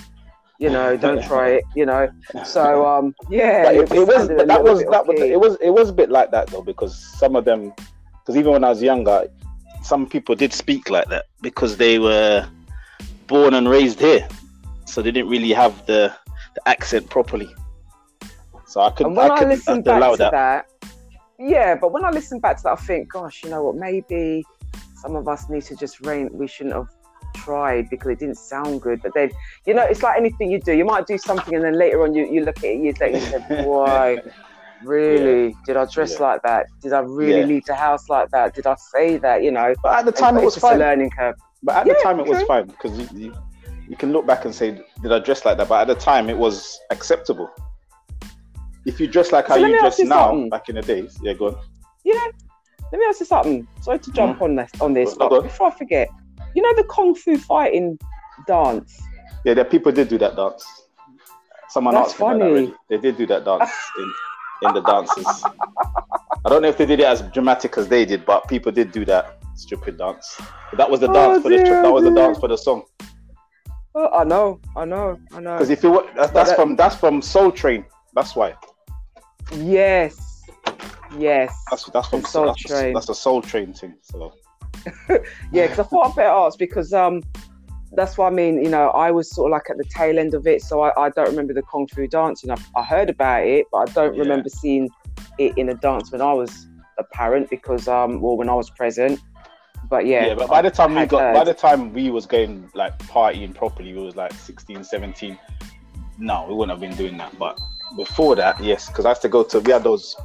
You 0.58 0.70
know, 0.70 0.96
don't 0.96 1.22
try 1.30 1.48
it. 1.48 1.64
You 1.74 1.86
know, 1.86 2.08
so 2.44 2.86
um, 2.86 3.14
yeah, 3.30 3.64
But 3.64 3.74
it, 3.74 3.92
it 3.92 4.06
was 4.06 4.28
but 4.28 4.46
that 4.46 4.62
was 4.62 4.84
that 4.84 5.06
was 5.06 5.20
it 5.20 5.40
was 5.40 5.56
it 5.60 5.70
was 5.70 5.88
a 5.88 5.92
bit 5.92 6.10
like 6.10 6.30
that 6.30 6.48
though 6.48 6.62
because 6.62 6.96
some 7.18 7.36
of 7.36 7.44
them 7.44 7.72
because 8.20 8.36
even 8.36 8.52
when 8.52 8.64
I 8.64 8.68
was 8.70 8.82
younger, 8.82 9.28
some 9.86 10.06
people 10.06 10.34
did 10.34 10.52
speak 10.52 10.90
like 10.90 11.08
that 11.08 11.26
because 11.42 11.76
they 11.76 11.98
were 11.98 12.48
born 13.28 13.54
and 13.54 13.68
raised 13.68 14.00
here, 14.00 14.26
so 14.84 15.00
they 15.00 15.12
didn't 15.12 15.30
really 15.30 15.52
have 15.52 15.86
the, 15.86 16.12
the 16.56 16.68
accent 16.68 17.08
properly. 17.08 17.54
So 18.66 18.80
I 18.80 18.90
could 18.90 19.06
And 19.06 19.16
when 19.16 19.30
I, 19.30 19.36
I 19.36 19.44
listen 19.44 19.82
back 19.82 20.10
to 20.12 20.16
that. 20.18 20.32
that. 20.32 20.66
yeah, 21.38 21.76
but 21.76 21.92
when 21.92 22.04
I 22.04 22.10
listen 22.10 22.40
back 22.40 22.56
to 22.58 22.62
that, 22.64 22.72
I 22.72 22.76
think, 22.76 23.12
gosh, 23.12 23.44
you 23.44 23.50
know 23.50 23.62
what? 23.62 23.76
Maybe 23.76 24.44
some 24.96 25.14
of 25.14 25.28
us 25.28 25.48
need 25.48 25.62
to 25.62 25.76
just 25.76 26.00
rein. 26.00 26.28
We 26.32 26.48
shouldn't 26.48 26.74
have 26.74 26.88
tried 27.34 27.88
because 27.88 28.10
it 28.10 28.18
didn't 28.18 28.38
sound 28.38 28.82
good. 28.82 29.00
But 29.02 29.14
then, 29.14 29.30
you 29.66 29.74
know, 29.74 29.84
it's 29.84 30.02
like 30.02 30.18
anything 30.18 30.50
you 30.50 30.60
do. 30.60 30.72
You 30.72 30.84
might 30.84 31.06
do 31.06 31.16
something, 31.16 31.54
and 31.54 31.64
then 31.64 31.78
later 31.78 32.02
on, 32.02 32.12
you, 32.12 32.26
you 32.28 32.44
look 32.44 32.58
at 32.58 32.64
it 32.64 32.82
years 32.82 32.98
later 32.98 33.16
and 33.18 33.24
you 33.24 33.30
say, 33.30 33.64
"Boy, 33.64 34.18
really? 34.84 35.54
Did 35.66 35.76
I 35.76 35.84
dress 35.86 36.14
Yeah. 36.14 36.26
like 36.26 36.42
that? 36.42 36.66
Did 36.82 36.92
I 36.92 37.00
really 37.00 37.40
Yeah. 37.40 37.46
leave 37.46 37.64
the 37.64 37.74
house 37.74 38.08
like 38.08 38.30
that? 38.30 38.54
Did 38.54 38.66
I 38.66 38.76
say 38.76 39.16
that? 39.18 39.42
You 39.42 39.52
know." 39.52 39.74
But 39.82 39.98
at 39.98 40.04
the 40.04 40.12
time 40.12 40.36
it 40.38 40.44
was 40.44 40.56
fine. 40.56 40.78
learning 40.78 41.10
curve. 41.10 41.36
But 41.62 41.76
at 41.76 41.86
the 41.86 41.98
time 42.02 42.20
it 42.20 42.26
was 42.26 42.38
true. 42.38 42.46
fine 42.46 42.66
because 42.66 42.98
you, 42.98 43.08
you 43.12 43.34
you 43.88 43.96
can 43.96 44.12
look 44.12 44.26
back 44.26 44.44
and 44.44 44.54
say, 44.54 44.82
did 45.02 45.12
I 45.12 45.18
dress 45.20 45.44
like 45.44 45.58
that? 45.58 45.68
But 45.68 45.82
at 45.82 45.86
the 45.86 46.00
time 46.00 46.28
it 46.28 46.36
was 46.36 46.80
acceptable. 46.90 47.48
If 48.84 49.00
you 49.00 49.06
dress 49.06 49.32
like 49.32 49.48
how 49.48 49.54
So 49.54 49.60
let 49.60 49.70
you 49.70 49.80
dress 49.80 49.98
you 49.98 50.04
now, 50.06 50.28
something. 50.28 50.48
back 50.48 50.68
in 50.68 50.76
the 50.76 50.82
days, 50.82 51.18
yeah, 51.22 51.32
go 51.32 51.48
on. 51.48 51.56
You 52.04 52.14
know, 52.14 52.30
let 52.92 52.98
me 52.98 53.04
ask 53.08 53.20
you 53.20 53.26
something. 53.26 53.66
Sorry 53.80 53.98
to 53.98 54.12
jump 54.12 54.34
mm-hmm. 54.34 54.44
on 54.44 54.56
this 54.56 54.70
on 54.80 54.92
this, 54.92 55.14
but 55.14 55.42
before 55.42 55.68
I 55.68 55.70
forget, 55.76 56.08
you 56.54 56.62
know 56.62 56.72
the 56.74 56.84
kung 56.84 57.14
fu 57.14 57.36
fighting 57.36 57.98
dance. 58.46 59.02
Yeah, 59.44 59.54
there 59.54 59.64
people 59.64 59.90
did 59.92 60.08
do 60.08 60.18
that 60.18 60.36
dance. 60.36 60.64
Someone 61.68 61.94
That's 61.94 62.10
asked 62.12 62.20
me 62.20 62.26
that 62.26 62.38
funny. 62.38 62.74
They 62.88 62.98
did 62.98 63.16
do 63.16 63.26
that 63.26 63.44
dance 63.44 63.70
in, 63.98 64.12
in 64.62 64.72
the 64.72 64.80
dances. 64.80 65.44
I 66.44 66.48
don't 66.48 66.62
know 66.62 66.68
if 66.68 66.78
they 66.78 66.86
did 66.86 67.00
it 67.00 67.06
as 67.06 67.22
dramatic 67.22 67.76
as 67.78 67.88
they 67.88 68.04
did, 68.04 68.24
but 68.24 68.46
people 68.48 68.70
did 68.72 68.92
do 68.92 69.04
that 69.06 69.38
stupid 69.56 69.98
dance. 69.98 70.36
But 70.70 70.78
that 70.78 70.90
was 70.90 71.00
the 71.00 71.10
Oh, 71.10 71.12
dance 71.12 71.42
for 71.42 71.48
the 71.50 71.56
dear, 71.58 71.82
that 71.82 71.92
was 71.92 72.04
the 72.04 72.14
dance 72.14 72.38
for 72.38 72.48
the 72.48 72.56
song. 72.56 72.82
Oh, 73.94 74.08
I 74.20 74.24
know, 74.24 74.60
I 74.76 74.84
know, 74.84 75.18
I 75.32 75.40
know. 75.40 75.54
Because 75.56 75.70
if 75.70 75.82
you 75.82 75.90
wa- 75.90 76.06
that's, 76.14 76.30
that's 76.32 76.50
that- 76.50 76.56
from 76.56 76.76
that's 76.76 76.94
from 76.96 77.22
Soul 77.22 77.50
Train. 77.50 77.84
That's 78.14 78.36
why. 78.36 78.54
Yes, 79.56 80.42
yes. 81.16 81.52
That's 81.70 81.84
that's 81.86 82.08
from 82.08 82.24
Soul 82.24 82.46
that's, 82.46 82.62
Train. 82.62 82.94
that's 82.94 83.08
a 83.08 83.14
Soul 83.14 83.42
Train 83.42 83.72
thing. 83.72 83.94
So 84.02 84.32
Yeah, 85.52 85.66
because 85.66 85.78
I 85.80 85.82
thought 85.84 86.10
I'd 86.10 86.16
better 86.16 86.28
ask 86.28 86.58
because 86.58 86.92
um, 86.92 87.22
that's 87.96 88.18
what 88.18 88.26
I 88.26 88.30
mean. 88.30 88.62
You 88.62 88.70
know, 88.70 88.90
I 88.90 89.10
was 89.10 89.30
sort 89.34 89.50
of 89.50 89.52
like 89.52 89.70
at 89.70 89.78
the 89.78 89.84
tail 89.84 90.18
end 90.18 90.34
of 90.34 90.46
it, 90.46 90.62
so 90.62 90.82
I, 90.82 91.06
I 91.06 91.10
don't 91.10 91.28
remember 91.28 91.54
the 91.54 91.62
kung 91.62 91.86
fu 91.88 92.06
dancing. 92.06 92.50
I, 92.50 92.56
I 92.76 92.84
heard 92.84 93.10
about 93.10 93.46
it, 93.46 93.66
but 93.72 93.88
I 93.88 93.92
don't 93.92 94.14
Yeah. 94.14 94.20
remember 94.20 94.48
seeing 94.48 94.88
it 95.38 95.56
in 95.56 95.68
a 95.70 95.74
dance 95.74 96.12
when 96.12 96.20
I 96.20 96.32
was 96.32 96.68
a 96.98 97.04
parent 97.04 97.50
because 97.50 97.88
um, 97.88 98.20
well, 98.20 98.36
when 98.36 98.48
I 98.48 98.54
was 98.54 98.70
present. 98.70 99.20
But 99.88 100.06
yeah, 100.06 100.28
yeah, 100.28 100.34
but 100.34 100.48
by 100.48 100.62
the 100.62 100.70
time 100.70 100.94
we 100.94 101.06
got 101.06 101.20
heard. 101.20 101.34
by 101.34 101.44
the 101.44 101.54
time 101.54 101.92
we 101.92 102.10
was 102.10 102.26
going 102.26 102.68
like 102.74 102.98
partying 102.98 103.54
properly, 103.54 103.92
we 103.92 104.02
was 104.02 104.16
like 104.16 104.32
16, 104.32 104.84
17. 104.84 105.38
No, 106.18 106.46
we 106.48 106.54
wouldn't 106.54 106.70
have 106.70 106.80
been 106.80 106.96
doing 106.96 107.16
that. 107.18 107.38
But 107.38 107.58
before 107.96 108.34
that, 108.36 108.62
yes, 108.62 108.88
because 108.88 109.04
I 109.04 109.10
used 109.10 109.22
to 109.22 109.28
go 109.28 109.42
to 109.44 109.60
we 109.60 109.72
had 109.72 109.84
those 109.84 110.16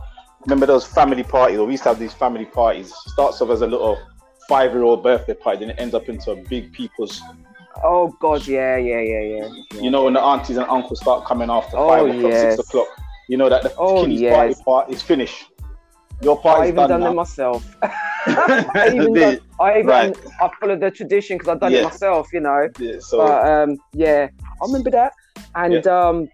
remember 0.46 0.66
those 0.66 0.86
family 0.86 1.24
parties, 1.24 1.60
or 1.60 1.66
we 1.66 1.74
used 1.74 1.84
to 1.84 1.90
have 1.90 2.00
these 2.00 2.14
family 2.14 2.46
parties. 2.46 2.94
Starts 3.08 3.42
off 3.42 3.50
as 3.50 3.62
a 3.62 3.68
little 3.68 3.98
five 4.48 4.72
year 4.72 4.84
old 4.84 5.04
birthday 5.04 5.34
party, 5.34 5.60
then 5.60 5.70
it 5.70 5.80
ends 5.80 5.94
up 5.94 6.10
into 6.10 6.32
a 6.32 6.36
big 6.36 6.74
people's 6.74 7.22
oh 7.84 8.16
god, 8.20 8.46
yeah, 8.48 8.78
yeah, 8.78 9.00
yeah, 9.00 9.22
yeah. 9.22 9.50
you 9.82 9.90
know 9.90 10.04
when 10.06 10.14
the 10.14 10.22
aunties 10.22 10.58
and 10.58 10.68
uncles 10.70 11.00
start 11.02 11.26
coming 11.26 11.50
after 11.50 11.78
Oh, 11.78 11.88
five 11.88 12.06
o'clock, 12.06 12.32
yes. 12.32 12.56
six 12.56 12.68
o'clock, 12.68 12.88
you 13.30 13.38
know 13.38 13.50
that 13.50 13.64
the 13.64 13.74
Oh, 13.78 14.02
kiddies 14.04 14.22
yes. 14.22 14.34
party 14.34 14.64
part 14.64 14.90
is 14.92 15.02
finished. 15.02 15.46
Your 16.22 16.40
part 16.40 16.62
I 16.62 16.68
even 16.68 16.76
done, 16.76 16.90
done 16.90 17.02
them 17.02 17.16
myself. 17.16 17.76
I 17.84 18.92
even 18.94 19.14
done, 19.14 19.40
I 19.60 19.80
even 19.80 19.88
right. 19.88 20.18
I 20.40 20.50
followed 20.60 20.80
the 20.82 20.92
tradition 20.92 21.38
because 21.38 21.50
I've 21.50 21.60
done 21.60 21.74
it 21.74 21.84
myself. 21.84 22.28
You 22.34 22.42
know. 22.42 22.68
yeah, 22.80 23.00
so 23.00 23.18
but 23.18 23.48
um, 23.50 23.78
yeah, 23.94 24.28
I 24.62 24.66
remember 24.66 24.92
that. 24.92 25.14
And 25.56 25.86
um, 25.88 26.28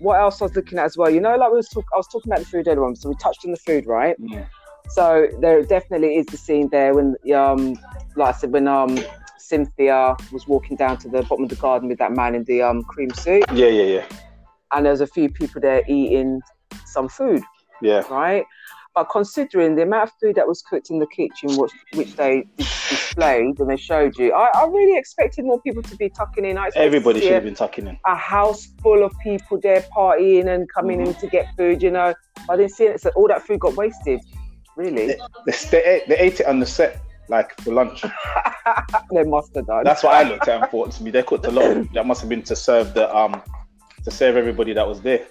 what 0.00 0.18
else 0.20 0.40
I 0.42 0.46
was 0.46 0.56
looking 0.56 0.78
at 0.78 0.84
as 0.86 0.96
well? 0.96 1.08
You 1.10 1.20
know, 1.20 1.36
like 1.36 1.50
we 1.50 1.56
was 1.56 1.68
talk- 1.68 1.84
I 1.94 1.96
was 1.96 2.08
talking 2.08 2.32
about 2.32 2.40
the 2.40 2.46
food 2.46 2.66
earlier 2.68 2.84
on, 2.84 2.96
so 2.96 3.08
we 3.08 3.14
touched 3.16 3.44
on 3.44 3.52
the 3.52 3.56
food, 3.58 3.86
right? 3.86 4.16
mm, 4.20 4.46
So 4.90 5.28
there 5.40 5.62
definitely 5.62 6.16
is 6.16 6.26
the 6.26 6.36
scene 6.36 6.68
there 6.70 6.94
when, 6.94 7.14
um, 7.34 7.74
like 8.16 8.34
I 8.34 8.38
said, 8.38 8.52
when 8.52 8.66
um, 8.66 8.98
Cynthia 9.50 10.16
was 10.32 10.46
walking 10.46 10.76
down 10.76 10.96
to 10.98 11.08
the 11.08 11.22
bottom 11.22 11.44
of 11.44 11.50
the 11.50 11.56
garden 11.56 11.88
with 11.88 11.98
that 11.98 12.12
man 12.12 12.34
in 12.34 12.44
the 12.44 12.62
um, 12.62 12.82
cream 12.84 13.10
suit, 13.10 13.44
yeah, 13.52 13.66
yeah, 13.66 13.88
yeah, 13.96 14.04
and 14.72 14.86
there's 14.86 15.00
a 15.00 15.06
few 15.06 15.28
people 15.28 15.60
there 15.60 15.82
eating 15.88 16.40
some 16.86 17.08
food, 17.08 17.42
yeah. 17.82 18.02
right? 18.10 18.44
But 18.94 19.04
considering 19.04 19.76
the 19.76 19.82
amount 19.82 20.08
of 20.08 20.12
food 20.20 20.34
that 20.34 20.48
was 20.48 20.62
cooked 20.62 20.90
in 20.90 20.98
the 20.98 21.06
kitchen, 21.06 21.56
which, 21.56 21.72
which 21.94 22.16
they 22.16 22.44
displayed 22.56 23.60
and 23.60 23.70
they 23.70 23.76
showed 23.76 24.18
you, 24.18 24.34
I, 24.34 24.48
I 24.52 24.66
really 24.66 24.98
expected 24.98 25.44
more 25.44 25.60
people 25.62 25.82
to 25.82 25.96
be 25.96 26.08
tucking 26.08 26.44
in. 26.44 26.58
I 26.58 26.70
Everybody 26.74 27.20
should 27.20 27.32
have 27.32 27.44
been 27.44 27.54
tucking 27.54 27.86
in. 27.86 27.96
a 28.04 28.16
house 28.16 28.66
full 28.82 29.04
of 29.04 29.12
people 29.22 29.60
there 29.60 29.82
partying 29.96 30.52
and 30.52 30.68
coming 30.68 31.00
in 31.06 31.14
to 31.14 31.28
get 31.28 31.46
food, 31.56 31.84
you 31.84 31.92
know. 31.92 32.12
I 32.48 32.56
didn't 32.56 32.72
see 32.72 32.84
it. 32.84 33.00
So 33.00 33.10
all 33.14 33.28
that 33.28 33.42
food 33.46 33.60
got 33.60 33.76
wasted. 33.76 34.20
Really? 34.76 35.06
They, 35.46 35.52
they, 35.70 35.84
ate, 35.84 36.08
they 36.08 36.18
ate 36.18 36.40
it 36.40 36.46
on 36.46 36.58
the 36.58 36.66
set, 36.66 37.00
like 37.30 37.58
for 37.62 37.72
lunch. 37.72 38.02
they 39.12 39.24
must 39.24 39.54
have 39.54 39.66
done. 39.66 39.84
That's 39.84 40.02
what 40.02 40.14
I 40.14 40.22
looked 40.28 40.48
at 40.48 40.60
and 40.60 40.70
thought 40.70 40.90
to 40.92 41.02
me. 41.02 41.10
They 41.10 41.22
cooked 41.22 41.46
a 41.46 41.50
lot. 41.50 41.86
That 41.94 42.06
must 42.06 42.20
have 42.20 42.28
been 42.28 42.42
to 42.42 42.56
serve 42.56 42.92
the 42.92 43.14
um 43.16 43.40
to 44.04 44.10
serve 44.10 44.36
everybody 44.36 44.72
that 44.74 44.86
was 44.86 45.00
there. 45.00 45.26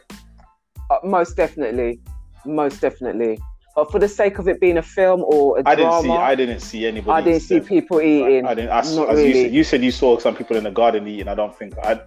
Uh, 0.89 0.97
most 1.03 1.35
definitely. 1.35 1.99
Most 2.45 2.81
definitely. 2.81 3.37
But 3.75 3.91
for 3.91 3.99
the 3.99 4.07
sake 4.07 4.39
of 4.39 4.47
it 4.47 4.59
being 4.59 4.77
a 4.77 4.81
film 4.81 5.21
or 5.23 5.59
a 5.59 5.63
I 5.65 5.75
didn't 5.75 6.01
see. 6.01 6.09
I 6.09 6.35
didn't 6.35 6.59
see 6.61 6.85
anybody. 6.87 7.11
I 7.11 7.21
didn't 7.21 7.41
see 7.41 7.59
people 7.59 8.01
eating. 8.01 8.45
I 8.45 8.53
didn't. 8.55 8.71
I, 8.71 8.81
saw- 8.81 9.05
Not 9.05 9.09
as 9.15 9.23
you, 9.23 9.33
said, 9.33 9.53
you 9.53 9.63
said 9.63 9.83
you 9.83 9.91
saw 9.91 10.17
some 10.17 10.35
people 10.35 10.57
in 10.57 10.63
the 10.63 10.71
garden 10.71 11.07
eating. 11.07 11.27
I 11.27 11.35
don't 11.35 11.55
think 11.55 11.77
I. 11.83 12.01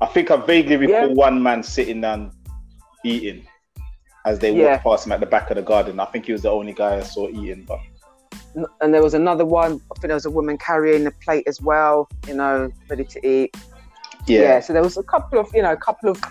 I 0.00 0.06
think 0.06 0.30
I 0.30 0.36
vaguely 0.36 0.76
recall 0.76 1.08
Yeah. 1.08 1.14
one 1.14 1.42
man 1.42 1.62
sitting 1.62 2.00
down 2.00 2.32
eating 3.04 3.46
as 4.26 4.38
they 4.38 4.52
Yeah. 4.54 4.72
walked 4.72 4.84
past 4.84 5.06
him 5.06 5.12
at 5.12 5.20
the 5.20 5.26
back 5.26 5.50
of 5.50 5.56
the 5.56 5.62
garden. 5.62 6.00
I 6.00 6.06
think 6.06 6.26
he 6.26 6.32
was 6.32 6.42
the 6.42 6.50
only 6.50 6.72
guy 6.72 6.96
I 6.96 7.02
saw 7.02 7.28
eating. 7.28 7.64
But 7.64 7.78
and 8.80 8.94
there 8.94 9.02
was 9.02 9.14
another 9.14 9.44
one. 9.44 9.72
I 9.90 9.94
think 9.94 10.08
there 10.08 10.14
was 10.14 10.26
a 10.26 10.30
woman 10.30 10.56
carrying 10.58 11.06
a 11.06 11.10
plate 11.10 11.44
as 11.46 11.60
well, 11.60 12.08
you 12.28 12.34
know, 12.34 12.70
ready 12.88 13.04
to 13.04 13.26
eat. 13.26 13.56
yeah, 14.26 14.60
So 14.60 14.72
there 14.72 14.82
was 14.82 14.96
a 14.96 15.02
couple 15.02 15.38
of, 15.38 15.48
you 15.54 15.62
know, 15.62 15.72
a 15.72 15.76
couple 15.76 16.08
of 16.10 16.22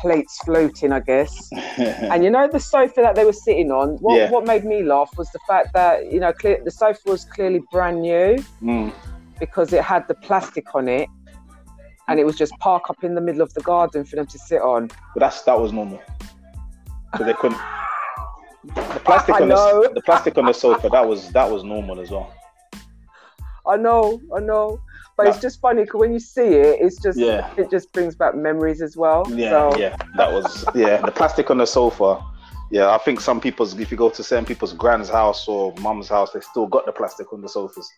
plates 0.00 0.38
floating, 0.44 0.92
I 0.92 1.00
guess. 1.00 1.32
And 2.12 2.22
you 2.24 2.30
know 2.30 2.46
the 2.48 2.60
sofa 2.60 3.00
that 3.02 3.14
they 3.16 3.24
were 3.24 3.32
sitting 3.32 3.70
on. 3.72 3.96
What 4.04 4.16
Yeah. 4.18 4.30
what 4.30 4.46
made 4.46 4.64
me 4.64 4.82
laugh 4.82 5.10
was 5.18 5.28
the 5.32 5.40
fact 5.48 5.72
that 5.74 6.12
you 6.12 6.20
know 6.20 6.32
clear, 6.32 6.60
the 6.64 6.70
sofa 6.70 7.00
was 7.06 7.24
clearly 7.24 7.60
brand 7.72 8.00
new 8.02 8.36
Mm. 8.62 8.92
because 9.40 9.72
it 9.72 9.82
had 9.82 10.06
the 10.08 10.14
plastic 10.14 10.74
on 10.74 10.88
it, 10.88 11.08
and 12.08 12.20
it 12.20 12.24
was 12.26 12.36
just 12.36 12.52
park 12.60 12.84
up 12.90 13.02
in 13.04 13.14
the 13.14 13.20
middle 13.20 13.42
of 13.42 13.52
the 13.54 13.62
garden 13.62 14.04
for 14.04 14.16
them 14.16 14.26
to 14.26 14.38
sit 14.38 14.60
on. 14.62 14.88
but 15.14 15.20
that's 15.20 15.42
that 15.42 15.58
was 15.58 15.72
normal. 15.72 16.00
So 17.16 17.24
they 17.24 17.34
couldn't. 17.34 17.60
The 18.66 19.00
plastic 19.04 19.34
I 19.36 19.42
on 19.42 19.48
know. 19.48 19.82
the, 19.82 19.94
the 19.94 20.02
plastic 20.02 20.36
on 20.38 20.46
the 20.46 20.52
sofa 20.64 20.88
that 20.88 21.06
was 21.06 21.30
that 21.32 21.50
was 21.50 21.64
normal 21.64 22.00
as 22.00 22.10
well. 22.10 22.32
I 23.66 23.76
know, 23.76 24.20
I 24.34 24.40
know, 24.40 24.78
but 25.16 25.26
it's 25.26 25.40
just 25.40 25.60
funny 25.60 25.84
because 25.84 25.98
when 26.00 26.12
you 26.12 26.18
see 26.20 26.42
it, 26.42 26.80
it's 26.80 27.00
just 27.02 27.18
Yeah. 27.18 27.50
it 27.56 27.70
just 27.70 27.92
brings 27.92 28.14
back 28.14 28.34
memories 28.34 28.82
as 28.82 28.96
well. 28.96 29.24
Yeah, 29.30 29.50
so, 29.50 29.78
yeah, 29.78 29.96
that 30.16 30.30
was 30.32 30.64
yeah. 30.74 30.98
The 30.98 31.10
plastic 31.12 31.50
on 31.50 31.58
the 31.58 31.66
sofa. 31.66 32.22
Yeah, 32.70 32.90
I 32.90 32.98
think 32.98 33.20
some 33.20 33.40
people's 33.40 33.78
if 33.78 33.90
you 33.90 33.96
go 33.96 34.10
to 34.10 34.22
certain 34.22 34.44
people's 34.44 34.72
grand's 34.72 35.08
house 35.08 35.46
or 35.48 35.72
mum's 35.80 36.08
house, 36.08 36.32
they 36.32 36.40
still 36.40 36.66
got 36.66 36.86
the 36.86 36.92
plastic 36.92 37.32
on 37.32 37.40
the 37.40 37.48
sofas. 37.48 37.88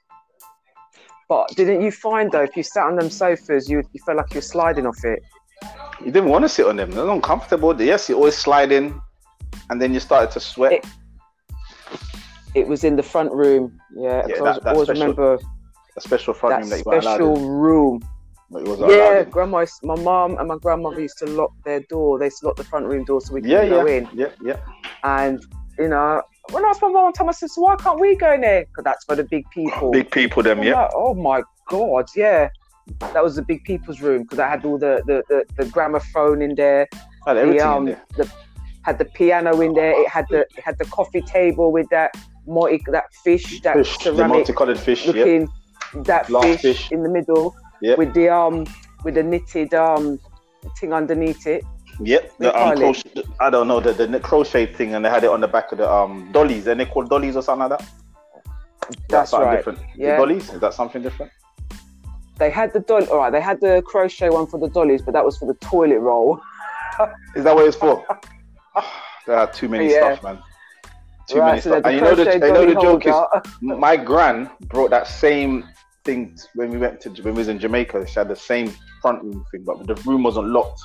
But 1.28 1.48
didn't 1.56 1.80
you 1.82 1.90
find 1.90 2.30
though, 2.30 2.42
if 2.42 2.56
you 2.56 2.62
sat 2.62 2.84
on 2.84 2.96
them 2.96 3.10
sofas, 3.10 3.68
you 3.68 3.82
you 3.92 4.00
felt 4.04 4.18
like 4.18 4.32
you 4.32 4.38
were 4.38 4.42
sliding 4.42 4.86
off 4.86 5.04
it? 5.04 5.20
You 6.00 6.12
didn't 6.12 6.28
want 6.28 6.44
to 6.44 6.48
sit 6.48 6.66
on 6.66 6.76
them; 6.76 6.90
they're 6.92 7.08
uncomfortable. 7.08 7.80
Yes, 7.80 8.08
you 8.08 8.16
always 8.16 8.36
slide 8.36 8.70
in, 8.70 9.00
and 9.70 9.80
then 9.80 9.92
you 9.94 10.00
started 10.00 10.30
to 10.32 10.40
sweat. 10.40 10.72
It- 10.72 10.86
It 12.54 12.66
was 12.66 12.84
in 12.84 12.96
the 12.96 13.02
front 13.02 13.32
room. 13.32 13.78
Yeah, 13.94 14.26
Yeah, 14.26 14.36
I 14.36 14.38
that- 14.38 14.42
was- 14.42 14.58
that 14.64 14.72
always 14.72 14.86
special 14.88 15.02
remember 15.02 15.38
a 15.96 16.00
special 16.00 16.32
front 16.34 16.60
room 16.60 16.70
that 16.70 16.78
you 16.78 16.90
allowed 16.92 17.02
special 17.02 17.36
room. 17.36 18.00
Was 18.50 18.80
Yeah, 18.80 19.24
grandma, 19.24 19.66
my 19.82 19.96
mom 19.96 20.38
and 20.38 20.46
my 20.48 20.56
grandmother 20.56 21.00
used 21.00 21.18
to 21.18 21.26
lock 21.26 21.50
their 21.64 21.80
door. 21.80 22.18
They 22.18 22.26
used 22.26 22.40
to 22.40 22.46
lock 22.46 22.56
the 22.56 22.64
front 22.64 22.86
room 22.86 23.04
door 23.04 23.20
so 23.20 23.34
we 23.34 23.40
could 23.42 23.50
yeah, 23.50 23.68
go 23.68 23.86
yeah, 23.86 23.92
in. 23.96 24.08
yeah, 24.14 24.28
yeah. 24.42 24.56
And 25.02 25.44
you 25.78 25.88
know, 25.88 26.22
when 26.52 26.64
I 26.64 26.68
asked 26.68 26.80
my 26.80 26.88
mom 26.88 27.04
one 27.04 27.12
time, 27.12 27.28
I 27.28 27.32
said, 27.32 27.50
"So 27.50 27.60
why 27.62 27.76
can't 27.76 27.98
we 28.00 28.14
go 28.16 28.32
in 28.32 28.40
there? 28.42 28.64
Because 28.64 28.84
that's 28.84 29.04
for 29.04 29.16
the 29.16 29.24
big 29.24 29.44
people." 29.50 29.90
Big 29.90 30.10
people, 30.10 30.42
them, 30.42 30.62
yeah. 30.62 30.82
like, 30.82 30.92
oh 30.94 31.12
my 31.14 31.42
god, 31.68 32.08
yeah. 32.16 32.48
That 33.00 33.22
was 33.22 33.34
the 33.36 33.42
big 33.42 33.64
people's 33.64 34.00
room 34.00 34.22
because 34.22 34.38
I 34.38 34.48
had 34.48 34.64
all 34.64 34.78
the, 34.78 35.02
the, 35.06 35.24
the, 35.28 35.44
the 35.58 35.68
gramophone 35.70 36.40
in 36.40 36.54
there. 36.54 36.86
Had 37.26 37.34
The, 37.36 37.60
um, 37.60 37.88
in 37.88 37.94
there. 37.94 38.04
the 38.16 38.30
had 38.86 38.98
the 38.98 39.04
piano 39.04 39.60
in 39.60 39.74
there. 39.74 40.00
It 40.00 40.08
had 40.08 40.26
the 40.30 40.40
it 40.56 40.62
had 40.64 40.78
the 40.78 40.84
coffee 40.86 41.20
table 41.22 41.72
with 41.72 41.88
that 41.90 42.10
multi 42.46 42.80
that 42.92 43.12
fish 43.24 43.60
that 43.62 43.74
Fish, 43.76 43.98
the 43.98 44.04
ceramic 44.04 44.28
multicolored 44.28 44.78
fish. 44.78 45.04
Yeah, 45.06 45.12
looking 45.12 45.48
that 46.04 46.26
fish, 46.26 46.62
fish. 46.62 46.92
in 46.92 47.02
the 47.02 47.08
middle 47.08 47.54
Yeah. 47.82 47.96
with 47.96 48.14
the 48.14 48.28
um 48.28 48.64
with 49.04 49.14
the 49.14 49.24
knitted 49.24 49.74
um 49.74 50.20
thing 50.78 50.92
underneath 50.92 51.46
it. 51.48 51.64
Yep, 51.98 52.38
the 52.38 52.54
um, 52.56 52.76
crochet, 52.76 53.24
I 53.40 53.48
don't 53.50 53.66
know 53.68 53.80
the, 53.80 53.92
the 54.06 54.20
crochet 54.20 54.66
thing, 54.66 54.94
and 54.94 55.04
they 55.04 55.08
had 55.08 55.24
it 55.24 55.30
on 55.30 55.40
the 55.40 55.48
back 55.48 55.72
of 55.72 55.78
the 55.78 55.90
um 55.90 56.30
dollies. 56.30 56.66
And 56.68 56.78
they 56.78 56.86
called 56.86 57.08
dollies 57.10 57.36
or 57.36 57.42
something 57.42 57.68
like 57.68 57.78
that. 57.78 57.88
That's 59.08 59.30
something 59.30 59.48
right. 59.48 59.56
Different. 59.56 59.78
The 59.80 60.02
Yeah. 60.06 60.16
dollies 60.16 60.50
is 60.50 60.60
that 60.60 60.74
something 60.74 61.02
different? 61.02 61.32
They 62.38 62.50
had 62.50 62.72
the 62.72 62.80
doll. 62.80 63.04
All 63.10 63.18
right, 63.18 63.32
they 63.32 63.40
had 63.40 63.60
the 63.60 63.82
crochet 63.84 64.30
one 64.30 64.46
for 64.46 64.60
the 64.60 64.68
dollies, 64.68 65.02
but 65.02 65.12
that 65.14 65.24
was 65.24 65.38
for 65.38 65.46
the 65.46 65.54
toilet 65.54 65.98
roll. 65.98 66.38
Is 67.34 67.44
that 67.44 67.54
what 67.54 67.66
it's 67.66 67.76
for? 67.76 68.06
Ah, 68.76 69.04
there 69.26 69.36
are 69.38 69.50
too 69.50 69.68
many 69.68 69.90
Yeah. 69.90 70.14
stuff, 70.14 70.22
man. 70.22 70.42
Too 71.28 71.40
right, 71.40 71.46
many 71.46 71.60
so 71.60 71.70
stuff. 71.70 71.84
And 71.86 71.94
you 71.96 72.00
know 72.02 72.14
the, 72.14 72.32
you 72.34 72.52
know 72.52 72.66
the 72.66 72.80
joke 72.80 73.06
is 73.06 73.14
my 73.60 73.96
gran 73.96 74.50
brought 74.68 74.90
that 74.90 75.08
same 75.08 75.64
thing 76.04 76.36
when 76.54 76.70
we 76.70 76.78
went 76.78 77.00
to 77.00 77.10
when 77.22 77.34
we 77.34 77.38
was 77.38 77.48
in 77.48 77.58
Jamaica. 77.58 78.06
She 78.06 78.14
had 78.14 78.28
the 78.28 78.36
same 78.36 78.72
front 79.02 79.22
room 79.24 79.44
thing, 79.50 79.64
but 79.64 79.86
the 79.86 79.94
room 80.08 80.22
wasn't 80.22 80.48
locked. 80.48 80.80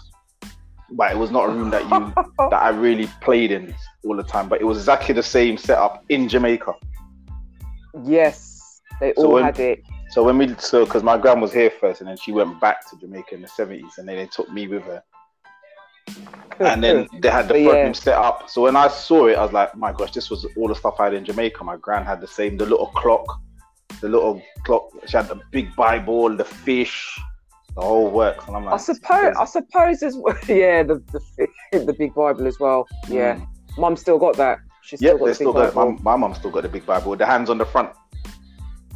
But 0.94 1.12
it 1.12 1.18
was 1.18 1.32
not 1.32 1.46
a 1.48 1.52
room 1.54 1.70
that 1.70 1.84
you 1.92 2.14
that 2.50 2.62
I 2.62 2.70
really 2.70 3.08
played 3.22 3.52
in 3.52 3.76
all 4.04 4.16
the 4.16 4.24
time. 4.24 4.50
But 4.50 4.62
it 4.62 4.64
was 4.66 4.78
exactly 4.78 5.14
the 5.14 5.24
same 5.24 5.58
setup 5.58 6.04
in 6.10 6.28
Jamaica. 6.28 6.74
yes, 8.04 8.82
they 9.00 9.14
So 9.16 9.26
all 9.26 9.34
when- 9.34 9.44
had 9.44 9.60
it. 9.60 9.84
So 10.10 10.24
when 10.24 10.38
we 10.38 10.54
so 10.60 10.84
because 10.86 11.04
my 11.04 11.18
gran 11.18 11.40
was 11.40 11.54
here 11.54 11.72
first, 11.80 12.02
and 12.02 12.10
then 12.10 12.18
she 12.18 12.34
went 12.34 12.60
back 12.60 12.86
to 12.90 12.98
Jamaica 12.98 13.34
in 13.36 13.42
the 13.42 13.48
seventies, 13.48 13.98
and 13.98 14.06
then 14.08 14.18
they 14.18 14.28
took 14.28 14.52
me 14.52 14.68
with 14.68 14.84
her. 14.84 15.02
And 16.60 16.84
then 16.84 17.08
they 17.22 17.30
had 17.30 17.48
the 17.48 17.54
But 17.56 17.64
front 17.64 17.78
yeah. 17.88 17.92
set 17.94 18.18
up. 18.18 18.50
So 18.50 18.64
when 18.64 18.76
I 18.76 18.88
saw 18.88 19.28
it, 19.28 19.36
I 19.38 19.44
was 19.44 19.52
like, 19.54 19.76
my 19.76 19.92
gosh, 19.92 20.12
this 20.12 20.30
was 20.30 20.46
all 20.58 20.68
the 20.68 20.76
stuff 20.76 20.96
I 21.00 21.06
had 21.06 21.14
in 21.14 21.26
Jamaica. 21.26 21.64
My 21.64 21.78
grand 21.78 22.06
had 22.06 22.22
the 22.22 22.28
same, 22.28 22.58
the 22.58 22.66
little 22.66 22.88
clock, 22.88 23.40
the 24.02 24.10
little 24.10 24.42
clock. 24.64 24.90
She 25.08 25.18
had 25.18 25.28
the 25.28 25.40
big 25.52 25.76
Bible, 25.76 26.36
the 26.36 26.46
fish, 26.46 27.20
the 27.76 27.82
whole 27.82 28.10
works. 28.12 28.46
And 28.48 28.56
I'm 28.56 28.66
like, 28.66 28.76
I 28.76 28.78
suppose. 28.78 29.36
I 29.40 29.46
suppose 29.46 30.04
as 30.04 30.16
well. 30.18 30.38
Yeah, 30.48 30.84
the 30.84 30.96
the 31.14 31.80
the 31.86 31.94
big 31.94 32.14
Bible 32.14 32.46
as 32.48 32.60
well. 32.60 32.88
Yeah, 33.08 33.36
Mm. 33.38 33.78
Mum 33.78 33.96
still 33.96 34.20
got 34.20 34.36
that. 34.38 34.60
She's 34.82 35.00
still 35.00 35.18
got 35.18 35.26
the 35.28 35.34
still 35.36 35.54
big 35.54 35.64
got 35.64 35.74
Bible. 35.76 35.92
my, 36.04 36.12
my 36.12 36.16
mum 36.18 36.36
still 36.36 36.52
got 36.52 36.64
the 36.64 36.70
big 36.70 36.86
Bible 36.86 37.12
with 37.12 37.20
the 37.20 37.26
hands 37.26 37.50
on 37.50 37.58
the 37.58 37.66
front. 37.66 37.90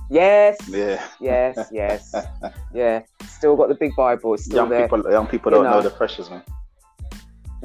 Yes. 0.09 0.57
Yeah, 0.69 1.01
Yes. 1.19 1.67
Yes. 1.71 2.13
yeah. 2.73 3.01
Still 3.27 3.55
got 3.55 3.69
the 3.69 3.75
big 3.75 3.95
Bible. 3.95 4.33
It's 4.35 4.45
still 4.45 4.57
young 4.57 4.69
there. 4.69 4.83
people, 4.83 5.11
young 5.11 5.27
people 5.27 5.51
You 5.51 5.55
don't 5.57 5.63
know. 5.65 5.71
know. 5.77 5.81
the 5.81 5.89
pressures, 5.89 6.29
man. 6.29 6.43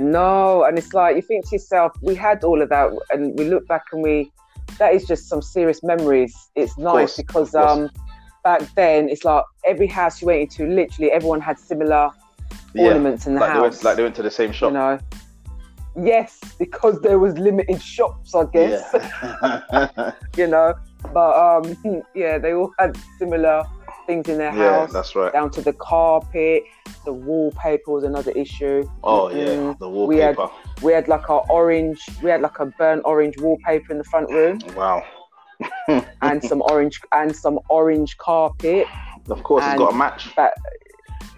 No, 0.01 0.65
and 0.65 0.79
it's 0.79 0.95
like 0.95 1.15
you 1.17 1.21
think 1.23 1.47
to 1.51 1.57
yourself, 1.57 1.93
we 2.01 2.15
had 2.15 2.43
all 2.43 2.63
of 2.63 2.71
that, 2.71 2.91
and 3.11 3.39
we 3.39 3.45
look 3.45 3.69
back 3.69 3.85
and 3.93 4.03
we, 4.03 4.33
that 4.79 4.95
is 4.95 5.05
just 5.07 5.29
some 5.29 5.43
serious 5.43 5.83
memories. 5.83 6.35
It's 6.57 6.79
nice 6.79 6.93
course, 6.93 7.17
because 7.19 7.55
um, 7.55 7.91
back 8.43 8.63
then 8.75 9.11
it's 9.11 9.25
like 9.27 9.45
every 9.67 9.87
house 9.87 10.23
you 10.23 10.29
went 10.29 10.41
into, 10.41 10.67
literally 10.67 11.13
everyone 11.13 11.43
had 11.43 11.59
similar 11.59 12.09
Yeah, 12.73 12.87
ornaments 12.87 13.27
in 13.27 13.35
the 13.35 13.41
like 13.41 13.51
they, 13.53 13.59
house. 13.59 13.63
went, 13.63 13.85
like 13.85 13.97
they 13.97 14.03
went 14.03 14.17
to 14.17 14.23
the 14.23 14.31
same 14.31 14.53
shop. 14.53 14.69
you 14.71 14.75
know. 14.79 14.99
Yes, 16.03 16.41
because 16.59 17.01
there 17.03 17.19
was 17.19 17.37
limited 17.37 17.83
shops, 17.83 18.35
I 18.35 18.45
guess. 18.53 18.83
yeah, 18.95 20.13
you 20.37 20.47
know, 20.47 20.73
but 21.13 21.67
um, 21.67 22.03
yeah, 22.15 22.39
they 22.39 22.55
all 22.55 22.73
had 22.79 22.97
similar 23.19 23.65
things 24.11 24.29
in 24.29 24.39
their 24.39 24.53
yeah, 24.57 24.81
house, 24.81 24.93
that's 24.93 25.15
right. 25.15 25.33
down 25.33 25.51
to 25.53 25.61
the 25.63 25.73
carpet, 25.75 26.65
the 27.05 27.13
wallpaper 27.13 27.93
was 27.93 28.03
another 28.05 28.33
issue. 28.33 28.83
Oh 29.05 29.29
yeah, 29.31 29.55
Mm, 29.55 29.79
the 29.79 29.89
we 29.89 30.17
had- 30.19 30.37
wallpaper. 30.37 30.57
We 30.83 30.93
had 30.93 31.07
like 31.09 31.29
our 31.29 31.45
orange, 31.51 32.01
we 32.23 32.31
had 32.31 32.41
like 32.41 32.59
a 32.59 32.67
burnt 32.67 33.03
orange 33.05 33.37
wallpaper 33.39 33.93
in 33.93 33.99
the 33.99 34.05
front 34.13 34.29
room, 34.31 34.59
Wow. 34.75 35.05
and 36.23 36.43
some 36.43 36.63
orange 36.63 37.01
and 37.13 37.35
some 37.45 37.59
orange 37.69 38.17
carpet. 38.19 38.87
Of 39.29 39.43
course, 39.45 39.65
it's 39.67 39.79
got 39.79 39.93
a 39.93 39.97
match. 39.97 40.23
But 40.35 40.55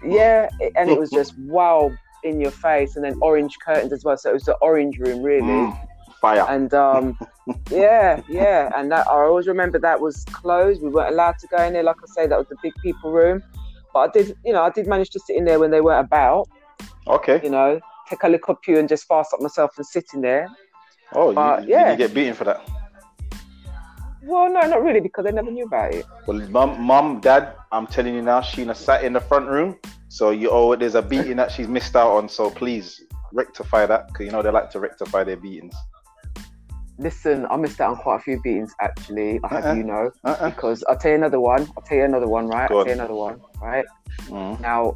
yeah, 0.03 0.49
and 0.77 0.89
it 0.89 0.97
was 0.97 1.09
just 1.19 1.37
wow 1.37 1.91
in 2.23 2.39
your 2.39 2.51
face, 2.51 2.95
and 2.95 3.03
then 3.05 3.15
orange 3.21 3.53
curtains 3.59 3.91
as 3.93 4.03
well. 4.05 4.17
So 4.17 4.29
it 4.31 4.33
was 4.33 4.45
the 4.45 4.55
orange 4.69 4.97
room 4.97 5.21
really. 5.21 5.59
Mm, 5.65 5.77
fire. 6.21 6.45
And 6.49 6.73
um, 6.73 7.17
yeah, 7.69 8.21
yeah, 8.29 8.71
and 8.75 8.91
that 8.91 9.07
I 9.07 9.13
always 9.13 9.47
remember 9.47 9.79
that 9.79 9.99
was 9.99 10.23
closed. 10.25 10.81
We 10.81 10.89
weren't 10.89 11.13
allowed 11.13 11.37
to 11.39 11.47
go 11.47 11.61
in 11.63 11.73
there. 11.73 11.83
Like 11.83 11.97
I 12.01 12.07
say, 12.13 12.27
that 12.27 12.37
was 12.37 12.47
the 12.47 12.55
big 12.63 12.73
people 12.81 13.11
room. 13.11 13.43
But 13.93 13.99
I 13.99 14.07
did, 14.11 14.37
you 14.43 14.53
know, 14.53 14.63
I 14.63 14.69
did 14.69 14.87
manage 14.87 15.09
to 15.11 15.19
sit 15.19 15.35
in 15.35 15.45
there 15.45 15.59
when 15.59 15.71
they 15.71 15.81
weren't 15.81 16.05
about. 16.05 16.47
Okay. 17.07 17.41
You 17.43 17.49
know, 17.49 17.79
take 18.09 18.23
a 18.23 18.29
little 18.29 18.55
pew 18.55 18.79
and 18.79 18.89
just 18.89 19.07
fast 19.07 19.33
up 19.33 19.41
myself 19.41 19.71
and 19.77 19.85
sit 19.85 20.05
in 20.13 20.21
there. 20.21 20.47
Oh, 21.13 21.29
you, 21.29 21.35
But, 21.35 21.61
did 21.61 21.69
yeah. 21.69 21.91
you 21.91 21.97
get 21.97 22.13
beaten 22.13 22.33
for 22.33 22.45
that? 22.45 22.67
Well, 24.23 24.49
no, 24.49 24.61
not 24.61 24.81
really, 24.81 25.01
because 25.01 25.25
they 25.25 25.31
never 25.31 25.51
knew 25.51 25.65
about 25.65 25.93
it. 25.93 26.05
Well, 26.25 26.39
mum, 26.49 26.81
mum, 26.81 27.19
dad, 27.19 27.55
I'm 27.73 27.85
telling 27.87 28.15
you 28.15 28.21
now, 28.21 28.39
Sheena 28.39 28.75
sat 28.75 29.03
in 29.03 29.11
the 29.13 29.19
front 29.19 29.49
room. 29.49 29.77
So 30.07 30.29
you 30.29 30.51
oh, 30.51 30.75
there's 30.75 30.93
a 30.93 31.01
beating 31.01 31.37
that 31.37 31.51
she's 31.51 31.67
missed 31.67 31.95
out 31.95 32.11
on. 32.11 32.29
So 32.29 32.49
please 32.51 33.01
rectify 33.31 33.87
that 33.87 34.07
because 34.07 34.27
you 34.27 34.31
know 34.31 34.43
they 34.43 34.51
like 34.51 34.69
to 34.69 34.79
rectify 34.79 35.23
their 35.23 35.37
beatings. 35.37 35.73
Listen, 36.99 37.47
I 37.49 37.57
missed 37.57 37.81
out 37.81 37.91
on 37.91 37.97
quite 37.97 38.17
a 38.17 38.19
few 38.19 38.39
beatings 38.41 38.73
actually. 38.79 39.39
I 39.43 39.47
have 39.55 39.65
Uh-uh. 39.65 39.73
you 39.73 39.83
know, 39.83 40.11
Uh-uh. 40.23 40.49
because 40.51 40.83
I'll 40.87 40.97
tell 40.97 41.11
you 41.11 41.17
another 41.17 41.39
one. 41.39 41.67
I'll 41.75 41.83
tell 41.83 41.97
you 41.97 42.03
another 42.03 42.27
one, 42.27 42.47
right? 42.47 42.69
Go 42.69 42.75
I'll 42.75 42.79
on. 42.81 42.85
tell 42.85 42.95
you 42.95 42.99
another 43.01 43.15
one, 43.15 43.41
right? 43.61 43.85
Mm. 44.27 44.59
Now, 44.61 44.95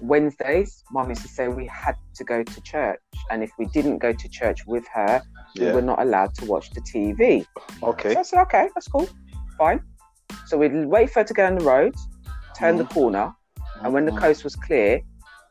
Wednesdays, 0.00 0.82
mum 0.90 1.08
used 1.08 1.22
to 1.22 1.28
say 1.28 1.48
we 1.48 1.66
had 1.66 1.94
to 2.14 2.24
go 2.24 2.42
to 2.42 2.60
church, 2.62 2.98
and 3.30 3.42
if 3.42 3.50
we 3.58 3.66
didn't 3.66 3.98
go 3.98 4.12
to 4.12 4.28
church 4.28 4.60
with 4.66 4.84
her, 4.94 5.22
we 5.58 5.66
were 5.70 5.82
not 5.82 6.00
allowed 6.00 6.34
to 6.36 6.44
watch 6.46 6.70
the 6.70 6.80
TV. 6.80 7.44
Okay. 7.82 8.14
So 8.14 8.20
I 8.20 8.22
said, 8.22 8.40
okay, 8.42 8.68
that's 8.74 8.88
cool, 8.88 9.08
fine. 9.58 9.80
So 10.46 10.56
we'd 10.58 10.74
wait 10.86 11.10
for 11.10 11.20
her 11.20 11.24
to 11.24 11.34
go 11.34 11.46
on 11.46 11.58
the 11.58 11.64
road, 11.64 11.94
turn 12.56 12.76
the 12.76 12.84
corner, 12.84 13.32
and 13.82 13.92
when 13.92 14.04
the 14.04 14.12
Mhm. 14.12 14.20
coast 14.20 14.44
was 14.44 14.56
clear, 14.56 15.00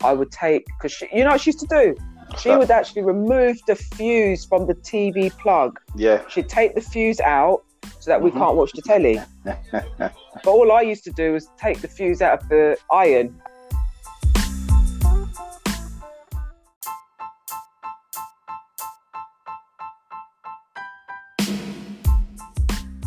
I 0.04 0.14
would 0.14 0.32
take 0.32 0.66
because 0.66 1.00
you 1.02 1.24
know 1.24 1.32
what 1.32 1.42
she 1.42 1.50
used 1.52 1.60
to 1.60 1.68
do. 1.68 1.96
She 2.38 2.56
would 2.56 2.72
actually 2.72 3.02
remove 3.02 3.58
the 3.68 3.76
fuse 3.76 4.46
from 4.46 4.68
the 4.68 4.76
TV 4.76 5.30
plug. 5.42 5.80
Yeah. 5.96 6.22
She'd 6.30 6.48
take 6.48 6.76
the 6.76 6.82
fuse 6.82 7.20
out 7.20 7.64
so 8.00 8.12
that 8.12 8.22
we 8.22 8.32
Mhm. 8.32 8.38
can't 8.38 8.56
watch 8.56 8.72
the 8.74 8.82
telly. 8.82 9.20
But 10.44 10.52
all 10.52 10.72
I 10.72 10.82
used 10.82 11.04
to 11.04 11.12
do 11.12 11.34
was 11.34 11.50
take 11.62 11.82
the 11.82 11.88
fuse 11.90 12.22
out 12.22 12.42
of 12.42 12.50
the 12.50 12.78
iron. 12.92 13.36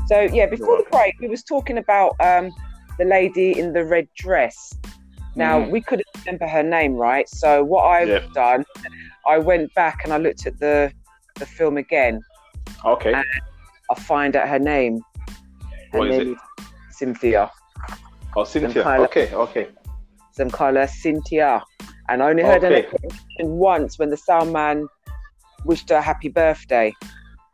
So 0.07 0.21
yeah, 0.33 0.47
before 0.47 0.77
the 0.77 0.85
break, 0.91 1.15
we 1.21 1.29
was 1.29 1.43
talking 1.43 1.79
about 1.79 2.17
um, 2.21 2.51
the 2.99 3.05
lady 3.05 3.59
in 3.59 3.73
the 3.73 3.85
red 3.85 4.09
dress. 4.17 4.73
Now 5.37 5.61
Mhm. 5.61 5.71
we 5.71 5.81
couldn't 5.81 6.07
remember 6.27 6.47
her 6.47 6.63
name, 6.63 6.95
right? 6.95 7.27
So 7.29 7.65
what 7.65 7.85
I've 7.85 8.09
Yeah. 8.09 8.19
done, 8.35 8.65
I 9.27 9.39
went 9.39 9.75
back 9.75 10.05
and 10.05 10.13
I 10.13 10.19
looked 10.19 10.47
at 10.47 10.59
the 10.59 10.93
the 11.39 11.47
film 11.47 11.77
again. 11.77 12.21
Okay. 12.85 13.15
I 13.15 13.95
find 13.95 14.37
out 14.37 14.49
her 14.49 14.59
name. 14.59 15.01
What 15.93 16.09
is 16.09 16.29
is 16.29 16.37
Cynthia. 16.91 17.51
Oh, 18.37 18.45
Cynthia. 18.45 18.83
Okay. 18.87 19.33
Okay. 19.35 19.69
Colour 20.53 20.87
Cynthia. 20.87 21.63
And 22.09 22.23
I 22.23 22.31
only 22.31 22.43
heard 22.43 22.65
Okay. 22.65 22.83
her 22.83 22.99
name 23.39 23.51
once 23.59 23.99
when 23.99 24.11
the 24.11 24.17
sound 24.17 24.53
man 24.53 24.89
wished 25.65 25.91
her 25.91 25.97
a 25.97 26.03
happy 26.03 26.29
birthday. 26.29 26.93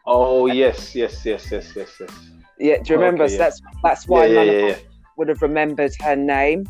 Oh 0.06 0.46
yes, 0.46 0.94
yes, 0.94 1.24
yes, 1.24 1.50
yes, 1.50 1.72
yes, 1.76 1.90
yes. 2.00 2.10
Yeah, 2.58 2.76
do 2.82 2.94
you 2.94 2.98
remember? 2.98 3.24
Okay, 3.24 3.34
So 3.36 3.38
yeah. 3.38 3.44
that's 3.44 3.60
that's 3.82 4.08
why 4.08 4.26
yeah, 4.26 4.34
none 4.34 4.46
yeah, 4.46 4.52
of 4.52 4.68
yeah, 4.68 4.74
us 4.74 4.80
would 5.16 5.28
have 5.28 5.42
remembered 5.42 5.92
her 6.00 6.16
name. 6.16 6.66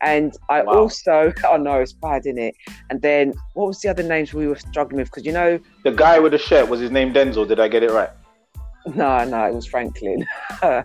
And 0.00 0.36
I 0.50 0.62
Wow. 0.62 0.72
also, 0.74 1.32
oh 1.48 1.56
no, 1.56 1.80
it's 1.80 1.92
bad 1.92 2.26
in 2.26 2.38
it. 2.38 2.54
And 2.90 3.00
then 3.02 3.32
what 3.54 3.68
was 3.68 3.80
the 3.80 3.88
other 3.88 4.02
names 4.02 4.34
we 4.34 4.46
were 4.46 4.56
struggling 4.56 4.98
with? 4.98 5.08
Because 5.10 5.24
you 5.24 5.32
know, 5.32 5.58
The 5.84 5.92
guy 5.92 6.18
with 6.18 6.32
the 6.32 6.38
shirt 6.38 6.68
was 6.68 6.80
his 6.80 6.90
name 6.90 7.12
Denzel. 7.14 7.46
Did 7.48 7.60
I 7.60 7.68
get 7.68 7.82
it 7.82 7.90
right? 7.90 8.10
no, 8.94 9.24
no, 9.24 9.44
it 9.46 9.54
was 9.54 9.66
Franklin. 9.66 10.26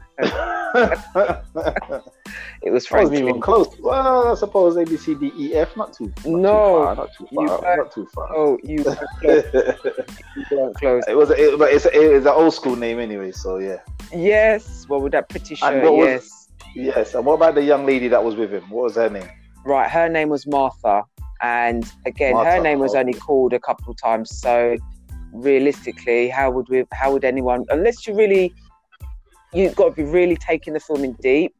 It 2.61 2.71
was 2.71 2.85
Franklin. 2.85 3.11
wasn't 3.23 3.29
even 3.29 3.41
close. 3.41 3.67
Well, 3.79 4.31
I 4.31 4.35
suppose 4.35 4.75
A 4.75 4.83
B 4.85 4.97
C 4.97 5.15
D 5.15 5.31
E 5.37 5.55
F. 5.55 5.75
Not 5.77 5.93
too. 5.93 6.11
Not 6.25 6.39
No, 6.41 7.07
Too 7.17 7.27
far, 7.33 7.37
not 7.37 7.51
too 7.51 7.55
far. 7.63 7.77
Not 7.77 7.91
too 7.91 8.07
far. 8.13 8.27
Oh, 8.35 8.57
you. 8.63 8.83
You 10.51 10.73
close. 10.77 11.03
It 11.07 11.15
was, 11.17 11.29
it, 11.31 11.57
but 11.57 11.71
it's, 11.73 11.85
it's 11.85 12.25
an 12.25 12.31
old 12.31 12.53
school 12.53 12.75
name 12.75 12.99
anyway. 12.99 13.31
So 13.31 13.57
yeah. 13.57 13.77
Yes. 14.13 14.85
Well, 14.89 15.01
with 15.01 15.13
that 15.13 15.29
pretty 15.29 15.55
shirt, 15.55 15.83
what 15.83 15.93
was- 15.95 16.38
yes. 16.75 17.15
And 17.15 17.25
what 17.25 17.35
about 17.35 17.55
the 17.55 17.63
young 17.63 17.85
lady 17.85 18.07
that 18.09 18.23
was 18.23 18.35
with 18.35 18.53
him? 18.53 18.69
What 18.69 18.83
was 18.83 18.95
her 18.95 19.09
name? 19.09 19.29
Right, 19.65 19.89
her 19.89 20.07
name 20.07 20.29
was 20.29 20.47
Martha, 20.47 21.03
and 21.41 21.89
again, 22.05 22.35
her 22.35 22.61
name 22.61 22.79
was 22.79 22.95
only 22.95 23.13
called 23.13 23.53
a 23.53 23.59
couple 23.59 23.91
of 23.91 23.97
times. 23.97 24.37
So, 24.39 24.77
realistically, 25.33 26.29
how 26.29 26.51
would 26.51 26.69
we? 26.69 26.85
How 26.93 27.11
would 27.11 27.25
anyone? 27.25 27.65
Unless 27.69 28.07
you 28.07 28.15
really, 28.15 28.53
you've 29.53 29.75
got 29.75 29.89
to 29.89 29.91
be 29.91 30.03
really 30.03 30.37
taking 30.37 30.73
the 30.73 30.79
film 30.79 31.03
in 31.03 31.13
deep 31.21 31.53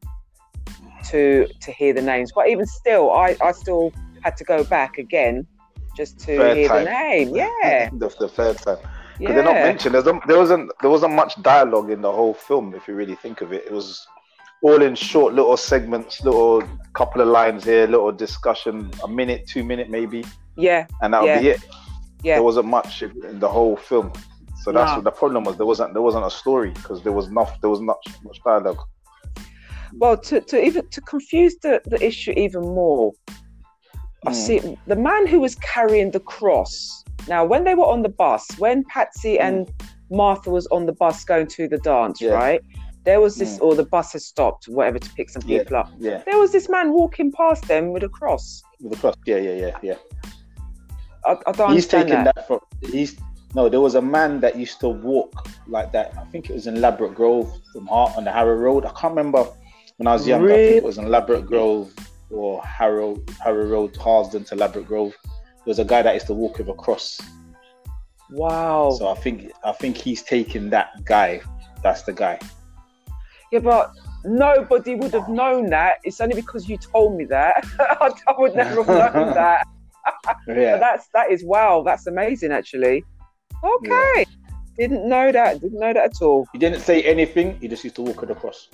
to 1.10 1.46
to 1.60 1.72
hear 1.72 1.92
the 1.92 2.02
names. 2.02 2.32
But 2.34 2.48
even 2.48 2.66
still, 2.66 3.10
I 3.10 3.36
I 3.42 3.52
still 3.52 3.92
had 4.22 4.36
to 4.38 4.44
go 4.44 4.64
back 4.64 4.98
again 4.98 5.46
just 5.96 6.18
to 6.20 6.36
Third 6.36 6.56
hear 6.56 6.68
time. 6.68 6.84
the 6.84 6.90
name. 6.90 7.34
Yeah, 7.34 7.90
the, 7.92 8.08
the 8.18 8.28
third 8.28 8.58
time. 8.58 8.78
Because 9.18 9.34
yeah. 9.34 9.34
they're 9.34 9.44
not 9.44 9.54
mentioned. 9.54 9.94
There's, 9.94 10.04
there 10.26 10.38
wasn't 10.38 10.72
there 10.80 10.90
wasn't 10.90 11.12
much 11.12 11.40
dialogue 11.42 11.90
in 11.90 12.00
the 12.00 12.10
whole 12.10 12.32
film. 12.32 12.74
If 12.74 12.88
you 12.88 12.94
really 12.94 13.16
think 13.16 13.42
of 13.42 13.52
it, 13.52 13.64
it 13.66 13.72
was 13.72 14.06
all 14.62 14.82
in 14.82 14.94
short 14.94 15.34
little 15.34 15.56
segments, 15.56 16.22
little 16.22 16.62
couple 16.92 17.20
of 17.22 17.28
lines 17.28 17.64
here, 17.64 17.86
little 17.86 18.12
discussion, 18.12 18.90
a 19.04 19.08
minute, 19.08 19.46
two 19.46 19.64
minute 19.64 19.88
maybe, 19.90 20.24
Yeah, 20.56 20.86
and 21.02 21.14
that 21.14 21.22
would 21.22 21.28
Yeah. 21.28 21.40
be 21.40 21.48
it. 21.48 21.60
yeah. 22.22 22.34
There 22.34 22.42
wasn't 22.42 22.66
much 22.66 23.02
in 23.02 23.38
the 23.40 23.48
whole 23.48 23.76
film. 23.76 24.12
So 24.62 24.72
that's 24.72 24.90
Nah. 24.90 24.96
what 24.96 25.04
the 25.04 25.10
problem 25.12 25.44
was. 25.44 25.56
There 25.56 25.64
wasn't 25.66 25.94
there 25.94 26.02
wasn't 26.02 26.26
a 26.26 26.30
story 26.30 26.70
because 26.70 27.02
there 27.02 27.12
was 27.12 27.30
not 27.30 27.48
there 27.62 27.70
was 27.70 27.80
not 27.80 27.96
much 28.22 28.38
dialogue. 28.44 28.80
Well, 29.98 30.16
to, 30.18 30.40
to 30.40 30.62
even 30.62 30.86
to 30.90 31.00
confuse 31.00 31.56
the, 31.62 31.80
the 31.86 32.04
issue 32.04 32.32
even 32.36 32.62
more, 32.62 33.12
I 34.26 34.30
Mm. 34.32 34.34
see 34.34 34.76
the 34.86 34.96
man 34.96 35.26
who 35.26 35.40
was 35.40 35.54
carrying 35.56 36.10
the 36.10 36.20
cross. 36.20 37.02
Now, 37.28 37.44
when 37.44 37.64
they 37.64 37.74
were 37.74 37.86
on 37.86 38.02
the 38.02 38.08
bus, 38.10 38.46
when 38.58 38.84
Patsy 38.84 39.38
and 39.38 39.70
Martha 40.10 40.50
was 40.50 40.66
on 40.68 40.84
the 40.86 40.92
bus 40.92 41.24
going 41.24 41.46
to 41.48 41.66
the 41.68 41.78
dance, 41.78 42.20
Mm. 42.20 42.26
Yeah. 42.26 42.32
right? 42.34 42.60
There 43.04 43.20
was 43.20 43.36
this, 43.36 43.56
hmm. 43.58 43.64
or 43.64 43.74
the 43.74 43.84
bus 43.84 44.12
had 44.12 44.22
stopped, 44.22 44.66
whatever, 44.66 44.98
to 44.98 45.10
pick 45.14 45.30
some 45.30 45.42
Yeah. 45.46 45.58
people 45.60 45.76
up. 45.78 45.90
Yeah, 45.98 46.22
There 46.26 46.38
was 46.38 46.52
this 46.52 46.68
man 46.68 46.92
walking 46.92 47.32
past 47.32 47.66
them 47.66 47.92
with 47.92 48.02
a 48.02 48.08
cross. 48.08 48.62
with 48.80 48.92
the 48.92 48.98
cross. 48.98 49.14
Yeah, 49.26 49.38
yeah, 49.38 49.54
yeah, 49.54 49.78
yeah. 49.82 49.94
I, 51.24 51.32
I 51.46 51.52
don't 51.52 51.72
he's 51.72 51.84
understand 51.92 52.08
taking 52.08 52.24
that. 52.24 52.34
that. 52.34 52.46
from 52.46 52.60
he's 52.82 53.18
no 53.54 53.68
there 53.68 53.80
was 53.80 53.94
a 53.94 54.00
man 54.02 54.40
that 54.40 54.56
used 54.56 54.80
to 54.80 54.88
walk 54.88 55.46
like 55.66 55.92
that 55.92 56.14
i 56.16 56.24
think 56.30 56.48
it 56.48 56.54
was 56.54 56.66
in 56.66 56.80
Ladbroke 56.80 57.14
Grove 57.14 57.52
from 57.74 57.86
Hart 57.88 58.16
on 58.16 58.24
the 58.24 58.32
harrow 58.32 58.54
road 58.54 58.86
i 58.86 58.90
can't 58.90 59.10
remember 59.14 59.44
when 59.98 60.06
i 60.06 60.14
was 60.14 60.26
young 60.26 60.40
i 60.40 60.44
Really? 60.44 60.66
think 60.68 60.76
it 60.78 60.84
was 60.84 60.96
in 60.96 61.08
Ladbroke 61.10 61.44
Grove 61.44 61.92
or 62.30 62.62
harrow 62.64 63.22
harrow 63.44 63.66
road 63.66 63.94
Harlesden 63.96 64.44
to 64.44 64.54
Ladbroke 64.56 64.86
Grove 64.86 65.14
there 65.24 65.66
was 65.66 65.78
a 65.78 65.84
guy 65.84 66.00
that 66.00 66.14
used 66.14 66.26
to 66.28 66.32
walk 66.34 66.56
with 66.58 66.68
a 66.68 66.74
cross 66.74 67.20
Wow. 68.30 68.90
so 68.96 69.08
i 69.08 69.14
think 69.14 69.50
i 69.64 69.72
think 69.72 69.96
he's 69.98 70.22
taking 70.22 70.70
that 70.70 71.04
guy 71.04 71.40
that's 71.82 72.02
the 72.04 72.12
guy 72.14 72.38
Yeah, 73.52 73.60
but 73.60 73.92
nobody 74.24 74.94
would 74.94 75.12
have 75.12 75.28
known 75.28 75.70
that. 75.70 75.98
It's 76.04 76.20
only 76.20 76.34
because 76.34 76.68
you 76.68 76.76
told 76.76 77.16
me 77.16 77.24
that. 77.26 77.64
I 77.80 78.34
would 78.38 78.54
never 78.54 78.82
have 78.84 79.14
known 79.14 79.34
that. 79.34 79.66
yeah 80.46 80.72
But 80.72 80.80
that's 80.80 81.08
that 81.14 81.30
is 81.30 81.44
wow. 81.44 81.82
That's 81.84 82.06
amazing, 82.06 82.52
actually. 82.52 83.04
Okay, 83.62 84.24
didn't 84.78 85.08
know 85.08 85.30
that. 85.32 85.60
Didn't 85.60 85.78
know 85.80 85.92
that 85.92 86.04
at 86.04 86.22
all. 86.22 86.46
he 86.52 86.58
didn't 86.58 86.80
say 86.80 87.02
anything 87.02 87.58
he 87.60 87.68
just 87.68 87.84
used 87.84 87.96
to 87.96 88.02
walk 88.02 88.20
with 88.22 88.30
a 88.30 88.34
cross 88.34 88.68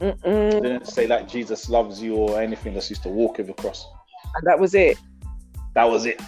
Mm-mm. 0.00 0.62
didn't 0.62 0.86
say 0.86 1.06
like 1.06 1.28
jesus 1.28 1.68
loves 1.68 2.00
you 2.00 2.14
or 2.16 2.40
anything 2.40 2.72
just 2.72 2.88
used 2.88 3.02
to 3.02 3.10
walk 3.10 3.36
with 3.36 3.50
a 3.50 3.52
cross 3.54 3.86
And 4.36 4.46
that 4.46 4.58
was 4.58 4.74
it. 4.74 4.96
That 5.74 5.84
was 5.84 6.06
it. 6.06 6.20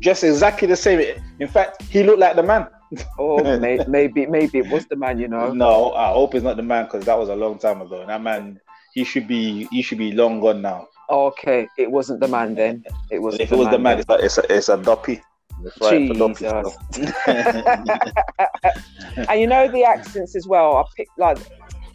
Just 0.00 0.22
exactly 0.24 0.66
the 0.68 0.76
same. 0.76 1.00
In 1.38 1.48
fact, 1.48 1.82
he 1.82 2.02
looked 2.02 2.18
like 2.20 2.34
the 2.36 2.42
man. 2.42 2.66
Oh, 3.18 3.58
may, 3.60 3.80
maybe 3.86 4.26
maybe 4.26 4.58
it 4.58 4.68
was 4.68 4.86
the 4.86 4.96
man. 4.96 5.18
You 5.18 5.28
know. 5.28 5.52
No, 5.52 5.92
I 5.92 6.12
hope 6.12 6.34
it's 6.34 6.44
not 6.44 6.56
the 6.56 6.62
man 6.62 6.84
because 6.84 7.04
that 7.04 7.18
was 7.18 7.28
a 7.28 7.36
long 7.36 7.58
time 7.58 7.82
ago. 7.82 8.00
And 8.00 8.10
that 8.10 8.22
man, 8.22 8.60
he 8.94 9.04
should 9.04 9.28
be, 9.28 9.68
he 9.70 9.82
should 9.82 9.98
be 9.98 10.12
long 10.12 10.40
gone 10.40 10.62
now. 10.62 10.88
Okay, 11.08 11.68
it 11.76 11.90
wasn't 11.90 12.20
the 12.20 12.28
man 12.28 12.54
then. 12.54 12.84
It 13.10 13.20
was. 13.20 13.38
if 13.38 13.52
it 13.52 13.56
was 13.56 13.68
the 13.68 13.78
man, 13.78 13.98
it's 13.98 14.08
like 14.08 14.22
it's 14.22 14.38
a, 14.38 14.56
it's 14.56 14.68
a 14.68 14.76
duppy. 14.76 15.20
It's 15.64 15.80
right 15.80 16.06
for 16.06 16.14
Jesus. 16.14 16.78
and 19.28 19.40
you 19.40 19.46
know 19.46 19.68
the 19.68 19.84
accents 19.84 20.36
as 20.36 20.46
well. 20.46 20.76
I 20.76 20.84
picked 20.96 21.18
like, 21.18 21.38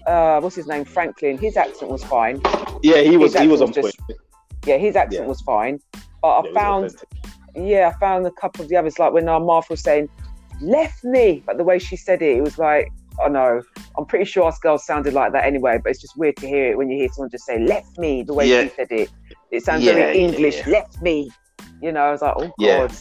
uh, 0.05 0.39
what's 0.41 0.55
his 0.55 0.67
name? 0.67 0.85
Franklin. 0.85 1.37
His 1.37 1.57
accent 1.57 1.91
was 1.91 2.03
fine. 2.03 2.41
yeah, 2.83 3.01
he 3.01 3.17
was, 3.17 3.33
he 3.33 3.47
was 3.47 3.61
on 3.61 3.69
was 3.69 3.77
point. 3.77 3.95
Yeah, 4.65 4.77
his 4.77 4.95
accent 4.95 5.23
Yeah. 5.23 5.27
was 5.27 5.41
fine. 5.41 5.79
But 6.21 6.39
I 6.39 6.43
Yeah, 6.43 6.53
found 6.53 6.95
yeah, 7.55 7.91
I 7.93 7.99
found 7.99 8.27
a 8.27 8.31
couple 8.31 8.63
of 8.63 8.69
the 8.69 8.75
others, 8.75 8.99
like 8.99 9.13
when 9.13 9.29
our 9.29 9.39
Martha 9.39 9.67
was 9.71 9.81
saying, 9.81 10.09
left 10.61 11.03
me, 11.03 11.43
but 11.45 11.57
the 11.57 11.63
way 11.63 11.79
she 11.79 11.95
said 11.95 12.21
it, 12.21 12.37
it 12.37 12.41
was 12.41 12.57
like, 12.57 12.87
oh 13.23 13.27
no, 13.27 13.61
I'm 13.97 14.05
pretty 14.05 14.25
sure 14.25 14.45
us 14.47 14.57
girls 14.59 14.85
sounded 14.85 15.13
like 15.13 15.31
that 15.33 15.45
anyway, 15.45 15.79
but 15.81 15.89
it's 15.91 16.01
just 16.01 16.17
weird 16.17 16.35
to 16.37 16.47
hear 16.47 16.71
it 16.71 16.77
when 16.77 16.89
you 16.89 16.97
hear 16.97 17.09
someone 17.13 17.29
just 17.29 17.45
say, 17.45 17.59
left 17.59 17.97
me, 17.97 18.23
the 18.23 18.33
way 18.33 18.49
Yeah. 18.49 18.63
she 18.63 18.69
said 18.69 18.87
it. 18.91 19.09
It 19.51 19.63
sounds 19.63 19.83
Yeah, 19.83 19.93
very 19.93 20.17
English, 20.19 20.57
yeah. 20.65 20.69
left 20.73 21.01
me. 21.01 21.31
You 21.81 21.91
know, 21.91 22.01
I 22.01 22.11
was 22.11 22.21
like, 22.21 22.33
oh. 22.37 22.51
God. 22.59 22.93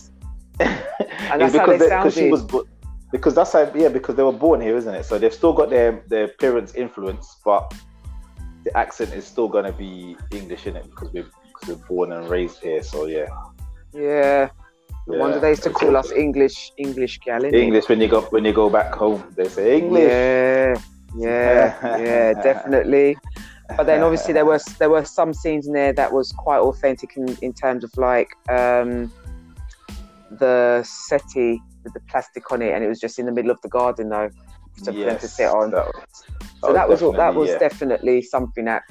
and 0.61 1.41
that's 1.41 1.57
how 1.57 1.67
they 1.67 1.79
because 1.79 2.15
she 2.15 2.21
sounded. 2.21 2.31
was 2.31 2.43
bo- 2.43 2.67
because 3.11 3.35
that's 3.35 3.53
how 3.53 3.71
yeah 3.75 3.89
because 3.89 4.15
they 4.15 4.23
were 4.23 4.31
born 4.33 4.61
here 4.61 4.77
isn't 4.77 4.95
it 4.95 5.05
so 5.05 5.19
they've 5.19 5.35
still 5.35 5.53
got 5.53 5.69
their 5.69 6.05
their 6.07 6.29
parents 6.29 6.75
influence 6.77 7.37
but 7.45 7.75
the 8.63 8.77
accent 8.77 9.13
is 9.15 9.25
still 9.27 9.49
going 9.49 9.65
to 9.65 9.73
be 9.73 10.17
english 10.31 10.67
in 10.69 10.77
it 10.77 10.85
because 10.85 11.13
we're, 11.13 11.27
because 11.49 11.69
we're 11.77 11.87
born 11.89 12.13
and 12.13 12.29
raised 12.29 12.61
here 12.63 12.85
so 12.85 13.07
yeah 13.07 13.27
Yeah. 13.93 14.51
No 15.07 15.15
Yeah. 15.17 15.21
wonder 15.21 15.39
they 15.41 15.51
used 15.51 15.63
to 15.65 15.71
call 15.71 15.97
us 15.97 16.11
English, 16.13 16.73
English 16.79 17.21
gal, 17.21 17.45
english 17.45 17.89
when 17.91 18.01
you 18.01 18.09
go 18.09 18.23
when 18.35 18.45
you 18.45 18.53
go 18.55 18.71
back 18.71 18.95
home 18.95 19.23
they 19.37 19.49
say 19.49 19.77
english 19.79 20.05
Yeah, 20.05 20.75
yeah, 21.17 21.99
yeah, 21.99 22.33
definitely. 22.49 23.17
But 23.77 23.85
then 23.87 24.03
obviously 24.03 24.33
there 24.33 24.47
was 24.47 24.65
there 24.81 24.91
were 24.91 25.05
some 25.05 25.33
scenes 25.35 25.67
in 25.67 25.73
there 25.75 25.93
that 25.93 26.11
was 26.13 26.33
quite 26.33 26.59
authentic 26.61 27.17
in, 27.17 27.27
in 27.43 27.53
terms 27.53 27.85
of 27.85 27.91
like 27.97 28.31
um, 28.49 29.13
the 30.39 30.83
settee 30.85 31.61
with 31.83 31.93
the 31.93 32.01
plastic 32.11 32.51
on 32.51 32.63
it, 32.63 32.73
and 32.75 32.83
it 32.83 32.89
was 32.89 33.01
just 33.01 33.19
in 33.19 33.27
the 33.27 33.33
middle 33.33 33.51
of 33.51 33.61
the 33.63 33.69
garden 33.69 34.09
though, 34.09 34.31
so 34.83 34.93
for 34.93 34.99
them 34.99 35.19
to 35.19 35.29
sit 35.29 35.49
on. 35.49 35.71
that 35.71 35.87
was, 35.87 36.25
so 36.63 36.73
that 36.73 36.89
was 36.89 37.03
all- 37.03 37.13
that 37.13 37.19
definitely, 37.19 37.41
was 37.41 37.51
yeah. 37.51 37.59
definitely 37.59 38.23
something 38.23 38.65
that 38.65 38.83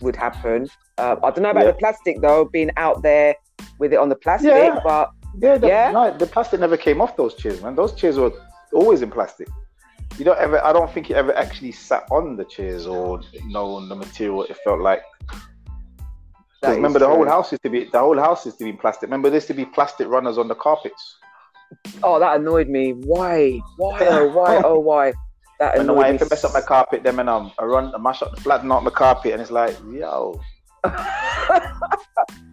would 0.00 0.16
happen. 0.16 0.68
Uh, 0.98 1.16
I 1.22 1.30
don't 1.30 1.42
know 1.42 1.50
about 1.50 1.64
Yeah. 1.64 1.70
the 1.72 1.78
plastic 1.78 2.20
though, 2.20 2.44
being 2.44 2.70
out 2.76 3.02
there 3.02 3.34
with 3.78 3.92
it 3.92 3.96
on 3.98 4.08
the 4.08 4.16
plastic, 4.16 4.50
Yeah. 4.50 4.78
but 4.84 5.10
Yeah, 5.38 5.58
the, 5.58 5.68
Yeah? 5.68 5.90
No, 5.92 6.16
the 6.16 6.26
plastic 6.26 6.60
never 6.60 6.76
came 6.76 7.00
off 7.00 7.16
those 7.16 7.34
chairs, 7.34 7.62
man. 7.62 7.74
Those 7.76 7.94
chairs 7.94 8.18
were 8.18 8.32
always 8.72 9.02
in 9.02 9.10
plastic. 9.10 9.48
You 10.18 10.24
don't 10.24 10.38
ever. 10.38 10.62
I 10.64 10.72
don't 10.72 10.90
think 10.90 11.10
it 11.10 11.14
ever 11.16 11.34
actually 11.36 11.72
sat 11.72 12.04
on 12.10 12.36
the 12.36 12.44
chairs 12.44 12.86
or 12.86 13.22
you 13.32 13.48
know 13.48 13.86
the 13.86 13.94
material. 13.94 14.42
It 14.44 14.56
felt 14.64 14.80
like. 14.80 15.02
that 15.30 15.36
Because 16.60 16.72
is 16.72 16.76
remember, 16.76 16.98
the 16.98 17.06
whole 17.08 17.26
house 17.26 17.52
used 17.52 17.62
to 17.62 17.70
be 17.70 17.84
the 17.84 17.98
whole 17.98 18.18
house 18.18 18.44
used 18.44 18.58
to 18.58 18.64
be 18.64 18.72
plastic. 18.72 19.04
Remember, 19.04 19.30
there 19.30 19.36
used 19.36 19.46
to 19.48 19.54
be 19.54 19.64
plastic 19.64 20.08
runners 20.08 20.36
on 20.36 20.48
the 20.48 20.54
carpets. 20.54 21.16
Oh, 22.02 22.18
that 22.18 22.36
annoyed 22.40 22.68
me. 22.68 22.92
Why? 22.92 23.60
Why? 23.76 23.98
Oh, 24.02 24.28
why? 24.34 24.60
Oh, 24.64 24.78
why? 24.80 25.12
That 25.60 25.78
annoyed 25.78 25.98
I 25.98 26.12
me. 26.12 26.18
have 26.18 26.28
to 26.28 26.34
mess 26.34 26.44
up 26.44 26.52
my 26.54 26.60
carpet, 26.60 27.02
then 27.02 27.18
and 27.20 27.28
um, 27.28 27.52
I 27.58 27.64
run, 27.64 27.94
I 27.94 27.98
mash 27.98 28.22
up, 28.22 28.38
flatten 28.40 28.72
out 28.72 28.82
my 28.82 28.90
carpet, 28.90 29.32
and 29.32 29.42
it's 29.42 29.50
like, 29.50 29.76
yo, 29.90 30.40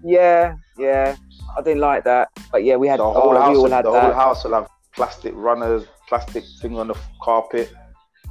yeah, 0.03 0.55
yeah. 0.77 1.15
I 1.55 1.61
didn't 1.61 1.81
like 1.81 2.03
that, 2.03 2.29
but 2.51 2.63
yeah, 2.63 2.75
we 2.75 2.87
had 2.87 2.99
the 2.99 3.03
oh, 3.03 3.13
whole 3.13 3.31
we 3.31 3.37
house, 3.37 3.69
the 3.69 3.75
had 3.75 3.85
whole 3.85 4.13
house 4.13 4.43
will 4.43 4.53
have 4.53 4.67
plastic 4.95 5.33
runners, 5.35 5.85
plastic 6.07 6.43
thing 6.61 6.77
on 6.77 6.87
the 6.87 6.95
carpet. 7.21 7.73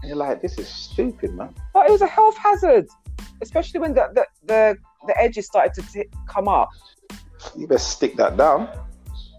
And 0.02 0.08
you're 0.08 0.16
like, 0.16 0.42
this 0.42 0.58
is 0.58 0.68
stupid, 0.68 1.34
man. 1.34 1.54
But 1.72 1.88
it 1.88 1.92
was 1.92 2.02
a 2.02 2.06
health 2.06 2.36
hazard, 2.36 2.86
especially 3.42 3.80
when 3.80 3.94
the 3.94 4.08
the 4.14 4.26
the, 4.44 4.76
the 5.06 5.20
edges 5.20 5.46
started 5.46 5.74
to 5.74 5.92
t- 5.92 6.08
come 6.28 6.48
up. 6.48 6.68
You 7.56 7.66
better 7.66 7.78
stick 7.78 8.16
that 8.16 8.36
down. 8.36 8.68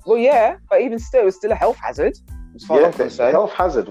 Well, 0.05 0.17
yeah, 0.17 0.57
but 0.69 0.81
even 0.81 0.99
still, 0.99 1.27
it's 1.27 1.37
still 1.37 1.51
a 1.51 1.55
health 1.55 1.77
hazard. 1.77 2.17
Yeah, 2.17 2.55
as 2.55 2.69
I'm 2.69 2.91
the, 2.91 2.97
concerned. 2.97 3.31
health 3.31 3.51
hazard. 3.51 3.89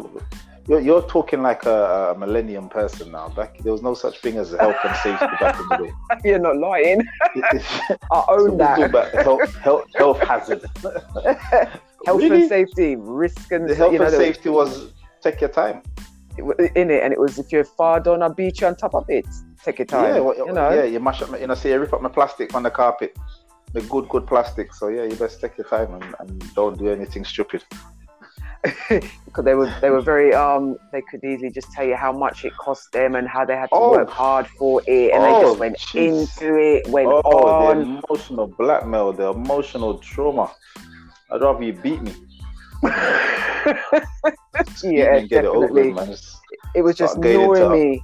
You're, 0.68 0.80
you're 0.80 1.02
talking 1.02 1.42
like 1.42 1.64
a, 1.64 2.12
a 2.14 2.18
millennium 2.18 2.68
person 2.68 3.12
now. 3.12 3.28
Back 3.28 3.56
there 3.58 3.72
was 3.72 3.82
no 3.82 3.94
such 3.94 4.18
thing 4.20 4.36
as 4.36 4.50
health 4.50 4.76
and 4.84 4.96
safety 4.96 5.26
back 5.40 5.60
in 5.60 5.68
the 5.68 5.76
day. 5.86 5.92
You're 6.30 6.40
not 6.40 6.56
lying. 6.56 7.02
I 7.36 8.24
own 8.28 8.58
talk 8.58 8.58
that. 8.58 8.82
about 8.90 9.12
health, 9.12 9.54
health, 9.56 9.84
health 9.94 10.18
hazard. 10.20 10.64
health 12.04 12.20
Really? 12.20 12.40
and 12.42 12.48
safety, 12.48 12.96
risk 12.96 13.52
and 13.52 13.68
The 13.68 13.74
health 13.76 13.92
you 13.92 13.98
know, 14.00 14.06
and 14.06 14.14
safety 14.14 14.48
was 14.48 14.92
take 15.20 15.40
your 15.40 15.50
time. 15.50 15.82
in 16.36 16.90
it, 16.90 17.02
and 17.02 17.12
it 17.12 17.20
was 17.20 17.38
if 17.38 17.52
you're 17.52 17.64
far 17.64 18.00
down 18.00 18.22
a 18.22 18.32
beach, 18.34 18.60
you're 18.60 18.68
on 18.70 18.76
top 18.76 18.94
of 18.94 19.04
it. 19.08 19.26
Take 19.64 19.78
your 19.78 19.86
time. 19.86 20.14
yeah, 20.16 20.20
well, 20.20 20.36
you 20.36 20.52
know. 20.52 20.70
yeah, 20.72 20.84
you 20.84 20.98
mash 21.00 21.22
up, 21.22 21.30
you 21.40 21.46
know, 21.46 21.54
see, 21.54 21.70
you 21.70 21.78
rip 21.78 21.92
up 21.92 22.02
my 22.02 22.08
plastic 22.08 22.54
on 22.54 22.62
the 22.64 22.70
carpet, 22.70 23.16
the 23.72 23.80
good, 23.82 24.08
good 24.08 24.26
plastic. 24.26 24.74
So 24.74 24.88
yeah, 24.88 25.04
you 25.04 25.14
best 25.14 25.40
take 25.40 25.56
your 25.58 25.66
time 25.68 25.94
and, 25.94 26.14
and 26.18 26.54
don't 26.54 26.76
do 26.78 26.88
anything 26.88 27.24
stupid. 27.24 27.62
Because 28.88 29.44
they 29.44 29.54
were 29.54 29.72
they 29.80 29.90
were 29.90 30.00
very 30.00 30.34
um 30.34 30.76
they 30.92 31.02
could 31.10 31.22
easily 31.24 31.50
just 31.50 31.70
tell 31.72 31.84
you 31.84 31.94
how 31.96 32.12
much 32.12 32.44
it 32.44 32.52
cost 32.58 32.90
them 32.92 33.14
and 33.14 33.28
how 33.28 33.44
they 33.44 33.54
had 33.54 33.66
to 33.70 33.76
Oh. 33.76 33.90
work 33.90 34.10
hard 34.10 34.46
for 34.58 34.82
it 34.86 35.12
and 35.12 35.22
they 35.24 35.30
Oh, 35.30 35.40
just 35.42 35.58
went 35.58 35.76
jeez. 35.78 36.40
into 36.42 36.56
it 36.58 36.88
went 36.88 37.08
Oh, 37.08 37.20
on 37.68 37.78
the 37.82 38.02
emotional 38.08 38.46
blackmail, 38.46 39.12
the 39.12 39.28
emotional 39.30 39.98
trauma. 39.98 40.50
I'd 41.30 41.40
rather 41.42 41.62
you 41.62 41.72
beat 41.74 42.02
me. 42.02 42.12
Yeah 44.82 45.16
it 45.16 45.28
definitely 45.30 45.92
with, 45.92 45.94
man. 45.94 46.16
It 46.74 46.82
was 46.82 46.96
just 46.96 47.14
Start 47.14 47.26
into- 47.26 47.68
me 47.70 48.02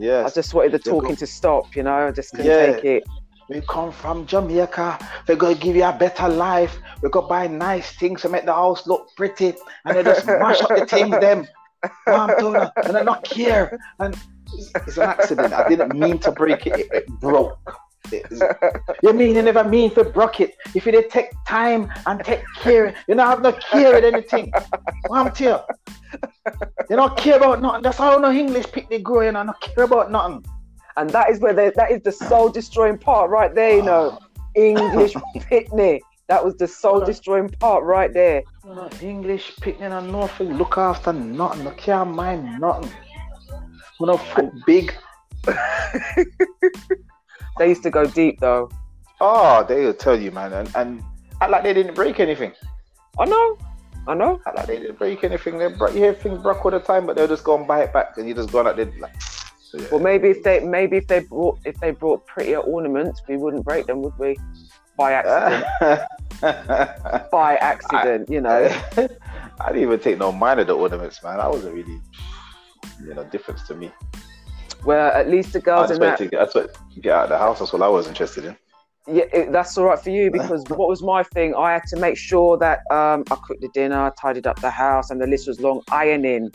I 0.00 0.30
just 0.30 0.52
wanted 0.54 0.72
the 0.72 0.78
talking 0.78 1.16
to 1.16 1.26
stop 1.26 1.74
you 1.76 1.82
know 1.82 2.08
I 2.08 2.10
just 2.10 2.30
couldn't 2.32 2.46
Yeah. 2.46 2.72
take 2.76 2.84
it 2.84 3.02
We 3.48 3.60
come 3.68 3.92
from 3.92 4.26
Jamaica. 4.26 4.98
We're 5.28 5.36
gonna 5.36 5.54
give 5.54 5.76
you 5.76 5.84
a 5.84 5.92
better 5.92 6.28
life. 6.28 6.78
We're 7.00 7.10
gonna 7.10 7.28
buy 7.28 7.46
nice 7.46 7.92
things 7.92 8.22
to 8.22 8.28
make 8.28 8.44
the 8.44 8.52
house 8.52 8.86
look 8.86 9.14
pretty, 9.16 9.54
and 9.84 9.96
they 9.96 10.02
just 10.02 10.26
mash 10.26 10.60
up 10.62 10.70
the 10.70 10.86
things. 10.86 11.10
Them, 11.20 11.46
Mom, 12.08 12.30
her, 12.30 12.72
and 12.84 12.96
I 12.96 13.02
not 13.02 13.24
care. 13.24 13.78
And 14.00 14.16
it's, 14.52 14.96
an 14.96 15.04
accident. 15.04 15.52
I 15.52 15.68
didn't 15.68 15.96
mean 15.96 16.18
to 16.20 16.32
break 16.32 16.66
it. 16.66 16.88
It, 16.92 17.06
broke. 17.20 17.58
You 19.02 19.12
mean 19.12 19.34
you 19.34 19.42
never 19.42 19.64
mean 19.64 19.90
to 19.94 20.04
broke 20.04 20.40
it? 20.40 20.54
If 20.74 20.86
you 20.86 20.92
didn't 20.92 21.10
take 21.10 21.30
time 21.46 21.92
and 22.06 22.24
take 22.24 22.42
care, 22.56 22.94
you 23.06 23.14
don't 23.14 23.26
have 23.26 23.42
no 23.42 23.52
care 23.52 23.94
with 23.94 24.04
anything. 24.04 24.52
Mom, 25.08 25.30
tell 25.32 25.66
you. 26.12 26.20
You 26.90 26.96
don't 26.96 27.16
care 27.16 27.36
about 27.36 27.60
nothing. 27.60 27.82
That's 27.82 27.98
how 27.98 28.18
no 28.18 28.30
English 28.30 28.66
the 28.66 28.98
growing. 28.98 29.36
I 29.36 29.44
don't 29.44 29.60
care 29.60 29.84
about 29.84 30.10
nothing. 30.10 30.44
And 30.96 31.10
that 31.10 31.30
is 31.30 31.40
where 31.40 31.52
they, 31.52 31.70
that 31.76 31.90
is 31.90 32.02
the 32.02 32.12
soul 32.12 32.48
destroying 32.48 32.98
part 32.98 33.30
right 33.30 33.54
there, 33.54 33.76
you 33.76 33.82
know. 33.82 34.18
English 34.54 35.12
pitney. 35.14 36.00
That 36.28 36.44
was 36.44 36.56
the 36.56 36.66
soul 36.66 37.04
destroying 37.04 37.50
part 37.50 37.84
right 37.84 38.12
there. 38.12 38.42
English 39.00 39.52
picking 39.60 39.92
and 39.92 40.10
nothing. 40.10 40.54
Look 40.56 40.78
after 40.78 41.12
nothing. 41.12 41.66
I 41.66 41.74
can't 41.74 42.14
mind 42.14 42.60
nothing. 42.60 42.90
When 43.98 44.10
I 44.10 44.16
foot 44.16 44.50
big. 44.66 44.94
They 47.58 47.68
used 47.68 47.82
to 47.84 47.90
go 47.90 48.06
deep 48.06 48.40
though. 48.40 48.70
Oh, 49.20 49.64
they'll 49.66 49.94
tell 49.94 50.20
you, 50.20 50.30
man, 50.30 50.52
and, 50.52 50.70
and 50.76 51.02
act 51.40 51.50
like 51.50 51.62
they 51.62 51.72
didn't 51.72 51.94
break 51.94 52.20
anything. 52.20 52.52
I 53.18 53.24
know. 53.24 53.58
I 54.06 54.14
know. 54.14 54.40
Act 54.46 54.56
like 54.56 54.66
they 54.66 54.78
didn't 54.78 54.98
break 54.98 55.24
anything. 55.24 55.58
They 55.58 55.68
bro- 55.68 55.88
you 55.88 56.00
hear 56.00 56.12
things 56.12 56.42
broke 56.42 56.64
all 56.64 56.70
the 56.70 56.80
time, 56.80 57.06
but 57.06 57.16
they'll 57.16 57.26
just 57.26 57.44
go 57.44 57.56
and 57.56 57.66
buy 57.66 57.82
it 57.82 57.92
back, 57.92 58.18
and 58.18 58.28
you 58.28 58.34
just 58.34 58.52
go 58.52 58.66
out 58.66 58.76
there 58.76 58.92
like. 59.00 59.14
So, 59.76 59.82
yeah. 59.82 59.88
Well, 59.90 60.00
maybe 60.00 60.28
if 60.28 60.42
they 60.42 60.60
maybe 60.60 60.96
if 60.96 61.06
they 61.06 61.20
brought 61.20 61.58
if 61.64 61.78
they 61.80 61.90
brought 61.90 62.26
prettier 62.26 62.58
ornaments, 62.58 63.22
we 63.28 63.36
wouldn't 63.36 63.64
break 63.64 63.86
them, 63.86 64.02
would 64.02 64.18
we? 64.18 64.36
By 64.96 65.12
accident. 65.12 66.08
By 67.30 67.56
accident, 67.56 68.30
you 68.30 68.40
know. 68.40 68.64
I 69.60 69.68
didn't 69.68 69.82
even 69.82 70.00
take 70.00 70.18
no 70.18 70.32
mind 70.32 70.60
of 70.60 70.66
the 70.66 70.76
ornaments, 70.76 71.22
man. 71.22 71.36
That 71.36 71.50
wasn't 71.50 71.74
really, 71.74 72.00
you 73.04 73.14
know, 73.14 73.24
difference 73.24 73.62
to 73.64 73.74
me. 73.74 73.90
Well, 74.84 75.12
at 75.12 75.28
least 75.28 75.52
the 75.52 75.60
girls 75.60 75.90
in 75.90 76.00
that. 76.00 76.18
to 76.18 76.26
get, 76.26 76.38
that's 76.38 76.54
what 76.54 76.76
get 77.00 77.12
out 77.12 77.24
of 77.24 77.28
the 77.30 77.38
house. 77.38 77.58
That's 77.58 77.72
what 77.72 77.82
I 77.82 77.88
was 77.88 78.06
interested 78.06 78.44
in. 78.46 78.56
Yeah, 79.08 79.24
it, 79.32 79.52
that's 79.52 79.76
all 79.78 79.84
right 79.84 79.98
for 79.98 80.10
you 80.10 80.30
because 80.30 80.64
what 80.68 80.88
was 80.88 81.02
my 81.02 81.22
thing? 81.22 81.54
I 81.54 81.72
had 81.72 81.84
to 81.88 81.96
make 81.96 82.16
sure 82.16 82.56
that 82.58 82.80
um, 82.90 83.24
I 83.30 83.36
cooked 83.46 83.60
the 83.60 83.68
dinner, 83.74 84.12
tidied 84.18 84.46
up 84.46 84.60
the 84.60 84.70
house, 84.70 85.10
and 85.10 85.20
the 85.20 85.26
list 85.26 85.46
was 85.46 85.60
long. 85.60 85.82
Ironing, 85.90 86.50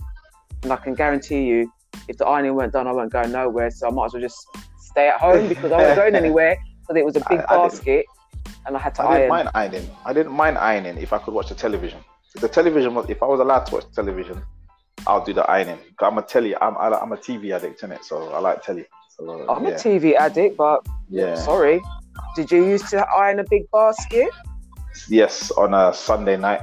and 0.64 0.74
I 0.74 0.78
can 0.78 0.96
guarantee 0.96 1.44
you, 1.44 1.72
if 2.08 2.18
the 2.18 2.26
ironing 2.26 2.56
weren't 2.56 2.74
done, 2.74 2.88
I 2.88 2.92
won't 2.92 3.12
go 3.12 3.24
nowhere. 3.24 3.72
So 3.72 3.88
I 3.88 3.92
might 3.92 4.06
as 4.06 4.14
well 4.14 4.22
just 4.22 4.46
stay 4.80 5.08
at 5.08 5.20
home 5.20 5.48
because 5.48 5.72
I 5.72 5.78
wasn't 5.78 5.96
going 5.96 6.16
anywhere. 6.24 6.58
So 6.88 6.96
it 6.96 7.06
was 7.06 7.16
a 7.16 7.24
big 7.30 7.40
I- 7.40 7.56
I 7.56 7.68
basket, 7.68 8.06
and 8.66 8.76
I 8.76 8.80
had 8.80 8.96
to 8.96 9.04
iron 9.04 9.12
I 9.12 9.18
didn't 9.18 9.32
iron. 9.32 9.46
mind 9.46 9.50
ironing. 9.56 9.90
I 10.06 10.14
didn't 10.14 10.32
mind 10.34 10.58
ironing 10.58 10.98
if 10.98 11.14
I 11.14 11.18
could 11.20 11.34
watch 11.34 11.50
the 11.50 11.56
television. 11.56 12.00
If 12.36 12.42
the 12.42 12.50
television 12.50 12.96
was, 12.96 13.10
if 13.10 13.22
I 13.22 13.26
was 13.26 13.40
allowed 13.40 13.66
to 13.68 13.76
watch 13.76 13.86
television, 13.94 14.42
I'll 15.08 15.24
do 15.24 15.34
the 15.34 15.50
ironing. 15.50 15.80
I'm 16.00 16.18
a 16.18 16.22
telly. 16.22 16.56
I'm 16.56 16.76
I'm 16.78 17.12
a 17.12 17.18
TV 17.18 17.52
addict 17.56 17.84
in 17.84 17.92
it, 17.92 18.04
so 18.04 18.32
I 18.32 18.40
like 18.40 18.64
telly. 18.64 18.86
So 19.10 19.48
uh, 19.48 19.54
I'm 19.54 19.64
yeah, 19.66 19.72
a 19.72 19.76
TV 19.76 20.16
addict, 20.16 20.58
but 20.58 20.86
yeah. 21.10 21.36
sorry. 21.36 21.82
Did 22.36 22.52
you 22.52 22.66
used 22.66 22.88
to 22.90 23.06
iron 23.18 23.40
a 23.40 23.44
big 23.50 23.70
basket? 23.72 24.30
Yes, 25.08 25.52
on 25.52 25.74
a 25.74 25.94
Sunday 25.94 26.38
night 26.38 26.62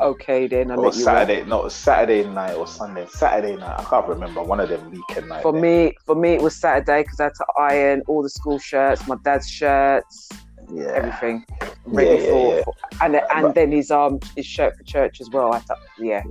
Okay, 0.00 0.46
then 0.46 0.70
I 0.70 0.74
or 0.74 0.92
Saturday. 0.92 1.44
No, 1.44 1.68
Saturday 1.68 2.28
night 2.28 2.54
or 2.54 2.66
Sunday. 2.66 3.06
Saturday 3.08 3.56
night. 3.56 3.80
I 3.80 3.84
can't 3.84 4.06
remember. 4.06 4.42
One 4.42 4.60
of 4.60 4.68
them 4.68 4.90
weekend 4.90 5.28
nights. 5.28 5.42
For 5.42 5.52
me, 5.52 5.94
for 6.04 6.14
me, 6.14 6.30
it 6.34 6.42
was 6.42 6.56
Saturday 6.56 7.02
because 7.02 7.20
I 7.20 7.24
had 7.24 7.34
to 7.34 7.46
iron 7.58 8.02
all 8.06 8.22
the 8.22 8.30
school 8.30 8.58
shirts, 8.58 9.06
my 9.06 9.16
dad's 9.24 9.48
shirts, 9.48 10.28
yeah, 10.72 10.92
everything 10.94 11.44
ready 11.86 12.22
Yeah, 12.22 12.30
for, 12.30 12.56
yeah, 12.56 12.62
for- 12.64 12.74
and 13.02 13.20
and 13.34 13.54
then 13.54 13.72
his 13.72 13.90
um 13.90 14.18
his 14.34 14.46
shirt 14.46 14.76
for 14.76 14.84
church 14.84 15.20
as 15.20 15.30
well. 15.30 15.52
I 15.52 15.58
had 15.58 15.66
to, 15.66 15.76
yeah, 15.98 16.22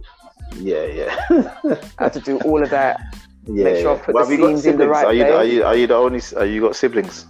yeah, 0.57 0.85
yeah, 0.85 1.87
I 1.99 2.03
had 2.03 2.13
to 2.13 2.19
do 2.19 2.37
all 2.39 2.61
of 2.61 2.69
that. 2.69 2.99
yeah. 3.47 3.63
Make 3.63 3.77
sure 3.77 3.95
I 3.95 3.97
put 3.99 4.15
Well, 4.15 4.25
the 4.25 4.31
have 4.31 4.39
you 4.39 4.45
got 4.45 4.47
seams 4.59 4.65
in 4.65 4.77
the 4.77 4.87
right 4.87 5.05
Are 5.05 5.13
you, 5.13 5.23
are 5.25 5.43
you 5.45 5.63
are 5.63 5.75
you 5.75 5.87
the 5.87 5.95
only? 5.95 6.21
Are 6.37 6.45
you 6.45 6.61
got 6.61 6.75
siblings? 6.75 7.25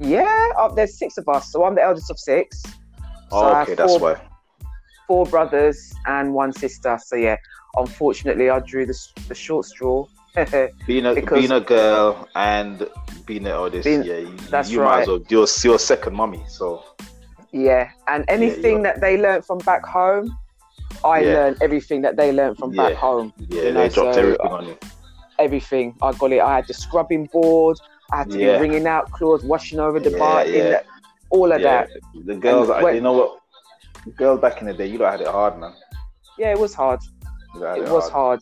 Yeah, 0.00 0.48
uh, 0.58 0.68
there's 0.74 0.98
six 0.98 1.16
of 1.18 1.28
us, 1.28 1.50
so 1.52 1.64
I'm 1.64 1.74
the 1.76 1.82
eldest 1.82 2.10
of 2.10 2.18
six. 2.18 2.62
So 2.62 2.72
Oh, 3.32 3.60
okay, 3.62 3.74
that's 3.74 3.96
four, 3.96 4.14
why. 4.14 4.20
Four 5.06 5.26
brothers 5.26 5.92
and 6.06 6.32
one 6.34 6.52
sister. 6.52 6.98
So 7.04 7.16
yeah, 7.16 7.36
unfortunately, 7.76 8.50
I 8.50 8.58
drew 8.60 8.86
the 8.86 8.98
the 9.28 9.34
short 9.34 9.66
straw. 9.66 10.06
Being 10.86 11.06
a 11.06 11.14
being 11.14 11.52
a 11.52 11.60
girl 11.60 12.28
and 12.34 12.88
being 13.24 13.44
the 13.44 13.50
eldest, 13.50 13.84
Being- 13.84 14.02
yeah, 14.02 14.16
you, 14.18 14.36
that's 14.50 14.68
you 14.70 14.80
might 14.80 15.02
as 15.02 15.06
well. 15.08 15.20
You're, 15.28 15.46
you're 15.62 15.78
second 15.78 16.14
mummy, 16.16 16.42
so 16.48 16.82
yeah, 17.52 17.90
and 18.08 18.24
anything 18.28 18.78
you're- 18.78 18.82
that 18.82 19.00
they 19.00 19.16
learned 19.16 19.44
from 19.46 19.58
back 19.58 19.86
home, 19.86 20.36
I 21.04 21.20
Yeah. 21.20 21.34
learned 21.34 21.56
everything 21.62 22.02
that 22.02 22.16
they 22.16 22.32
learned 22.32 22.58
from 22.58 22.72
back 22.72 22.94
home. 22.94 23.32
yeah, 23.48 23.62
You 23.62 23.72
know, 23.72 23.80
they 23.82 23.88
dropped 23.94 24.14
so, 24.16 24.20
everything 24.22 24.50
on 24.50 24.66
you. 24.66 24.78
everything. 25.38 25.94
I 26.02 26.12
got 26.12 26.32
it. 26.32 26.40
I 26.40 26.56
had 26.56 26.66
the 26.66 26.74
scrubbing 26.74 27.26
board. 27.26 27.78
I 28.10 28.16
had 28.18 28.30
to 28.32 28.38
Yeah. 28.38 28.54
be 28.56 28.62
wringing 28.62 28.88
out 28.88 29.12
clothes, 29.12 29.44
washing 29.44 29.78
over 29.78 30.00
the 30.00 30.10
Yeah, 30.10 30.18
bar, 30.18 30.46
yeah. 30.46 30.80
all 31.30 31.52
of 31.52 31.60
Yeah, 31.60 31.86
that. 31.86 31.90
the 32.26 32.34
girls, 32.34 32.70
And 32.70 32.84
I- 32.86 32.90
you 32.90 33.00
know 33.00 33.12
what? 33.12 33.38
Girls 34.16 34.40
back 34.40 34.60
in 34.60 34.66
the 34.66 34.74
day, 34.74 34.86
you 34.86 34.98
lot 34.98 35.12
had 35.12 35.20
it 35.22 35.28
hard, 35.28 35.58
man. 35.58 35.72
Yeah, 36.38 36.50
it 36.52 36.58
was 36.58 36.74
hard. 36.74 37.00
Had 37.54 37.78
It 37.78 37.88
was 37.88 38.08
hard. 38.10 38.40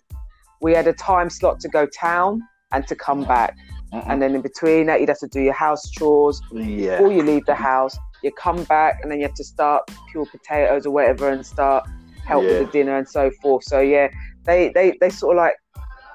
We 0.60 0.72
had 0.72 0.86
a 0.86 0.92
time 0.92 1.28
slot 1.30 1.60
to 1.60 1.68
go 1.68 1.86
town 1.86 2.42
and 2.72 2.86
to 2.88 2.94
come 2.96 3.24
back, 3.24 3.56
Mm-mm. 3.92 4.04
and 4.08 4.22
then 4.22 4.34
in 4.34 4.40
between 4.42 4.86
that, 4.86 5.00
you'd 5.00 5.08
have 5.08 5.18
to 5.18 5.28
do 5.28 5.40
your 5.40 5.52
house 5.52 5.90
chores 5.90 6.40
yeah, 6.52 6.96
before 6.96 7.12
you 7.12 7.22
leave 7.22 7.44
the 7.46 7.54
house. 7.54 7.96
You 8.22 8.30
come 8.32 8.64
back, 8.64 9.00
and 9.02 9.10
then 9.10 9.18
you 9.18 9.26
have 9.26 9.34
to 9.34 9.44
start 9.44 9.90
peel 10.12 10.26
potatoes 10.26 10.86
or 10.86 10.90
whatever, 10.92 11.28
and 11.30 11.44
start 11.44 11.86
help 12.24 12.44
Yeah. 12.44 12.50
with 12.60 12.66
the 12.66 12.72
dinner 12.72 12.96
and 12.96 13.08
so 13.08 13.30
forth. 13.42 13.64
So 13.64 13.80
yeah, 13.80 14.08
they 14.44 14.70
they 14.74 14.96
they 15.00 15.10
sort 15.10 15.36
of 15.36 15.38
like 15.42 15.54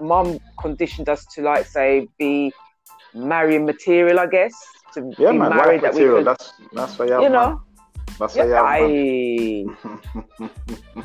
mum 0.02 0.40
conditioned 0.60 1.10
us 1.10 1.26
to 1.36 1.42
like 1.42 1.66
say 1.66 2.08
be 2.18 2.52
marrying 3.14 3.66
material, 3.66 4.20
I 4.20 4.28
guess, 4.28 4.54
to 4.94 5.14
yeah, 5.18 5.32
be 5.32 5.38
man. 5.38 5.50
married 5.56 5.82
that 5.82 5.94
we 5.94 6.02
material. 6.02 6.18
could, 6.20 6.26
That's 6.28 6.54
that's 6.74 6.98
why 7.00 7.06
you 7.06 7.12
have, 7.14 7.22
you 7.24 7.30
know. 7.30 7.62
Yeah, 8.36 8.62
aye, 8.64 9.66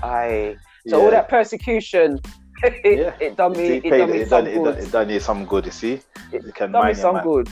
aye. 0.02 0.56
So 0.88 1.00
all 1.00 1.10
that 1.12 1.28
persecution, 1.28 2.18
it, 2.64 2.98
Yeah. 2.98 3.14
it 3.20 3.36
done 3.36 3.52
me, 3.52 3.66
It 3.76 3.84
it 3.84 3.90
done 3.98 4.10
me 4.10 4.18
it 4.18 4.28
some 4.28 4.44
done, 4.44 4.52
it 4.52 4.54
done, 4.54 4.64
good. 4.64 4.78
it 4.84 4.90
done 4.92 5.08
you 5.10 5.20
some 5.20 5.44
good, 5.46 5.64
you 5.66 5.70
see. 5.70 6.00
It 6.32 6.42
You 6.44 6.52
can 6.52 6.72
done 6.72 6.86
me 6.88 6.94
some 6.94 7.14
man. 7.16 7.24
good. 7.24 7.48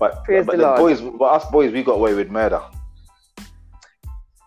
But, 0.00 0.24
Praise 0.24 0.46
but 0.46 0.56
the 0.56 0.66
the 0.70 0.74
boys, 0.76 1.00
but 1.00 1.26
us 1.26 1.44
boys, 1.52 1.70
we 1.72 1.84
got 1.84 1.92
away 1.94 2.14
with 2.14 2.28
murder. 2.30 2.60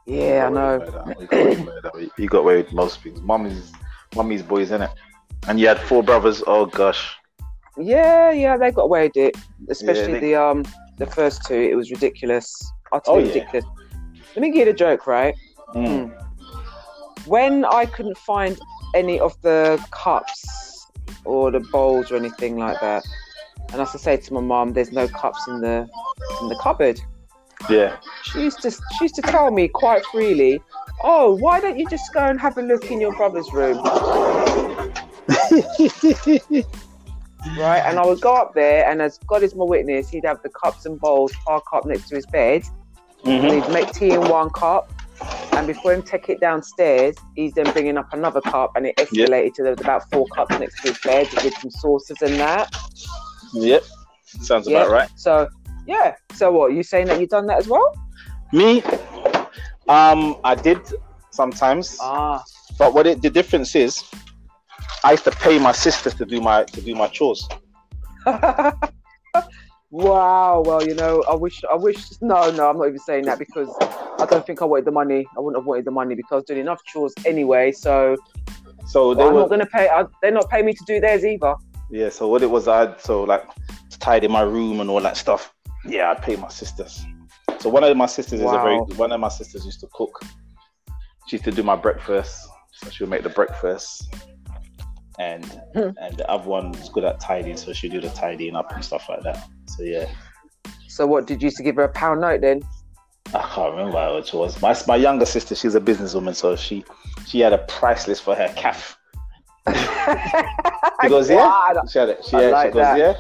Yeah, 0.06 0.48
I 0.48 0.50
We 0.50 0.56
got 0.56 0.58
away 0.58 1.06
know. 1.06 1.16
We 1.20 1.26
got 1.28 1.40
away 1.40 1.56
with. 1.56 1.94
We- 1.96 2.12
We 2.18 2.28
got 2.28 2.40
away 2.40 2.58
with 2.58 2.74
most 2.74 3.02
things. 3.02 3.22
Mummy's, 3.22 3.72
mummy's 4.16 4.44
boys, 4.44 4.72
innit? 4.72 4.92
And 5.48 5.58
you 5.60 5.68
had 5.68 5.80
four 5.80 6.04
brothers. 6.04 6.44
Oh 6.46 6.66
gosh. 6.66 7.16
Yeah, 7.78 8.32
yeah, 8.32 8.58
they 8.58 8.72
got 8.72 8.84
away 8.84 9.04
with 9.08 9.18
it. 9.18 9.38
Especially 9.70 10.14
they- 10.14 10.20
the 10.32 10.36
um 10.36 10.64
the 10.98 11.06
first 11.06 11.46
two. 11.46 11.56
It 11.72 11.76
was 11.76 11.90
ridiculous. 11.90 12.48
Utterly 12.92 13.24
Oh, 13.24 13.34
yeah. 13.34 13.62
Let 14.36 14.42
me 14.42 14.52
give 14.52 14.68
you 14.68 14.74
a 14.74 14.76
joke, 14.76 15.08
right? 15.08 15.34
Mm. 15.74 16.14
When 17.26 17.64
I 17.64 17.86
couldn't 17.86 18.18
find 18.18 18.60
any 18.94 19.20
of 19.20 19.40
the 19.42 19.84
cups 19.92 20.88
or 21.24 21.52
the 21.52 21.62
bowls 21.62 22.12
or 22.12 22.18
anything 22.18 22.58
like 22.58 22.80
that, 22.82 23.04
and 23.72 23.76
I 23.76 23.80
used 23.80 23.94
to 23.94 24.00
say 24.00 24.18
to 24.18 24.34
my 24.34 24.42
mum, 24.42 24.74
"There's 24.74 24.92
no 24.92 25.08
cups 25.08 25.48
in 25.48 25.62
the 25.62 25.88
in 26.42 26.50
the 26.50 26.60
cupboard." 26.62 27.00
Yeah. 27.70 27.98
She 28.24 28.42
used 28.42 28.62
to 28.64 28.72
she 28.72 29.06
used 29.06 29.16
to 29.16 29.22
tell 29.22 29.52
me 29.52 29.70
quite 29.70 30.06
freely, 30.08 30.62
"Oh, 31.04 31.36
why 31.36 31.62
don't 31.62 31.80
you 31.80 31.88
just 31.90 32.14
go 32.14 32.26
and 32.26 32.40
have 32.40 32.58
a 32.58 32.62
look 32.62 32.92
in 32.92 33.00
your 33.00 33.16
brother's 33.16 33.52
room?" 33.54 33.78
right? 37.58 37.84
And 37.86 38.00
I 38.00 38.06
would 38.06 38.22
go 38.22 38.36
up 38.36 38.54
there, 38.54 38.90
and 38.90 39.02
as 39.02 39.18
God 39.20 39.44
is 39.44 39.56
my 39.56 39.64
witness, 39.64 40.10
he'd 40.10 40.26
have 40.26 40.42
the 40.44 40.50
cups 40.50 40.86
and 40.86 41.00
bowls 41.00 41.34
park 41.46 41.64
up 41.74 41.86
next 41.86 42.10
to 42.10 42.16
his 42.16 42.26
bed. 42.26 42.64
Mhm. 43.26 43.44
And 43.44 43.64
he'd 43.64 43.74
make 43.74 43.92
tea 43.92 44.12
in 44.12 44.22
one 44.30 44.50
cup, 44.52 44.92
and 45.54 45.66
before 45.66 45.94
him 45.94 46.04
take 46.04 46.30
it 46.30 46.40
downstairs, 46.40 47.16
he's 47.36 47.54
then 47.54 47.72
bringing 47.72 47.98
up 47.98 48.14
another 48.14 48.42
cup, 48.42 48.72
and 48.76 48.86
it 48.86 48.96
escalated 48.98 49.54
to 49.56 49.64
there 49.64 49.72
was 49.72 49.82
about 49.82 50.04
four 50.12 50.28
cups 50.28 50.58
next 50.60 50.82
to 50.82 50.90
his 50.90 51.00
bed 51.00 51.28
with 51.44 51.54
some 51.58 51.72
sauces 51.72 52.22
and 52.22 52.40
that. 52.40 52.74
Yep. 53.54 53.84
Sounds 54.42 54.68
Yeah. 54.68 54.82
about 54.82 54.92
right. 54.92 55.10
So, 55.16 55.48
yeah. 55.88 56.16
So 56.34 56.52
what? 56.52 56.74
You 56.74 56.84
saying 56.84 57.08
that 57.08 57.20
you've 57.20 57.30
done 57.30 57.48
that 57.48 57.58
as 57.58 57.68
well? 57.68 57.94
Me, 58.52 58.84
um, 59.90 60.38
I 60.44 60.54
did 60.56 60.80
sometimes, 61.32 61.98
Ah, 62.00 62.44
but 62.78 62.94
what 62.94 63.08
it, 63.08 63.22
the 63.22 63.30
difference 63.30 63.76
is, 63.76 64.04
I 65.04 65.12
used 65.12 65.24
to 65.24 65.32
pay 65.32 65.58
my 65.58 65.72
sisters 65.72 66.14
to 66.16 66.26
do 66.26 66.42
my 66.42 66.64
to 66.64 66.82
do 66.82 66.94
my 66.96 67.08
chores. 67.08 67.48
wow. 70.04 70.62
Well, 70.66 70.86
you 70.88 70.96
know, 70.96 71.24
I 71.30 71.36
wish, 71.36 71.64
I 71.72 71.76
wish. 71.76 71.98
No, 72.22 72.52
no, 72.52 72.70
I'm 72.70 72.78
not 72.78 72.88
even 72.88 73.00
saying 73.00 73.26
that 73.26 73.40
because 73.40 73.70
I 74.20 74.26
don't 74.30 74.46
think 74.46 74.62
I 74.62 74.66
wanted 74.66 74.86
the 74.86 74.92
money. 74.92 75.26
I 75.38 75.40
wouldn't 75.40 75.62
have 75.62 75.66
wanted 75.66 75.86
the 75.86 75.92
money 75.92 76.16
because 76.16 76.32
I 76.32 76.36
was 76.36 76.44
doing 76.46 76.60
enough 76.60 76.82
chores 76.86 77.14
anyway. 77.26 77.72
So 77.72 78.16
So 78.86 79.14
they 79.14 79.24
I'm 79.24 79.34
were, 79.34 79.42
not 79.42 79.50
gonna 79.50 79.66
pay. 79.66 79.88
I, 79.90 80.06
they're 80.22 80.32
not 80.32 80.50
paying 80.50 80.66
me 80.66 80.74
to 80.74 80.84
do 80.86 81.00
theirs 81.00 81.24
either. 81.26 81.56
yeah. 81.90 82.10
So 82.10 82.28
what 82.28 82.44
it 82.44 82.50
was, 82.50 82.68
I 82.68 82.80
had 82.80 83.02
so 83.02 83.24
like 83.24 83.44
to 83.92 84.00
tidy 84.00 84.28
my 84.28 84.42
room 84.42 84.80
and 84.82 84.90
all 84.90 85.02
that 85.02 85.18
stuff. 85.18 85.54
Yeah, 85.86 86.12
I'd 86.12 86.22
pay 86.22 86.36
my 86.36 86.50
sisters. 86.50 87.06
So 87.60 87.70
one 87.70 87.84
of 87.84 87.96
my 87.98 88.06
sisters 88.06 88.42
is 88.42 88.52
a 88.52 88.58
very 88.60 88.78
one 88.98 89.12
of 89.12 89.20
my 89.20 89.30
sisters 89.30 89.66
used 89.66 89.80
to 89.82 89.88
cook. 89.94 90.22
She 91.28 91.38
used 91.38 91.46
to 91.46 91.52
do 91.52 91.64
my 91.64 91.76
breakfast, 91.76 92.48
so 92.74 92.90
she 92.90 93.04
would 93.04 93.10
make 93.10 93.24
the 93.24 93.30
breakfast. 93.30 94.14
And 95.18 95.46
Hmm. 95.74 95.90
and 96.02 96.18
the 96.18 96.30
other 96.30 96.48
one 96.48 96.72
was 96.74 96.90
good 96.90 97.06
at 97.06 97.20
tidying, 97.20 97.56
so 97.58 97.72
she'd 97.72 97.92
do 97.92 98.02
the 98.02 98.10
tidying 98.10 98.56
up 98.56 98.72
and 98.74 98.84
stuff 98.84 99.08
like 99.10 99.24
that. 99.24 99.48
So 99.68 99.84
yeah. 99.84 100.10
So 100.88 101.06
what? 101.06 101.28
Did 101.28 101.42
you 101.42 101.48
used 101.48 101.58
to 101.58 101.64
give 101.64 101.76
her 101.76 101.84
a 101.84 101.90
pound 101.90 102.22
note 102.22 102.42
then? 102.42 102.62
I 103.34 103.42
can't 103.54 103.72
remember 103.72 103.98
how 103.98 104.18
it 104.18 104.34
was. 104.34 104.62
My 104.62 104.76
my 104.88 104.96
younger 104.96 105.26
sister, 105.26 105.56
she's 105.56 105.76
a 105.76 105.82
businesswoman, 105.82 106.36
so 106.36 106.56
she 106.56 106.86
she 107.26 107.40
had 107.40 107.54
a 107.54 107.60
price 107.60 108.08
list 108.08 108.24
for 108.24 108.36
her 108.36 108.52
calf. 108.56 108.98
She 111.02 111.10
goes, 111.10 111.30
yeah. 111.30 111.74
She 111.92 112.00
had 112.00 112.10
it. 112.10 112.26
She, 112.26 112.36
had, 112.36 112.52
like 112.52 112.68
she 112.68 112.74
goes, 112.74 112.82
that. 112.82 112.98
yeah. 112.98 113.14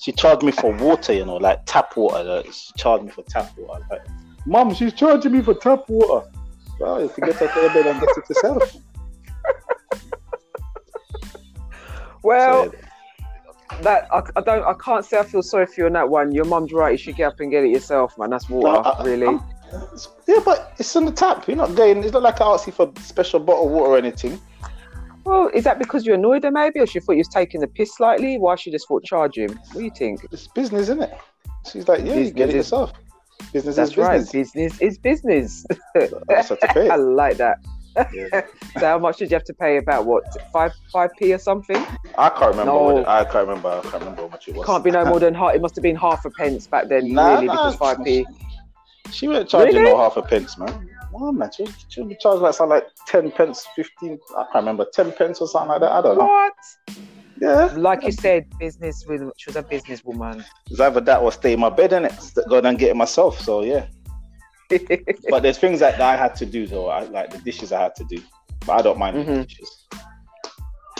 she 0.00 0.12
charged 0.12 0.42
me 0.42 0.52
for 0.52 0.72
water, 0.72 1.12
you 1.12 1.24
know, 1.24 1.36
like 1.36 1.60
tap 1.66 1.96
water. 1.96 2.22
Like, 2.22 2.46
she 2.52 2.72
charged 2.76 3.04
me 3.04 3.10
for 3.10 3.22
tap 3.22 3.56
water. 3.56 3.84
Like, 3.90 4.02
Mom, 4.46 4.74
she's 4.74 4.92
charging 4.92 5.32
me 5.32 5.40
for 5.40 5.54
tap 5.54 5.88
water. 5.88 6.28
Well, 6.80 6.98
if 6.98 7.16
you 7.16 7.24
get 7.24 7.40
out 7.40 7.64
of 7.64 7.72
bed 7.72 7.86
and 7.86 8.00
get 8.00 8.10
it 8.16 8.28
yourself. 8.28 8.76
Well, 12.22 12.72
So, 12.72 12.78
that 13.84 14.08
I, 14.12 14.22
I 14.36 14.40
don't. 14.42 14.64
I 14.64 14.74
can't 14.74 15.04
say 15.04 15.18
I 15.18 15.22
feel 15.24 15.42
sorry 15.42 15.66
for 15.66 15.80
you 15.80 15.86
on 15.86 15.92
that 15.92 16.08
one. 16.08 16.32
Your 16.32 16.44
mum's 16.44 16.72
right. 16.72 16.92
You 16.92 16.98
should 16.98 17.16
get 17.16 17.26
up 17.28 17.40
and 17.40 17.50
get 17.50 17.64
it 17.64 17.70
yourself, 17.70 18.18
man. 18.18 18.30
That's 18.30 18.48
water, 18.50 18.68
No, 18.68 18.78
I- 18.80 18.88
uh, 18.90 19.00
uh, 19.00 19.04
really. 19.04 19.26
I'm- 19.26 19.44
yeah, 20.28 20.38
but 20.44 20.72
it's 20.78 20.94
on 20.94 21.04
the 21.04 21.10
tap. 21.12 21.48
You're 21.48 21.56
not 21.56 21.74
getting. 21.74 22.02
It's 22.04 22.12
not 22.12 22.22
like 22.22 22.40
I 22.40 22.44
asked 22.46 22.66
you 22.66 22.72
for 22.72 22.92
special 23.00 23.40
bottle 23.40 23.66
of 23.66 23.72
water 23.72 23.90
or 23.92 23.98
anything. 23.98 24.40
Well, 25.24 25.48
is 25.54 25.64
that 25.64 25.78
because 25.78 26.04
you 26.06 26.14
annoyed 26.14 26.44
her, 26.44 26.50
maybe, 26.50 26.80
or 26.80 26.86
she 26.86 27.00
thought 27.00 27.12
you 27.12 27.18
was 27.18 27.28
taking 27.28 27.60
the 27.60 27.66
piss 27.66 27.94
slightly? 27.96 28.36
Why 28.38 28.56
she 28.56 28.70
just 28.70 28.86
thought 28.86 29.02
charge 29.04 29.36
him? 29.38 29.50
What 29.72 29.78
do 29.78 29.80
you 29.84 29.90
think? 29.90 30.26
It's 30.30 30.46
business, 30.48 30.82
isn't 30.82 31.02
it? 31.02 31.14
She's 31.72 31.88
like, 31.88 32.04
yeah, 32.04 32.14
you 32.16 32.30
get 32.30 32.50
it 32.50 32.56
yourself. 32.56 32.92
Business 33.52 33.76
That's 33.76 33.92
is 33.92 33.96
right. 33.96 34.18
business. 34.18 34.52
Business 34.52 34.80
is 34.82 34.98
business. 34.98 35.66
That's 36.28 36.50
how 36.50 36.54
to 36.56 36.66
pay 36.68 36.90
I 36.90 36.96
like 36.96 37.38
that. 37.38 37.58
Yeah. 38.12 38.46
So, 38.74 38.80
how 38.80 38.98
much 38.98 39.18
did 39.18 39.30
you 39.30 39.36
have 39.36 39.44
to 39.44 39.54
pay? 39.54 39.76
About 39.76 40.04
what? 40.04 40.24
Five 40.52 40.72
five 40.92 41.10
p 41.16 41.32
or 41.32 41.38
something? 41.38 41.76
I 42.18 42.28
can't 42.28 42.50
remember. 42.50 42.64
No. 42.64 42.82
What 42.82 42.96
it, 42.96 43.06
I 43.06 43.22
can't 43.22 43.46
remember. 43.46 43.68
I 43.68 43.82
can't 43.82 43.94
remember 43.94 44.22
how 44.22 44.28
much 44.28 44.48
it 44.48 44.56
was. 44.56 44.66
Can't 44.66 44.82
be 44.82 44.90
no 44.90 45.04
more 45.04 45.20
than 45.20 45.32
half. 45.32 45.54
It 45.54 45.62
must 45.62 45.76
have 45.76 45.84
been 45.84 45.94
half 45.94 46.24
a 46.24 46.30
pence 46.30 46.66
back 46.66 46.88
then, 46.88 47.12
Nah, 47.12 47.34
really, 47.34 47.46
nah, 47.46 47.52
because 47.52 47.76
five 47.76 48.04
p. 48.04 48.26
She 49.12 49.28
wasn't 49.28 49.48
charging 49.48 49.76
Really? 49.76 49.92
no 49.92 49.98
half 49.98 50.16
a 50.16 50.22
pence, 50.22 50.58
man. 50.58 50.90
Wow, 51.12 51.30
man. 51.30 51.50
She, 51.56 51.66
she 51.88 52.00
would 52.00 52.08
be 52.08 52.16
charged 52.16 52.42
like 52.42 52.54
something 52.54 52.70
like 52.70 52.88
10 53.06 53.30
pence, 53.30 53.64
15, 53.76 54.18
I 54.36 54.42
can't 54.42 54.54
remember, 54.56 54.86
10 54.92 55.12
pence 55.12 55.40
or 55.40 55.46
something 55.46 55.68
like 55.68 55.80
that. 55.82 55.92
I 55.92 56.02
don't 56.02 56.18
know. 56.18 56.24
What? 56.24 56.54
Yeah. 57.40 57.72
Like 57.76 58.02
you 58.02 58.10
said, 58.10 58.46
business. 58.58 59.04
With 59.06 59.22
she 59.36 59.50
was 59.50 59.56
a 59.56 59.62
businesswoman. 59.62 60.44
It's 60.70 60.80
either 60.80 61.00
that 61.02 61.20
or 61.20 61.30
stay 61.30 61.52
in 61.52 61.60
my 61.60 61.70
bed, 61.70 61.92
innit? 61.92 62.48
Go 62.48 62.58
and 62.58 62.78
get 62.78 62.90
it 62.90 62.96
myself. 62.96 63.40
So, 63.40 63.62
yeah. 63.62 63.86
But 65.30 65.42
there's 65.42 65.58
things 65.58 65.80
that 65.80 66.00
I 66.00 66.16
had 66.16 66.34
to 66.36 66.46
do, 66.46 66.66
though. 66.66 66.88
I, 66.88 67.04
like 67.04 67.30
the 67.30 67.38
dishes 67.38 67.72
I 67.72 67.82
had 67.82 67.94
to 67.96 68.04
do. 68.04 68.22
But 68.66 68.72
I 68.80 68.82
don't 68.82 68.98
mind 68.98 69.16
Mhm. 69.16 69.46
dishes. 69.46 69.86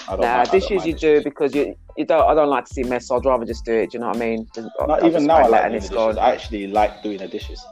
I 0.06 0.10
don't 0.16 0.20
Nah, 0.20 0.36
mind- 0.38 0.48
I 0.48 0.52
dishes 0.52 0.84
you 0.86 0.92
dishes. 0.92 1.22
do 1.22 1.24
because 1.24 1.54
you 1.54 1.74
you 1.96 2.04
don't. 2.04 2.28
I 2.28 2.34
don't 2.34 2.50
like 2.50 2.64
to 2.66 2.74
see 2.74 2.82
mess. 2.82 3.06
So 3.08 3.16
I'd 3.16 3.24
rather 3.24 3.44
just 3.46 3.64
do 3.64 3.72
it. 3.72 3.90
Do 3.90 3.96
you 3.96 4.00
know 4.00 4.08
what 4.08 4.16
I 4.16 4.20
mean? 4.20 4.46
I'll 4.80 4.86
Not 4.88 5.00
just 5.00 5.06
even 5.08 5.26
now, 5.26 5.36
I 5.36 5.46
like 5.46 5.62
doing 5.62 5.72
the 5.80 5.88
dishes. 5.88 6.16
I 6.18 6.32
actually 6.32 6.66
like 6.66 7.02
doing 7.02 7.18
the 7.18 7.28
dishes. 7.28 7.64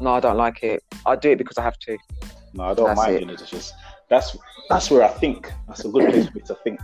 No, 0.00 0.14
I 0.14 0.20
don't 0.20 0.36
like 0.38 0.62
it. 0.62 0.82
I 1.04 1.16
do 1.16 1.32
it 1.32 1.36
because 1.38 1.58
I 1.58 1.62
have 1.62 1.78
to. 1.80 1.98
No, 2.54 2.64
I 2.64 2.74
don't 2.74 2.86
That's 2.86 2.96
mind 2.96 3.16
it. 3.16 3.18
doing 3.18 3.30
the 3.32 3.36
dishes. 3.36 3.72
That's 4.08 4.36
that's 4.70 4.90
where 4.90 5.02
I 5.02 5.08
think. 5.08 5.52
That's 5.68 5.84
a 5.84 5.88
good 5.88 6.08
place 6.08 6.26
for 6.28 6.34
me 6.38 6.40
to 6.46 6.54
think. 6.64 6.80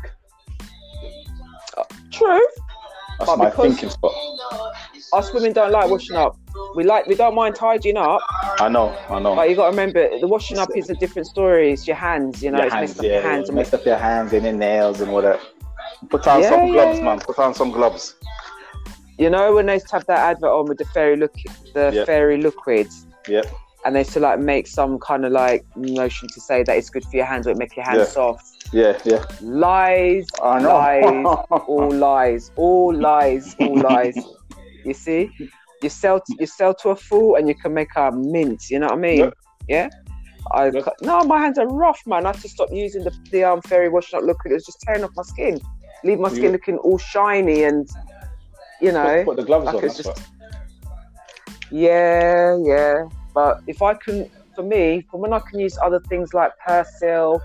True. 2.11 2.47
That's 3.19 3.31
But 3.31 3.39
my 3.39 3.51
thinking 3.51 3.89
spot. 3.91 4.13
Us 5.13 5.33
women 5.33 5.53
don't 5.53 5.73
like 5.73 5.89
washing 5.89 6.17
up. 6.17 6.37
We 6.75 6.85
like 6.85 7.07
we 7.07 7.15
don't 7.15 7.35
mind 7.35 7.55
tidying 7.55 7.97
up, 7.97 8.21
I 8.61 8.69
know, 8.69 8.97
I 9.09 9.19
know. 9.19 9.35
but 9.35 9.49
you 9.49 9.57
got 9.57 9.65
to 9.67 9.71
remember 9.71 10.19
the 10.21 10.27
washing 10.27 10.59
up 10.59 10.69
is 10.75 10.91
a 10.91 10.95
different 10.95 11.27
story. 11.27 11.73
It's 11.73 11.87
your 11.87 11.97
hands, 11.97 12.43
you 12.43 12.51
know. 12.51 12.59
your 12.59 12.67
it's 12.67 12.75
hands, 12.75 12.89
messed 12.91 12.99
up 13.01 13.05
yeah, 13.07 13.13
your 13.13 13.23
hands. 13.23 13.49
yeah. 13.49 13.55
messed 13.55 13.75
up 13.75 13.87
your 13.87 13.97
hands 13.97 14.33
and 14.33 14.45
your 14.45 14.53
nails 14.55 15.01
and 15.01 15.13
whatever. 15.13 15.41
Put 16.11 16.27
on 16.27 16.43
Yeah, 16.43 16.51
some 16.51 16.73
gloves, 16.73 17.01
man. 17.03 17.21
Put 17.21 17.39
on 17.39 17.55
some 17.55 17.71
gloves. 17.71 18.15
You 19.19 19.31
know 19.31 19.55
when 19.55 19.67
they 19.67 19.75
used 19.75 19.89
to 19.89 19.97
have 19.97 20.07
that 20.07 20.19
advert 20.19 20.51
on 20.51 20.67
with 20.67 20.79
the 20.79 20.85
fairy 20.87 21.17
look, 21.17 21.33
the 21.75 21.91
Yep. 21.95 22.07
fairy 22.07 22.37
liquids, 22.43 23.07
Yep. 23.29 23.47
and 23.87 23.95
they 23.95 24.01
used 24.01 24.13
to 24.13 24.21
like 24.21 24.39
make 24.39 24.67
some 24.67 24.99
kind 24.99 25.25
of 25.25 25.33
like 25.33 25.65
notion 25.77 26.29
to 26.29 26.41
say 26.41 26.63
that 26.65 26.77
it's 26.77 26.91
good 26.91 27.05
for 27.05 27.17
your 27.17 27.27
hands 27.27 27.47
or 27.47 27.51
it 27.51 27.59
make 27.59 27.75
your 27.77 27.85
hands 27.87 27.99
Yeah. 27.99 28.05
soft. 28.15 28.56
Yeah, 28.73 28.99
yeah. 29.05 29.25
Lies, 29.41 30.27
lies, 30.43 31.27
all 31.69 31.95
lies, 31.95 32.51
all 32.57 32.95
lies, 32.95 33.55
all 33.61 33.81
lies. 33.81 34.17
You 34.85 34.95
see, 34.95 35.31
you 35.83 35.89
sell 35.89 36.23
you 36.39 36.47
sell 36.47 36.75
to 36.75 36.91
a 36.91 36.97
fool 36.97 37.37
and 37.37 37.49
you 37.49 37.55
can 37.55 37.75
make 37.75 37.89
a 37.97 38.11
mint. 38.13 38.63
You 38.71 38.79
know 38.81 38.87
what 38.89 38.99
I 38.99 39.01
mean? 39.01 39.19
Yep. 39.19 39.35
Yeah. 39.69 39.89
I 40.53 40.67
Yep. 40.67 40.89
no, 41.03 41.25
my 41.25 41.39
hands 41.41 41.59
are 41.59 41.67
rough, 41.67 42.01
man. 42.07 42.25
I 42.25 42.31
had 42.31 42.41
to 42.41 42.49
stop 42.49 42.69
using 42.73 43.05
the 43.05 43.13
the 43.33 43.45
um, 43.45 43.61
fairy 43.63 43.89
washing 43.89 44.19
up 44.19 44.25
liquid. 44.25 44.53
It 44.53 44.55
was 44.55 44.67
just 44.67 44.81
tearing 44.83 45.05
off 45.05 45.11
my 45.17 45.23
skin, 45.23 45.61
leave 46.05 46.19
my 46.19 46.29
skin 46.29 46.45
You- 46.45 46.53
looking 46.53 46.79
all 46.79 46.99
shiny 46.99 47.65
and 47.65 47.89
you 48.81 48.93
know. 48.93 49.17
put, 49.25 49.27
put 49.27 49.37
the 49.37 49.43
gloves 49.45 49.67
like 49.67 49.75
on. 49.77 49.83
just-. 49.83 50.23
Yeah, 51.71 52.57
yeah. 52.65 53.05
But 53.35 53.59
if 53.67 53.83
I 53.83 53.95
can, 53.95 54.31
for 54.55 54.63
me, 54.63 55.05
from 55.11 55.21
when 55.21 55.33
I 55.33 55.41
can 55.51 55.59
use 55.61 55.77
other 55.83 56.01
things 56.09 56.33
like 56.33 56.53
Persil 56.67 57.41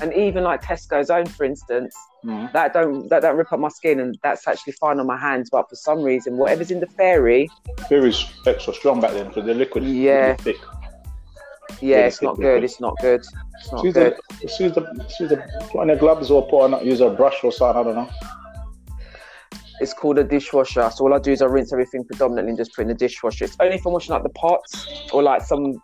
and 0.00 0.12
even 0.14 0.42
like 0.44 0.62
Tesco's 0.62 1.10
own, 1.10 1.26
for 1.26 1.44
instance, 1.44 1.94
Mhm. 2.24 2.52
that 2.52 2.72
don't 2.72 3.08
that 3.08 3.22
don't 3.22 3.36
rip 3.36 3.52
up 3.52 3.58
my 3.60 3.68
skin, 3.68 4.00
and 4.00 4.16
that's 4.22 4.46
actually 4.48 4.74
fine 4.74 4.98
on 5.00 5.06
my 5.06 5.16
hands. 5.16 5.50
But 5.50 5.68
for 5.68 5.74
some 5.76 6.02
reason, 6.02 6.36
whatever's 6.36 6.70
in 6.70 6.80
the 6.80 6.86
fairy, 6.86 7.48
Very 7.88 8.12
extra 8.46 8.72
strong 8.74 9.00
back 9.00 9.12
then 9.12 9.28
because 9.28 9.44
the 9.44 9.54
liquid. 9.54 9.84
Yeah. 9.84 10.36
thick. 10.36 10.56
yeah, 11.80 12.06
it's 12.06 12.22
not 12.22 12.36
good. 12.36 12.62
It's 12.62 12.80
not 12.80 12.96
good. 13.00 13.22
It's 13.58 13.72
not 13.72 13.82
Use 13.84 13.94
good. 13.94 14.16
the, 14.40 14.46
use 14.46 14.58
the, 14.58 15.06
use 15.20 15.30
the, 15.30 15.36
put 15.70 15.80
on 15.80 15.86
the 15.88 15.96
gloves 15.96 16.30
or 16.30 16.46
put 16.48 16.72
on, 16.72 16.86
use 16.86 17.00
a 17.00 17.10
brush 17.10 17.42
or 17.42 17.50
something. 17.50 17.80
I 17.80 17.84
don't 17.84 17.94
know. 17.96 18.08
It's 19.82 19.92
called 19.92 20.18
a 20.18 20.24
dishwasher. 20.24 20.88
So 20.94 21.04
all 21.04 21.12
I 21.14 21.18
do 21.18 21.32
is 21.32 21.42
I 21.42 21.46
rinse 21.46 21.72
everything 21.72 22.04
predominantly 22.04 22.50
and 22.50 22.58
just 22.58 22.72
put 22.74 22.82
in 22.82 22.88
the 22.88 22.94
dishwasher. 22.94 23.44
It's 23.46 23.56
only 23.60 23.78
for 23.78 23.92
washing 23.92 24.12
like 24.14 24.22
the 24.22 24.28
pots 24.30 24.86
or 25.12 25.22
like 25.22 25.42
some 25.42 25.82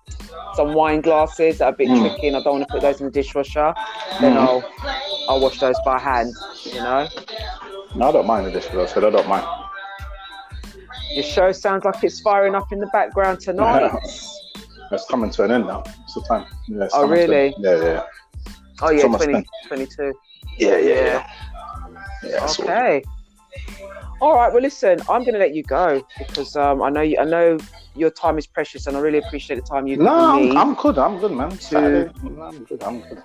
some 0.55 0.73
wine 0.73 1.01
glasses 1.01 1.59
that 1.59 1.65
are 1.67 1.75
a 1.75 1.77
bit 1.77 1.89
Mm. 1.89 2.01
tricky 2.09 2.29
and 2.29 2.37
I 2.37 2.43
don't 2.43 2.55
want 2.59 2.69
to 2.69 2.73
put 2.73 2.83
those 2.83 3.01
in 3.01 3.07
the 3.07 3.13
dishwasher. 3.13 3.75
Then 4.21 4.35
Mm. 4.35 4.39
I'll 4.47 4.63
I'll 5.29 5.41
wash 5.41 5.59
those 5.59 5.77
by 5.85 5.99
hand. 5.99 6.33
You 6.65 6.81
know. 6.87 7.09
No, 7.97 8.09
I 8.09 8.13
don't 8.13 8.27
mind 8.27 8.47
the 8.47 8.53
dishwasher, 8.53 9.05
I 9.05 9.09
I 9.09 9.11
don't 9.11 9.29
mind. 9.29 9.47
Your 11.11 11.25
show 11.25 11.51
sounds 11.53 11.85
like 11.85 12.03
it's 12.05 12.21
firing 12.21 12.55
up 12.55 12.71
in 12.71 12.79
the 12.79 12.91
background 12.99 13.41
tonight. 13.41 13.91
It's 14.91 15.05
coming 15.05 15.29
to 15.33 15.45
an 15.45 15.51
end 15.51 15.67
now. 15.67 15.83
It's 16.05 16.15
the 16.15 16.23
time. 16.23 16.47
Yeah, 16.67 16.85
it's 16.85 16.95
Oh, 16.95 17.03
coming 17.03 17.17
to 17.19 17.23
an- 17.25 17.31
really? 17.31 17.55
Yeah, 17.59 17.77
yeah, 17.85 18.03
Oh 18.81 18.91
yeah, 18.91 19.03
Almost 19.03 19.25
20, 19.25 19.45
22. 19.67 20.13
yeah, 20.57 20.79
yeah, 20.79 20.95
yeah. 20.95 21.31
yeah. 22.23 22.47
Okay. 22.59 23.03
All 24.21 24.35
right. 24.35 24.53
Well, 24.53 24.63
listen, 24.63 24.99
I'm 25.09 25.23
going 25.23 25.35
to 25.35 25.39
let 25.39 25.55
you 25.55 25.63
go 25.63 26.03
because 26.19 26.57
um, 26.57 26.83
I 26.83 26.91
know 26.91 27.03
you, 27.03 27.19
I 27.19 27.25
know 27.25 27.59
your 27.95 28.11
time 28.11 28.39
is 28.39 28.47
precious, 28.47 28.87
and 28.87 28.97
I 28.97 29.01
really 29.01 29.19
appreciate 29.19 29.57
the 29.57 29.63
time 29.63 29.87
you've 29.87 30.01
No, 30.01 30.13
given 30.13 30.33
me. 30.33 30.57
I'm, 30.57 30.71
I'm 30.71 30.75
good. 30.75 30.99
I'm 30.99 31.19
good, 31.19 31.33
man. 31.33 31.59
Saturday, 31.61 32.11
I'm 32.25 32.65
good. 32.65 32.83
I'm 32.83 33.01
good. 33.01 33.23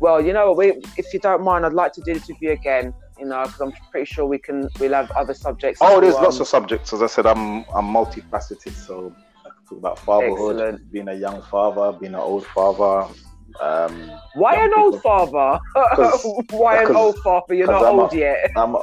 Well, 0.00 0.24
you 0.24 0.32
know, 0.32 0.52
we, 0.52 0.72
if 0.96 1.12
you 1.12 1.20
don't 1.20 1.44
mind, 1.44 1.66
I'd 1.66 1.74
like 1.74 1.92
to 1.92 2.02
do 2.02 2.14
this 2.14 2.26
with 2.28 2.38
you 2.40 2.52
again. 2.52 2.94
You 3.18 3.26
know, 3.26 3.42
because 3.42 3.60
I'm 3.60 3.72
pretty 3.90 4.06
sure 4.06 4.24
we 4.24 4.38
can. 4.38 4.70
We'll 4.78 4.94
have 4.94 5.10
other 5.18 5.34
subjects. 5.34 5.78
Oh, 5.82 6.00
there's 6.00 6.14
lots 6.14 6.40
of 6.40 6.48
subjects. 6.48 6.92
As 6.94 7.02
I 7.02 7.06
said, 7.06 7.26
I'm 7.26 7.66
I'm 7.74 7.92
multifaceted. 7.92 8.72
So 8.72 9.14
I 9.44 9.50
can 9.50 9.62
talk 9.68 9.78
about 9.78 9.98
fatherhood, 9.98 10.56
Excellent. 10.56 10.92
being 10.92 11.08
a 11.08 11.14
young 11.14 11.42
father, 11.42 11.92
being 11.98 12.14
an 12.14 12.20
old 12.20 12.46
father. 12.46 13.12
Um, 13.60 14.10
Why 14.34 14.64
an 14.64 14.72
old 14.76 15.02
father? 15.02 15.58
Why 16.50 16.82
an 16.82 16.94
old 16.96 17.18
father? 17.18 17.54
You're 17.54 17.66
not 17.66 17.84
I'm 17.84 17.98
old 18.00 18.12
a- 18.12 18.16
yet. 18.16 18.50
I'm 18.56 18.76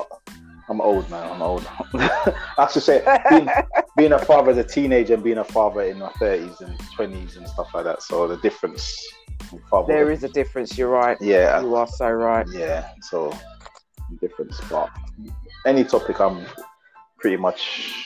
I'm 0.70 0.82
old 0.82 1.10
now. 1.10 1.32
I'm 1.32 1.42
old. 1.42 1.66
I 1.94 2.68
should 2.72 2.84
say 2.84 3.02
being, 3.30 3.50
being 3.96 4.12
a 4.12 4.20
father 4.20 4.52
as 4.52 4.58
a 4.58 4.64
teenager 4.64 5.14
and 5.14 5.24
being 5.24 5.38
a 5.38 5.44
father 5.44 5.82
in 5.84 6.00
my 6.00 6.10
30s 6.10 6.60
and 6.60 6.78
20s 6.98 7.38
and 7.38 7.48
stuff 7.48 7.74
like 7.74 7.86
that. 7.86 8.02
So 8.04 8.28
the 8.28 8.36
difference. 8.38 9.02
There 9.88 10.12
is 10.12 10.24
a 10.26 10.30
difference. 10.30 10.78
You're 10.78 10.90
right. 10.90 11.18
Yeah, 11.22 11.62
You 11.62 11.74
are 11.76 11.88
so 11.88 12.10
right. 12.10 12.46
yeah. 12.52 12.90
So 13.02 13.34
difference, 14.20 14.60
but 14.70 14.90
any 15.66 15.84
topic 15.86 16.20
I'm 16.20 16.46
pretty 17.18 17.38
much 17.38 18.04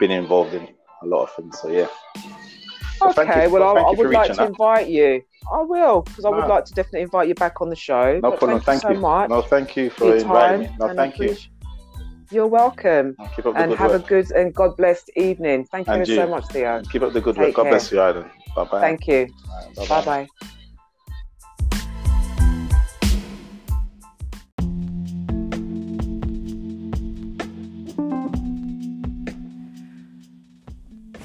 been 0.00 0.10
involved 0.10 0.54
in 0.54 0.68
a 1.02 1.06
lot 1.06 1.24
of 1.24 1.34
things. 1.34 1.60
So 1.60 1.68
yeah. 1.68 1.88
So 3.12 3.22
okay. 3.22 3.44
you- 3.44 3.50
well, 3.50 3.76
I, 3.76 3.82
I 3.82 3.90
would 3.90 4.10
like 4.10 4.32
to 4.32 4.40
out. 4.42 4.48
invite 4.48 4.88
you. 4.88 5.22
I 5.52 5.62
will, 5.62 6.02
because 6.02 6.24
I 6.24 6.30
would 6.30 6.46
like 6.46 6.64
to 6.66 6.74
definitely 6.74 7.02
invite 7.02 7.28
you 7.28 7.34
back 7.34 7.60
on 7.60 7.70
the 7.70 7.76
show. 7.76 8.20
No 8.22 8.30
But 8.30 8.38
problem. 8.38 8.60
Thank, 8.60 8.82
Thank 8.82 8.96
you 8.96 8.96
so 8.96 9.00
much. 9.00 9.30
No, 9.30 9.42
thank 9.42 9.76
you 9.76 9.90
for 9.90 10.14
inviting 10.14 10.26
time. 10.26 10.60
me. 10.60 10.76
No, 10.78 10.86
and 10.86 10.96
thank 10.96 11.18
you. 11.18 11.36
You're 12.30 12.46
welcome. 12.46 13.16
And 13.18 13.30
Keep 13.34 13.46
up 13.46 13.54
the 13.54 13.60
And 13.60 13.70
good 13.70 13.78
have 13.78 13.92
a 13.94 13.98
good 14.00 14.30
and 14.32 14.54
God 14.54 14.76
blessed 14.76 15.10
evening. 15.16 15.64
Thank 15.64 15.86
you 15.88 15.94
And 15.94 16.06
so 16.06 16.28
much, 16.28 16.44
Theo. 16.48 16.82
Keep 16.82 17.02
up 17.02 17.12
the 17.14 17.20
good 17.22 17.36
Take 17.36 17.46
work. 17.46 17.54
God 17.54 17.62
care. 17.62 17.72
bless 17.72 17.90
you, 17.90 17.98
Aiden. 17.98 18.30
Bye 18.54 18.64
bye. 18.64 18.80
Thank 18.80 19.06
you. 19.06 19.28
Bye 19.88 20.04
bye. 20.04 20.28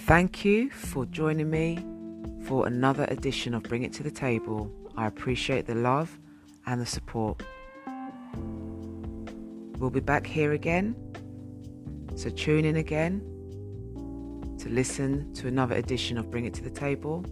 Thank 0.05 0.45
you 0.45 0.69
for 0.69 1.05
joining 1.05 1.49
me 1.49 1.79
for 2.43 2.67
another 2.67 3.05
edition 3.09 3.53
of 3.53 3.63
Bring 3.63 3.83
It 3.83 3.93
to 3.93 4.03
the 4.03 4.11
Table. 4.11 4.71
I 4.97 5.07
appreciate 5.07 5.65
the 5.65 5.75
love 5.75 6.19
and 6.65 6.79
the 6.79 6.85
support. 6.85 7.41
We'll 9.77 9.89
be 9.89 9.99
back 9.99 10.27
here 10.27 10.51
again, 10.53 10.95
so 12.15 12.29
tune 12.29 12.65
in 12.65 12.77
again 12.77 13.21
to 14.59 14.69
listen 14.69 15.33
to 15.33 15.47
another 15.47 15.75
edition 15.75 16.17
of 16.17 16.29
Bring 16.29 16.45
It 16.45 16.53
to 16.55 16.63
the 16.63 16.69
Table. 16.69 17.25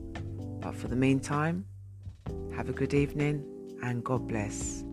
But 0.62 0.76
for 0.76 0.88
the 0.88 0.96
meantime, 0.96 1.66
have 2.56 2.70
a 2.70 2.74
good 2.74 2.94
evening 2.94 3.46
and 3.84 4.04
God 4.04 4.28
bless. 4.28 4.84